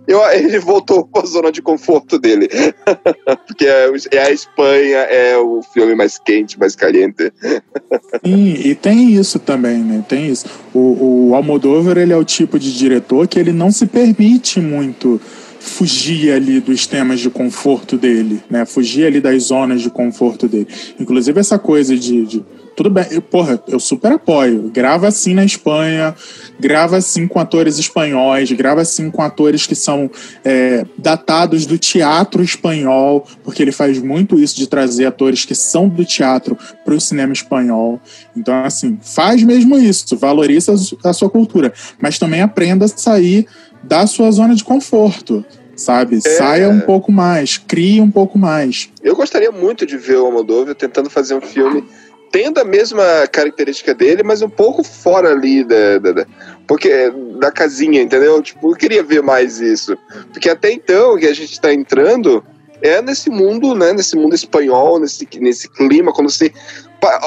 Eu, 0.07 0.21
ele 0.33 0.59
voltou 0.59 1.07
para 1.07 1.23
a 1.23 1.27
zona 1.27 1.53
de 1.53 1.63
conforto 1.63 2.19
dele. 2.19 2.49
Porque 3.47 3.67
é, 3.67 3.91
é, 4.13 4.19
a 4.19 4.31
Espanha, 4.31 4.99
é 4.99 5.37
o 5.39 5.63
filme 5.63 5.95
mais 5.95 6.19
quente, 6.19 6.59
mais 6.59 6.75
caliente. 6.75 7.33
Sim, 8.25 8.55
e 8.55 8.75
tem 8.75 9.15
isso 9.15 9.39
também, 9.39 9.79
né? 9.79 10.05
Tem 10.09 10.29
isso. 10.29 10.47
O, 10.75 11.31
o 11.31 11.35
Almodóvar, 11.35 11.99
ele 11.99 12.13
é 12.13 12.17
o 12.17 12.25
tipo 12.25 12.59
de 12.59 12.77
diretor 12.77 13.27
que 13.27 13.39
ele 13.39 13.53
não 13.53 13.71
se 13.71 13.87
permite 13.87 14.61
muito 14.61 15.21
fugir 15.61 16.33
ali 16.33 16.59
dos 16.59 16.89
temas 16.89 17.21
de 17.21 17.31
conforto 17.31 17.97
dele, 17.97 18.43
né? 18.51 18.65
Fugir 18.67 19.07
ali 19.07 19.21
das 19.21 19.45
zonas 19.45 19.81
de 19.81 19.91
conforto 19.91 20.49
dele. 20.49 20.67
Inclusive 20.99 21.39
essa 21.39 21.59
coisa 21.59 21.97
de, 21.97 22.27
de 22.27 22.45
tudo 22.77 22.91
bem, 22.91 23.07
eu, 23.11 23.23
porra, 23.23 23.63
eu 23.69 23.79
super 23.79 24.13
apoio. 24.13 24.71
Grava 24.73 25.09
assim 25.09 25.35
na 25.35 25.45
Espanha, 25.45 26.15
grava 26.59 26.97
assim 26.97 27.27
com 27.27 27.39
atores 27.39 27.79
espanhóis, 27.79 28.51
grava 28.53 28.81
assim 28.81 29.11
com 29.11 29.23
atores 29.23 29.67
que 29.67 29.75
são 29.75 30.11
é, 30.45 30.85
datados 30.97 31.67
do 31.67 31.79
teatro 31.79 32.43
espanhol, 32.43 33.27
porque 33.43 33.63
ele 33.63 33.73
faz 33.73 33.99
muito 33.99 34.39
isso 34.39 34.57
de 34.57 34.67
trazer 34.67 35.07
atores 35.07 35.45
que 35.45 35.55
são 35.55 35.89
do 35.89 36.05
teatro 36.05 36.57
para 36.85 36.95
o 36.95 37.01
cinema 37.01 37.33
espanhol. 37.33 38.01
Então, 38.37 38.65
assim, 38.65 38.99
faz 39.03 39.43
mesmo 39.43 39.79
isso, 39.79 40.17
valoriza 40.17 40.75
a 41.05 41.13
sua 41.13 41.31
cultura, 41.31 41.73
mas 42.01 42.19
também 42.19 42.41
aprenda 42.41 42.85
a 42.85 42.89
sair 42.89 43.47
da 43.83 44.07
sua 44.07 44.31
zona 44.31 44.55
de 44.55 44.65
conforto 44.65 45.45
sabe? 45.83 46.17
É... 46.17 46.21
Saia 46.21 46.69
um 46.69 46.81
pouco 46.81 47.11
mais, 47.11 47.59
crie 47.59 48.01
um 48.01 48.11
pouco 48.11 48.39
mais. 48.39 48.89
Eu 49.03 49.17
gostaria 49.17 49.51
muito 49.51 49.85
de 49.85 49.97
ver 49.97 50.17
o 50.17 50.27
Almodóvar 50.27 50.75
tentando 50.75 51.11
fazer 51.11 51.35
um 51.35 51.41
filme 51.41 51.85
tendo 52.33 52.59
a 52.59 52.65
mesma 52.65 53.05
característica 53.31 53.95
dele, 53.95 54.23
mas 54.23 54.41
um 54.41 54.49
pouco 54.49 54.83
fora 54.83 55.31
ali 55.31 55.63
da, 55.63 55.99
da, 55.99 56.13
da, 56.13 56.27
porque 56.67 57.13
da 57.39 57.53
casinha, 57.53 58.01
entendeu? 58.01 58.43
Tipo, 58.43 58.73
eu 58.73 58.77
queria 58.77 59.03
ver 59.03 59.23
mais 59.23 59.61
isso. 59.61 59.97
Porque 60.33 60.49
até 60.49 60.73
então 60.73 61.19
que 61.19 61.27
a 61.27 61.35
gente 61.35 61.53
está 61.53 61.73
entrando 61.73 62.43
é 62.81 63.03
nesse 63.03 63.29
mundo, 63.29 63.75
né? 63.75 63.93
Nesse 63.93 64.17
mundo 64.17 64.35
espanhol, 64.35 64.99
nesse, 64.99 65.29
nesse 65.39 65.69
clima, 65.71 66.13
quando 66.13 66.31
você. 66.31 66.51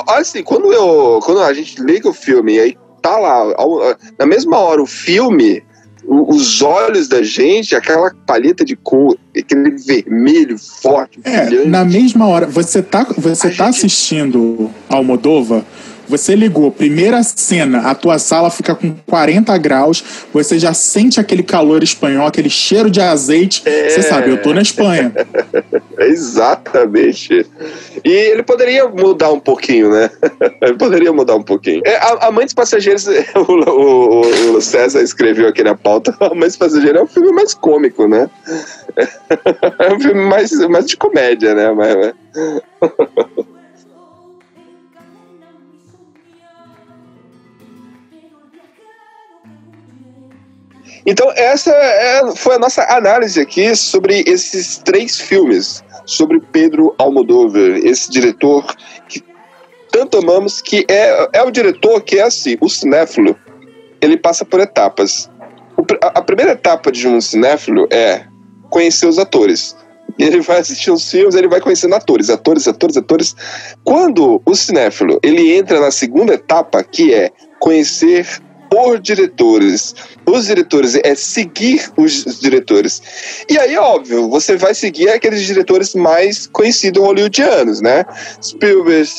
Assim, 0.08 0.44
quando 0.44 0.74
eu. 0.74 1.20
Quando 1.24 1.42
a 1.42 1.54
gente 1.54 1.80
liga 1.82 2.10
o 2.10 2.14
filme 2.14 2.60
aí 2.60 2.78
tá 3.06 3.20
lá, 3.20 3.56
na 4.18 4.26
mesma 4.26 4.58
hora 4.58 4.82
o 4.82 4.88
filme 4.88 5.64
os 6.08 6.62
olhos 6.62 7.08
da 7.08 7.24
gente, 7.24 7.76
aquela 7.76 8.12
paleta 8.26 8.64
de 8.64 8.76
cor, 8.76 9.18
aquele 9.36 9.72
vermelho 9.72 10.58
forte, 10.58 11.20
é, 11.24 11.46
brilhante. 11.46 11.70
Na 11.70 11.84
mesma 11.84 12.28
hora, 12.28 12.46
você 12.46 12.82
tá, 12.82 13.06
você 13.18 13.50
tá 13.50 13.50
gente... 13.50 13.62
assistindo 13.62 14.70
Almodova, 14.90 15.66
você 16.08 16.36
ligou, 16.36 16.72
primeira 16.72 17.22
cena, 17.24 17.90
a 17.90 17.96
tua 17.96 18.20
sala 18.20 18.50
fica 18.50 18.76
com 18.76 18.96
40 19.08 19.58
graus, 19.58 20.04
você 20.34 20.60
já 20.60 20.74
sente 20.74 21.20
aquele 21.20 21.44
calor 21.44 21.84
espanhol, 21.84 22.28
aquele 22.28 22.50
cheiro 22.50 22.90
de 22.90 23.02
azeite. 23.02 23.64
É... 23.66 23.90
Você 23.90 24.02
sabe, 24.02 24.30
eu 24.30 24.42
tô 24.42 24.54
na 24.54 24.62
Espanha. 24.62 25.14
Exatamente. 25.98 27.46
E 28.04 28.10
ele 28.10 28.44
poderia 28.44 28.88
mudar 28.88 29.32
um 29.32 29.40
pouquinho, 29.40 29.90
né? 29.90 30.10
ele 30.62 30.76
poderia 30.76 31.12
mudar 31.12 31.36
um 31.36 31.44
pouquinho. 31.44 31.82
É, 31.86 32.00
Amantes 32.22 32.54
Passageiros, 32.54 33.08
o, 33.36 33.52
o, 33.52 34.56
o, 34.58 34.62
César 34.62 35.02
escreveu 35.02 35.48
aqui 35.48 35.64
na 35.64 35.76
pauta, 35.76 36.16
Amantes 36.20 36.58
Passageiros 36.58 37.02
é 37.02 37.04
um 37.04 37.08
filme 37.08 37.32
mais 37.32 37.54
cômico, 37.54 38.08
né? 38.08 38.30
É 39.80 39.94
um 39.94 40.00
filme 40.00 40.22
mais, 40.22 40.52
mais 40.68 40.86
de 40.86 40.98
comédia, 40.98 41.56
né? 41.56 41.72
Mas, 41.72 42.14
Então, 51.06 51.32
essa 51.36 51.72
é, 51.72 52.36
foi 52.36 52.56
a 52.56 52.60
nossa 52.60 52.84
análise 52.90 53.40
aqui 53.40 53.76
sobre 53.76 54.24
esses 54.26 54.80
três 54.80 55.20
filmes, 55.20 55.84
sobre 56.06 56.40
Pedro 56.40 56.96
Almodóvar, 56.98 57.78
esse 57.84 58.10
diretor 58.10 58.66
que 59.08 59.24
tanto 59.92 60.18
amamos, 60.18 60.62
que 60.62 60.86
é, 60.90 61.30
é 61.34 61.44
o 61.44 61.52
diretor 61.52 62.02
que 62.02 62.18
é 62.18 62.24
assim, 62.24 62.58
o 62.60 62.68
cinéfilo, 62.68 63.36
ele 64.02 64.18
passa 64.18 64.44
por 64.44 64.60
etapas. 64.60 65.30
O, 65.78 65.84
a, 66.04 66.20
a 66.20 66.22
primeira 66.22 66.54
etapa 66.54 66.92
de 66.92 67.08
um 67.08 67.22
cinéfilo 67.22 67.88
é 67.92 68.26
conhecer 68.70 69.06
os 69.06 69.20
atores. 69.20 69.76
Ele 70.18 70.42
vai 70.42 70.60
assistir 70.60 70.92
os 70.92 71.10
filmes, 71.10 71.36
ele 71.36 71.48
vai 71.48 71.62
conhecendo 71.62 71.94
atores, 71.96 72.30
atores, 72.30 72.68
atores, 72.68 72.98
atores. 72.98 73.36
Quando 73.84 74.42
o 74.46 74.56
cinéfilo 74.56 75.20
ele 75.22 75.56
entra 75.56 75.80
na 75.80 75.92
segunda 75.92 76.34
etapa, 76.34 76.84
que 76.84 77.14
é 77.14 77.32
conhecer 77.60 78.26
por 78.76 79.00
diretores. 79.00 79.96
Os 80.26 80.48
diretores 80.48 81.00
é 81.02 81.16
seguir 81.16 81.90
os 81.96 82.42
diretores. 82.42 83.02
E 83.50 83.58
aí, 83.58 83.78
óbvio, 83.78 84.30
você 84.30 84.58
vai 84.58 84.76
seguir 84.76 85.08
aqueles 85.08 85.44
diretores 85.44 85.96
mais 85.96 86.46
conhecidos 86.48 87.02
hollywoodianos, 87.02 87.80
né? 87.80 88.04
Spielberg, 88.44 89.10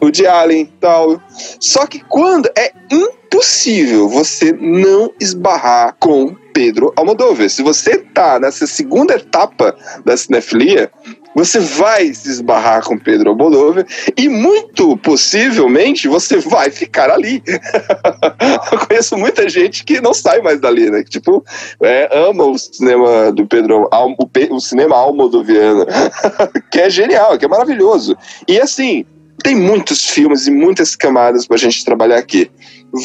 o 0.00 0.28
Allen 0.28 0.66
tal. 0.80 1.22
Só 1.60 1.86
que 1.86 2.00
quando 2.08 2.50
é 2.56 2.72
impossível 2.90 4.08
você 4.08 4.52
não 4.52 5.12
esbarrar 5.20 5.94
com 6.00 6.34
Pedro 6.52 6.92
Almodóvar. 6.96 7.48
Se 7.48 7.62
você 7.62 7.98
tá 7.98 8.40
nessa 8.40 8.66
segunda 8.66 9.14
etapa 9.14 9.76
da 10.04 10.16
cinefilia, 10.16 10.90
você 11.34 11.60
vai 11.60 12.12
se 12.12 12.30
esbarrar 12.30 12.82
com 12.84 12.98
Pedro 12.98 13.30
Almodóvar 13.30 13.86
e 14.16 14.28
muito 14.28 14.96
possivelmente 14.98 16.08
você 16.08 16.38
vai 16.38 16.70
ficar 16.70 17.10
ali. 17.10 17.42
Eu 18.72 18.86
conheço 18.86 19.16
muita 19.16 19.48
gente 19.48 19.84
que 19.84 20.00
não 20.00 20.14
sai 20.14 20.40
mais 20.40 20.60
dali, 20.60 20.90
né? 20.90 21.02
Que, 21.02 21.10
tipo, 21.10 21.44
é, 21.82 22.08
ama 22.28 22.44
o 22.44 22.58
cinema 22.58 23.30
do 23.32 23.46
Pedro, 23.46 23.88
o, 23.92 24.56
o 24.56 24.60
cinema 24.60 24.96
almodoviano, 24.96 25.86
que 26.70 26.80
é 26.80 26.90
genial, 26.90 27.38
que 27.38 27.44
é 27.44 27.48
maravilhoso. 27.48 28.16
E 28.46 28.60
assim, 28.60 29.04
tem 29.42 29.54
muitos 29.54 30.08
filmes 30.08 30.46
e 30.46 30.50
muitas 30.50 30.96
camadas 30.96 31.46
para 31.46 31.56
a 31.56 31.60
gente 31.60 31.84
trabalhar 31.84 32.18
aqui. 32.18 32.50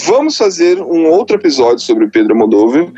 Vamos 0.05 0.37
fazer 0.37 0.81
um 0.81 1.07
outro 1.07 1.35
episódio 1.35 1.79
sobre 1.79 2.07
Pedro 2.07 2.33
Almodóvar, 2.33 2.91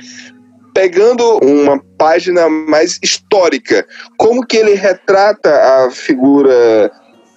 pegando 0.75 1.37
uma 1.37 1.81
página 1.97 2.49
mais 2.49 2.99
histórica, 3.01 3.87
como 4.17 4.45
que 4.45 4.57
ele 4.57 4.73
retrata 4.73 5.49
a 5.49 5.89
figura 5.89 6.91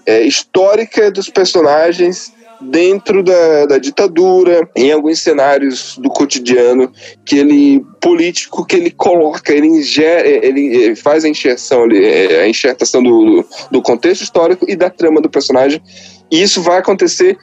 é, 0.05 0.23
histórica 0.23 1.09
dos 1.09 1.31
personagens 1.31 2.33
dentro 2.61 3.23
da, 3.23 3.67
da, 3.67 3.79
ditadura, 3.79 4.69
em 4.75 4.91
alguns 4.91 5.21
cenários 5.21 5.97
do 5.99 6.09
cotidiano 6.09 6.93
que 7.25 7.39
ele 7.39 7.87
político 8.01 8.67
que 8.67 8.75
ele 8.75 8.91
coloca, 8.91 9.53
ele, 9.53 9.69
ingere, 9.69 10.41
ele 10.43 10.97
faz 10.97 11.25
a 11.25 11.29
inserção, 11.29 11.87
é, 11.93 12.41
a 12.43 12.49
enxertação 12.49 13.01
do, 13.01 13.47
do 13.71 13.81
contexto 13.81 14.23
histórico 14.23 14.67
e 14.69 14.75
da 14.75 14.91
trama 14.91 15.21
do 15.21 15.31
personagem. 15.31 15.81
E 16.29 16.43
isso 16.43 16.61
vai 16.61 16.79
acontecer 16.79 17.39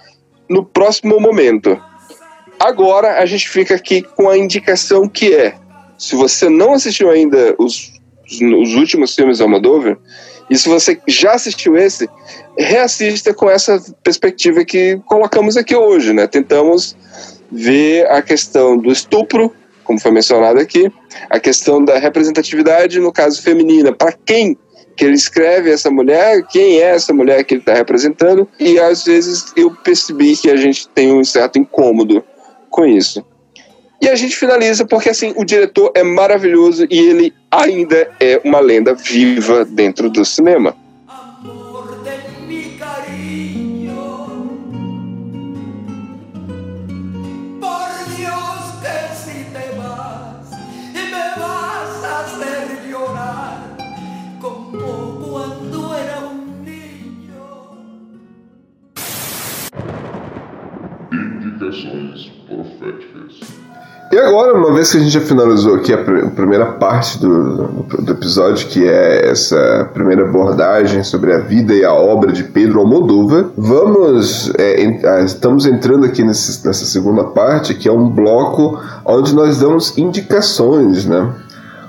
no 0.50 0.66
próximo 0.66 1.22
momento. 1.22 1.82
Agora 2.60 3.22
a 3.22 3.26
gente 3.26 3.48
fica 3.48 3.76
aqui 3.76 4.02
com 4.02 4.28
a 4.28 4.38
indicação 4.38 5.08
que 5.08 5.34
é 5.34 5.56
se 5.98 6.16
você 6.16 6.50
não 6.50 6.74
assistiu 6.74 7.10
ainda 7.10 7.56
os, 7.58 7.92
os 8.26 8.76
últimos 8.76 9.16
filmes 9.16 9.38
do 9.38 9.44
Almodóvar, 9.44 9.98
e 10.50 10.58
se 10.58 10.70
você 10.70 11.00
já 11.08 11.34
assistiu 11.34 11.76
esse, 11.76 12.08
reassista 12.58 13.34
com 13.34 13.50
essa 13.50 13.82
perspectiva 14.04 14.64
que 14.64 15.00
colocamos 15.06 15.58
aqui 15.58 15.76
hoje, 15.76 16.14
né? 16.14 16.28
Tentamos 16.28 16.96
ver 17.52 18.10
a 18.12 18.22
questão 18.22 18.78
do 18.78 18.92
estupro, 18.92 19.52
como 19.84 20.00
foi 20.00 20.12
mencionado 20.12 20.60
aqui, 20.60 20.92
a 21.30 21.40
questão 21.40 21.84
da 21.84 21.98
representatividade, 21.98 23.00
no 23.00 23.12
caso 23.12 23.42
feminina, 23.42 23.92
para 23.92 24.12
quem 24.12 24.58
que 24.96 25.04
ele 25.04 25.16
escreve 25.16 25.72
essa 25.72 25.92
mulher, 25.92 26.42
quem 26.48 26.80
é 26.80 26.96
essa 26.96 27.14
mulher 27.14 27.44
que 27.44 27.56
ele 27.56 27.62
está 27.62 27.74
representando, 27.74 28.48
e 28.60 28.80
às 28.80 29.04
vezes 29.04 29.52
eu 29.56 29.72
percebi 29.72 30.38
que 30.38 30.50
a 30.50 30.56
gente 30.56 30.88
tem 30.90 31.12
um 31.12 31.24
certo 31.24 31.60
incômodo 31.60 32.24
com 32.70 32.86
isso. 32.86 33.26
E 34.06 34.08
a 34.08 34.14
gente 34.14 34.36
finaliza 34.36 34.86
porque 34.86 35.10
assim, 35.10 35.34
o 35.36 35.44
diretor 35.44 35.92
é 35.96 36.04
maravilhoso 36.04 36.86
e 36.92 37.00
ele 37.00 37.34
ainda 37.50 38.08
é 38.20 38.40
uma 38.46 38.60
lenda 38.60 38.94
viva 38.94 39.66
dentro 39.66 40.12
do 40.12 40.24
cinema. 40.24 40.76
Indicações 61.12 62.32
proféticas. 62.48 63.55
E 64.16 64.18
agora, 64.18 64.58
uma 64.58 64.74
vez 64.74 64.90
que 64.92 64.98
a 64.98 65.02
gente 65.02 65.12
já 65.12 65.20
finalizou 65.20 65.76
aqui 65.76 65.92
a, 65.92 65.98
pr 65.98 66.30
primeira 66.34 66.68
parte 66.68 67.20
do, 67.20 67.84
do, 67.84 68.12
episódio, 68.14 68.66
que 68.70 68.88
é 68.88 69.30
essa 69.30 69.90
primeira 69.94 70.24
abordagem 70.24 71.04
sobre 71.04 71.34
a 71.34 71.40
vida 71.40 71.74
e 71.74 71.84
a 71.84 71.94
obra 71.94 72.32
de 72.32 72.46
Pedro 72.46 72.80
Almodóvar, 72.80 73.48
vamos 73.58 74.54
é, 74.58 75.22
estamos 75.26 75.66
entrando 75.66 76.06
aqui 76.06 76.24
nesse, 76.24 76.66
nessa 76.66 76.86
segunda 76.86 77.26
parte, 77.26 77.74
que 77.74 77.90
é 77.90 77.92
um 77.92 78.10
bloco 78.10 78.80
onde 79.04 79.36
nós 79.36 79.60
damos 79.60 79.98
indicações, 79.98 81.06
né? 81.06 81.34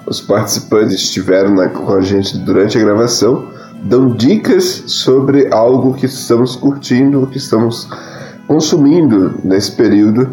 os 0.05 0.21
participantes 0.21 0.97
estiveram 0.97 1.55
na, 1.55 1.69
com 1.69 1.93
a 1.93 2.01
gente 2.01 2.37
durante 2.39 2.77
a 2.77 2.81
gravação 2.81 3.51
dão 3.85 4.09
dicas 4.09 4.83
sobre 4.89 5.47
algo 5.55 5.95
que 5.95 6.07
estamos 6.07 6.57
curtindo, 6.57 7.29
que 7.29 7.39
estamos 7.39 7.89
consumindo 8.49 9.37
nesse 9.45 9.71
período 9.71 10.29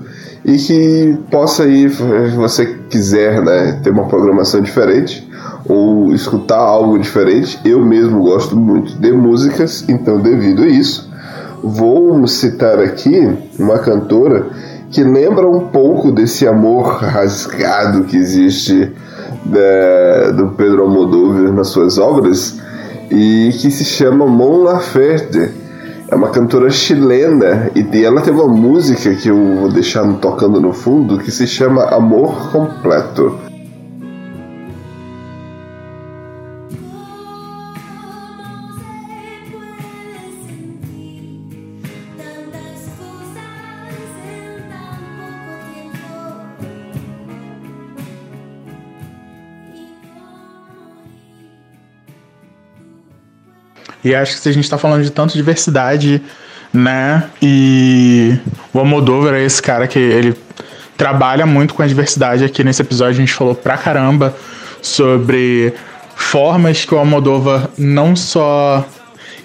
e 0.46 0.58
que 0.58 1.18
possa 1.32 1.66
ir, 1.66 1.92
se 1.92 2.36
você 2.36 2.66
quiser 2.90 3.42
né, 3.42 3.80
ter 3.84 3.92
uma 3.92 4.06
programação 4.08 4.62
diferente 4.62 5.28
ou 5.66 6.14
escutar 6.14 6.60
algo 6.60 7.00
diferente. 7.00 7.60
Eu 7.64 7.84
mesmo 7.86 8.22
gosto 8.22 8.56
muito 8.56 8.96
de 8.96 9.12
músicas, 9.12 9.86
então 9.88 10.20
devido 10.20 10.64
a 10.64 10.68
isso, 10.68 11.10
vou 11.64 12.28
citar 12.28 12.80
aqui 12.80 13.38
uma 13.58 13.80
cantora 13.80 14.48
que 14.92 15.04
lembra 15.04 15.48
um 15.48 15.68
pouco 15.70 16.12
desse 16.12 16.48
amor 16.48 16.98
rasgado 16.98 18.04
que 18.04 18.18
existe 18.18 18.92
né, 19.46 20.32
do 20.36 20.50
Pedro 20.50 20.84
Almodóvar 20.84 21.52
nas 21.52 21.70
suas 21.70 21.98
obras 21.98 22.60
e 23.10 23.50
que 23.60 23.72
se 23.72 23.86
chama 23.86 24.28
Mon 24.28 24.64
Laferte. 24.64 25.63
É 26.08 26.16
uma 26.16 26.30
cantora 26.30 26.70
chilena 26.70 27.72
e 27.76 28.04
ela 28.04 28.22
tem 28.22 28.34
uma 28.34 28.48
música 28.48 29.16
que 29.16 29.30
eu 29.30 29.38
vou 29.62 29.70
deixar 29.70 30.04
tocando 30.18 30.60
no 30.60 30.74
fundo 30.74 31.18
que 31.18 31.32
se 31.32 31.48
chama 31.48 31.86
Amor 31.86 32.52
Completo. 32.52 33.53
E 54.04 54.14
acho 54.14 54.34
que 54.34 54.40
se 54.40 54.50
a 54.50 54.52
gente 54.52 54.70
tá 54.70 54.78
falando 54.78 55.04
de 55.04 55.12
tanto 55.12 55.34
diversidade, 55.34 56.22
né? 56.74 57.24
E 57.42 58.38
o 58.74 58.80
Almodóvar 58.80 59.36
é 59.36 59.44
esse 59.44 59.62
cara 59.62 59.88
que 59.88 60.00
ele 60.00 60.36
trabalha 60.98 61.46
muito 61.46 61.74
com 61.74 61.82
a 61.82 61.88
diversidade. 61.88 62.44
Aqui 62.44 62.64
nesse 62.64 62.82
episódio 62.82 63.14
a 63.14 63.20
gente 63.20 63.34
falou 63.34 63.56
pra 63.56 63.78
caramba 63.78 64.36
sobre 64.82 65.74
formas 66.16 66.84
que 66.86 66.94
o 66.94 66.98
Almodóvar 66.98 67.70
não 67.78 68.16
só 68.16 68.86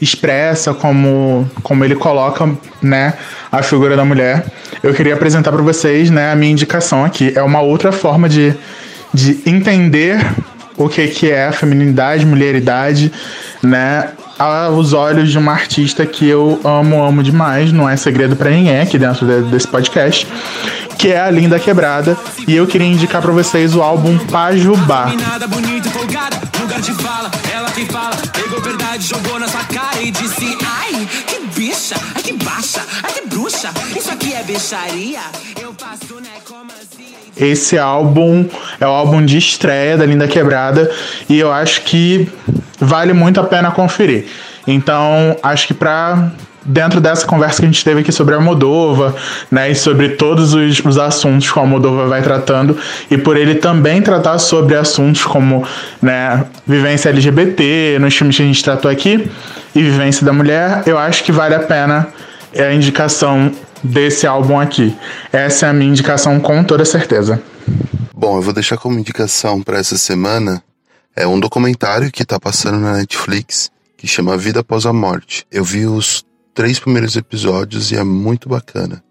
expressa 0.00 0.72
como, 0.72 1.48
como 1.62 1.84
ele 1.84 1.96
coloca 1.96 2.48
né, 2.80 3.14
a 3.50 3.62
figura 3.62 3.96
da 3.96 4.04
mulher. 4.04 4.44
Eu 4.82 4.94
queria 4.94 5.14
apresentar 5.14 5.50
para 5.50 5.62
vocês 5.62 6.10
né, 6.10 6.32
a 6.32 6.36
minha 6.36 6.52
indicação 6.52 7.04
aqui. 7.04 7.32
É 7.34 7.42
uma 7.42 7.60
outra 7.60 7.90
forma 7.90 8.28
de, 8.28 8.54
de 9.12 9.40
entender 9.44 10.18
o 10.78 10.88
que, 10.88 11.08
que 11.08 11.30
é 11.30 11.48
a 11.48 12.26
mulheridade, 12.26 13.12
né? 13.62 14.10
aos 14.38 14.92
olhos 14.92 15.32
de 15.32 15.36
uma 15.36 15.52
artista 15.52 16.06
que 16.06 16.26
eu 16.28 16.60
amo, 16.62 17.02
amo 17.02 17.24
demais, 17.24 17.72
não 17.72 17.88
é 17.88 17.96
segredo 17.96 18.36
para 18.36 18.50
ninguém 18.50 18.80
aqui 18.80 18.96
dentro 18.96 19.26
de, 19.26 19.50
desse 19.50 19.66
podcast, 19.66 20.28
que 20.96 21.08
é 21.08 21.20
a 21.20 21.28
Linda 21.28 21.58
Quebrada, 21.58 22.16
e 22.46 22.54
eu 22.54 22.66
queria 22.66 22.86
indicar 22.86 23.20
para 23.20 23.32
vocês 23.32 23.74
o 23.74 23.82
álbum 23.82 24.16
Pajubá. 24.26 25.12
Isso 33.96 34.10
aqui 34.10 34.32
é 34.32 34.42
bicharia. 34.42 35.20
Eu 35.60 35.74
faço, 35.76 36.14
né, 36.20 36.30
como 36.46 36.70
assim? 36.72 36.97
Esse 37.40 37.78
álbum 37.78 38.46
é 38.80 38.86
o 38.86 38.90
álbum 38.90 39.24
de 39.24 39.38
estreia 39.38 39.96
da 39.96 40.04
Linda 40.04 40.26
Quebrada 40.26 40.90
e 41.28 41.38
eu 41.38 41.52
acho 41.52 41.82
que 41.82 42.28
vale 42.78 43.12
muito 43.12 43.40
a 43.40 43.44
pena 43.44 43.70
conferir. 43.70 44.26
Então, 44.66 45.36
acho 45.42 45.66
que 45.66 45.74
para 45.74 46.30
dentro 46.64 47.00
dessa 47.00 47.26
conversa 47.26 47.60
que 47.60 47.64
a 47.64 47.70
gente 47.70 47.82
teve 47.82 48.00
aqui 48.00 48.12
sobre 48.12 48.34
a 48.34 48.40
Moldova, 48.40 49.16
né, 49.50 49.70
e 49.70 49.74
sobre 49.74 50.10
todos 50.10 50.52
os, 50.52 50.80
os 50.84 50.98
assuntos 50.98 51.50
que 51.50 51.58
a 51.58 51.64
Moldova 51.64 52.06
vai 52.06 52.20
tratando, 52.20 52.76
e 53.10 53.16
por 53.16 53.38
ele 53.38 53.54
também 53.54 54.02
tratar 54.02 54.38
sobre 54.38 54.76
assuntos 54.76 55.24
como, 55.24 55.64
né, 56.02 56.44
vivência 56.66 57.08
LGBT, 57.08 57.98
nos 57.98 58.14
filmes 58.14 58.36
que 58.36 58.42
a 58.42 58.46
gente 58.46 58.62
tratou 58.62 58.90
aqui, 58.90 59.30
e 59.74 59.82
vivência 59.82 60.26
da 60.26 60.32
mulher, 60.32 60.82
eu 60.84 60.98
acho 60.98 61.24
que 61.24 61.32
vale 61.32 61.54
a 61.54 61.60
pena 61.60 62.08
a 62.54 62.72
indicação 62.72 63.50
desse 63.82 64.26
álbum 64.26 64.58
aqui. 64.58 64.96
Essa 65.32 65.66
é 65.66 65.68
a 65.70 65.72
minha 65.72 65.90
indicação 65.90 66.40
com 66.40 66.62
toda 66.64 66.84
certeza. 66.84 67.42
Bom, 68.14 68.36
eu 68.36 68.42
vou 68.42 68.52
deixar 68.52 68.76
como 68.76 68.98
indicação 68.98 69.62
para 69.62 69.78
essa 69.78 69.96
semana 69.96 70.62
é 71.14 71.26
um 71.26 71.40
documentário 71.40 72.12
que 72.12 72.24
tá 72.24 72.38
passando 72.38 72.78
na 72.78 72.92
Netflix 72.94 73.70
que 73.96 74.06
chama 74.06 74.36
Vida 74.36 74.60
Após 74.60 74.86
a 74.86 74.92
Morte. 74.92 75.44
Eu 75.50 75.64
vi 75.64 75.84
os 75.84 76.24
três 76.54 76.78
primeiros 76.78 77.16
episódios 77.16 77.90
e 77.90 77.96
é 77.96 78.04
muito 78.04 78.48
bacana. 78.48 79.02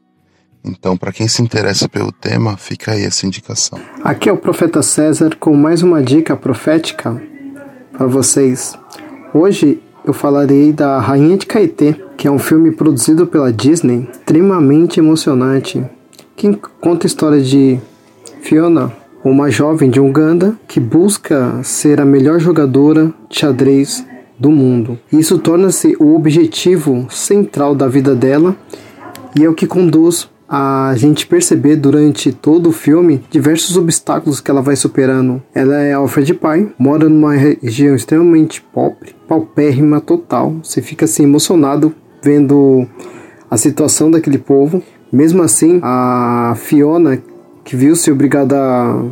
Então, 0.63 0.95
para 0.95 1.11
quem 1.11 1.27
se 1.27 1.41
interessa 1.41 1.89
pelo 1.89 2.11
tema, 2.11 2.55
fica 2.55 2.91
aí 2.91 3.03
essa 3.03 3.25
indicação. 3.25 3.77
Aqui 4.03 4.29
é 4.29 4.31
o 4.31 4.37
Profeta 4.37 4.81
César 4.81 5.35
com 5.37 5.53
mais 5.53 5.83
uma 5.83 6.01
dica 6.01 6.35
profética 6.37 7.21
para 7.91 8.07
vocês. 8.07 8.77
Hoje 9.33 9.81
eu 10.05 10.13
falarei 10.13 10.71
da 10.71 10.99
Rainha 10.99 11.37
de 11.37 11.45
Caetê, 11.45 12.01
que 12.17 12.27
é 12.27 12.31
um 12.31 12.39
filme 12.39 12.71
produzido 12.71 13.27
pela 13.27 13.53
Disney, 13.53 14.09
extremamente 14.11 14.99
emocionante, 14.99 15.85
que 16.35 16.59
conta 16.81 17.05
a 17.05 17.07
história 17.07 17.39
de 17.39 17.79
Fiona, 18.41 18.91
uma 19.23 19.51
jovem 19.51 19.89
de 19.89 19.99
Uganda 19.99 20.57
que 20.67 20.79
busca 20.79 21.61
ser 21.63 22.01
a 22.01 22.05
melhor 22.05 22.39
jogadora 22.39 23.13
de 23.29 23.39
xadrez 23.39 24.05
do 24.39 24.49
mundo. 24.49 24.97
Isso 25.11 25.37
torna-se 25.37 25.95
o 25.99 26.15
objetivo 26.15 27.07
central 27.09 27.75
da 27.75 27.87
vida 27.87 28.15
dela 28.15 28.55
e 29.37 29.43
é 29.43 29.49
o 29.49 29.53
que 29.53 29.67
conduz 29.67 30.29
a 30.49 30.93
gente 30.95 31.27
perceber 31.27 31.75
durante 31.75 32.31
todo 32.31 32.69
o 32.69 32.71
filme 32.71 33.21
diversos 33.29 33.75
obstáculos 33.75 34.39
que 34.39 34.49
ela 34.49 34.61
vai 34.61 34.75
superando. 34.75 35.41
Ela 35.53 35.75
é 35.81 35.93
de 36.23 36.33
pai, 36.33 36.71
mora 36.79 37.09
numa 37.09 37.33
região 37.33 37.95
extremamente 37.95 38.61
pobre, 38.61 39.13
paupérrima 39.27 39.99
total. 39.99 40.55
Você 40.63 40.81
fica 40.81 41.05
assim 41.05 41.23
emocionado 41.23 41.93
vendo 42.21 42.87
a 43.49 43.57
situação 43.57 44.11
daquele 44.11 44.37
povo. 44.37 44.81
Mesmo 45.11 45.41
assim, 45.41 45.79
a 45.81 46.53
Fiona, 46.57 47.21
que 47.63 47.75
viu-se 47.75 48.11
obrigada 48.11 48.57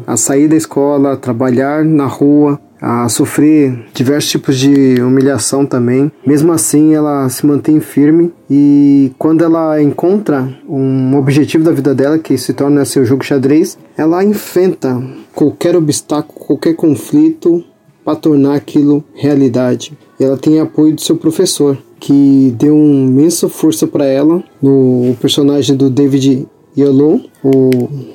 a, 0.06 0.16
sair 0.16 0.48
da 0.48 0.56
escola, 0.56 1.14
a 1.14 1.18
trabalhar 1.18 1.84
na 1.84 2.06
rua, 2.06 2.60
a 2.82 3.08
sofrer 3.10 3.86
diversos 3.94 4.32
tipos 4.32 4.58
de 4.58 5.02
humilhação 5.02 5.66
também. 5.66 6.12
Mesmo 6.26 6.52
assim, 6.52 6.94
ela 6.94 7.28
se 7.30 7.46
mantém 7.46 7.80
firme 7.80 8.34
e 8.50 9.12
quando 9.18 9.44
ela 9.44 9.82
encontra 9.82 10.48
um 10.68 11.18
objetivo 11.18 11.64
da 11.64 11.72
vida 11.72 11.96
dela, 11.96 12.20
que 12.20 12.38
se 12.38 12.54
torna 12.54 12.86
seu 12.86 13.06
jogo 13.06 13.24
xadrez, 13.24 13.78
ela 13.98 14.24
enfrenta 14.24 15.02
qualquer 15.34 15.76
obstáculo, 15.76 16.40
qualquer 16.40 16.76
conflito 16.76 17.64
para 18.06 18.16
tornar 18.16 18.56
aquilo 18.56 19.04
realidade. 19.16 19.98
Ela 20.20 20.38
tem 20.38 20.60
apoio 20.60 20.94
do 20.94 21.02
seu 21.02 21.18
professor, 21.18 21.78
que 22.00 22.54
deu 22.58 22.76
uma 22.76 23.10
imensa 23.10 23.48
força 23.50 23.88
para 23.88 24.06
ela 24.06 24.44
no 24.62 25.16
personagem 25.20 25.76
do 25.76 25.90
David 25.90 26.48
Yellow, 26.78 27.22
o 27.44 27.70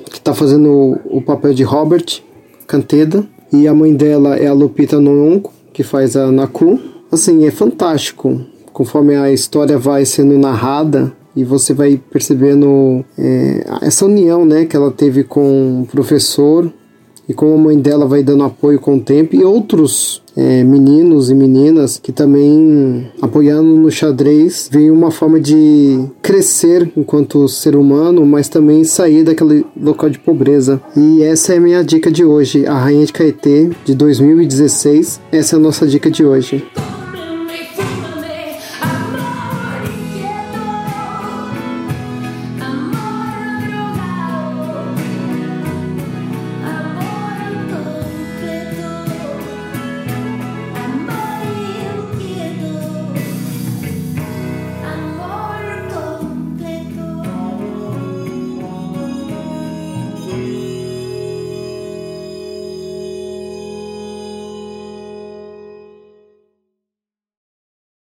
que 0.09 0.17
está 0.17 0.33
fazendo 0.33 0.69
o, 0.69 1.17
o, 1.17 1.21
papel 1.21 1.53
de 1.53 1.63
Robert 1.63 2.21
Canteda, 2.67 3.25
e 3.51 3.67
a 3.67 3.73
mãe 3.73 3.93
dela 3.93 4.37
é 4.37 4.47
a 4.47 4.53
Lupita 4.53 4.99
Nyong'o, 4.99 5.49
que 5.73 5.83
faz 5.83 6.15
a 6.15 6.31
Naku. 6.31 6.79
Assim, 7.11 7.45
é 7.45 7.51
fantástico. 7.51 8.39
Conforme 8.71 9.15
a 9.15 9.31
história 9.31 9.77
vai 9.77 10.05
sendo 10.05 10.37
narrada 10.37 11.11
e 11.35 11.43
você 11.43 11.73
vai 11.73 11.99
percebendo 12.11 13.03
é, 13.17 13.65
essa 13.81 14.05
união, 14.05 14.45
né, 14.45 14.65
que 14.65 14.75
ela 14.75 14.91
teve 14.91 15.23
com 15.23 15.81
o 15.81 15.85
professor 15.85 16.71
e 17.27 17.33
como 17.33 17.53
a 17.53 17.57
mãe 17.57 17.77
dela 17.77 18.05
vai 18.05 18.23
dando 18.23 18.43
apoio 18.43 18.79
com 18.79 18.95
o 18.95 19.01
tempo 19.01 19.35
e 19.35 19.43
outros 19.43 20.20
é, 20.35 20.63
meninos 20.63 21.29
e 21.29 21.35
meninas 21.35 21.97
que 21.97 22.11
também 22.11 23.09
apoiando 23.21 23.75
no 23.75 23.91
xadrez 23.91 24.69
veio 24.71 24.93
uma 24.93 25.11
forma 25.11 25.39
de 25.39 26.05
crescer 26.21 26.91
enquanto 26.95 27.47
ser 27.47 27.75
humano, 27.75 28.25
mas 28.25 28.47
também 28.49 28.83
sair 28.83 29.23
daquele 29.23 29.65
local 29.79 30.09
de 30.09 30.19
pobreza. 30.19 30.81
E 30.95 31.23
essa 31.23 31.53
é 31.53 31.57
a 31.57 31.61
minha 31.61 31.83
dica 31.83 32.11
de 32.11 32.23
hoje, 32.23 32.65
a 32.65 32.77
Rainha 32.77 33.05
de 33.05 33.13
Caetê 33.13 33.69
de 33.85 33.95
2016. 33.95 35.19
Essa 35.31 35.55
é 35.55 35.57
a 35.57 35.61
nossa 35.61 35.85
dica 35.87 36.09
de 36.09 36.23
hoje. 36.23 36.63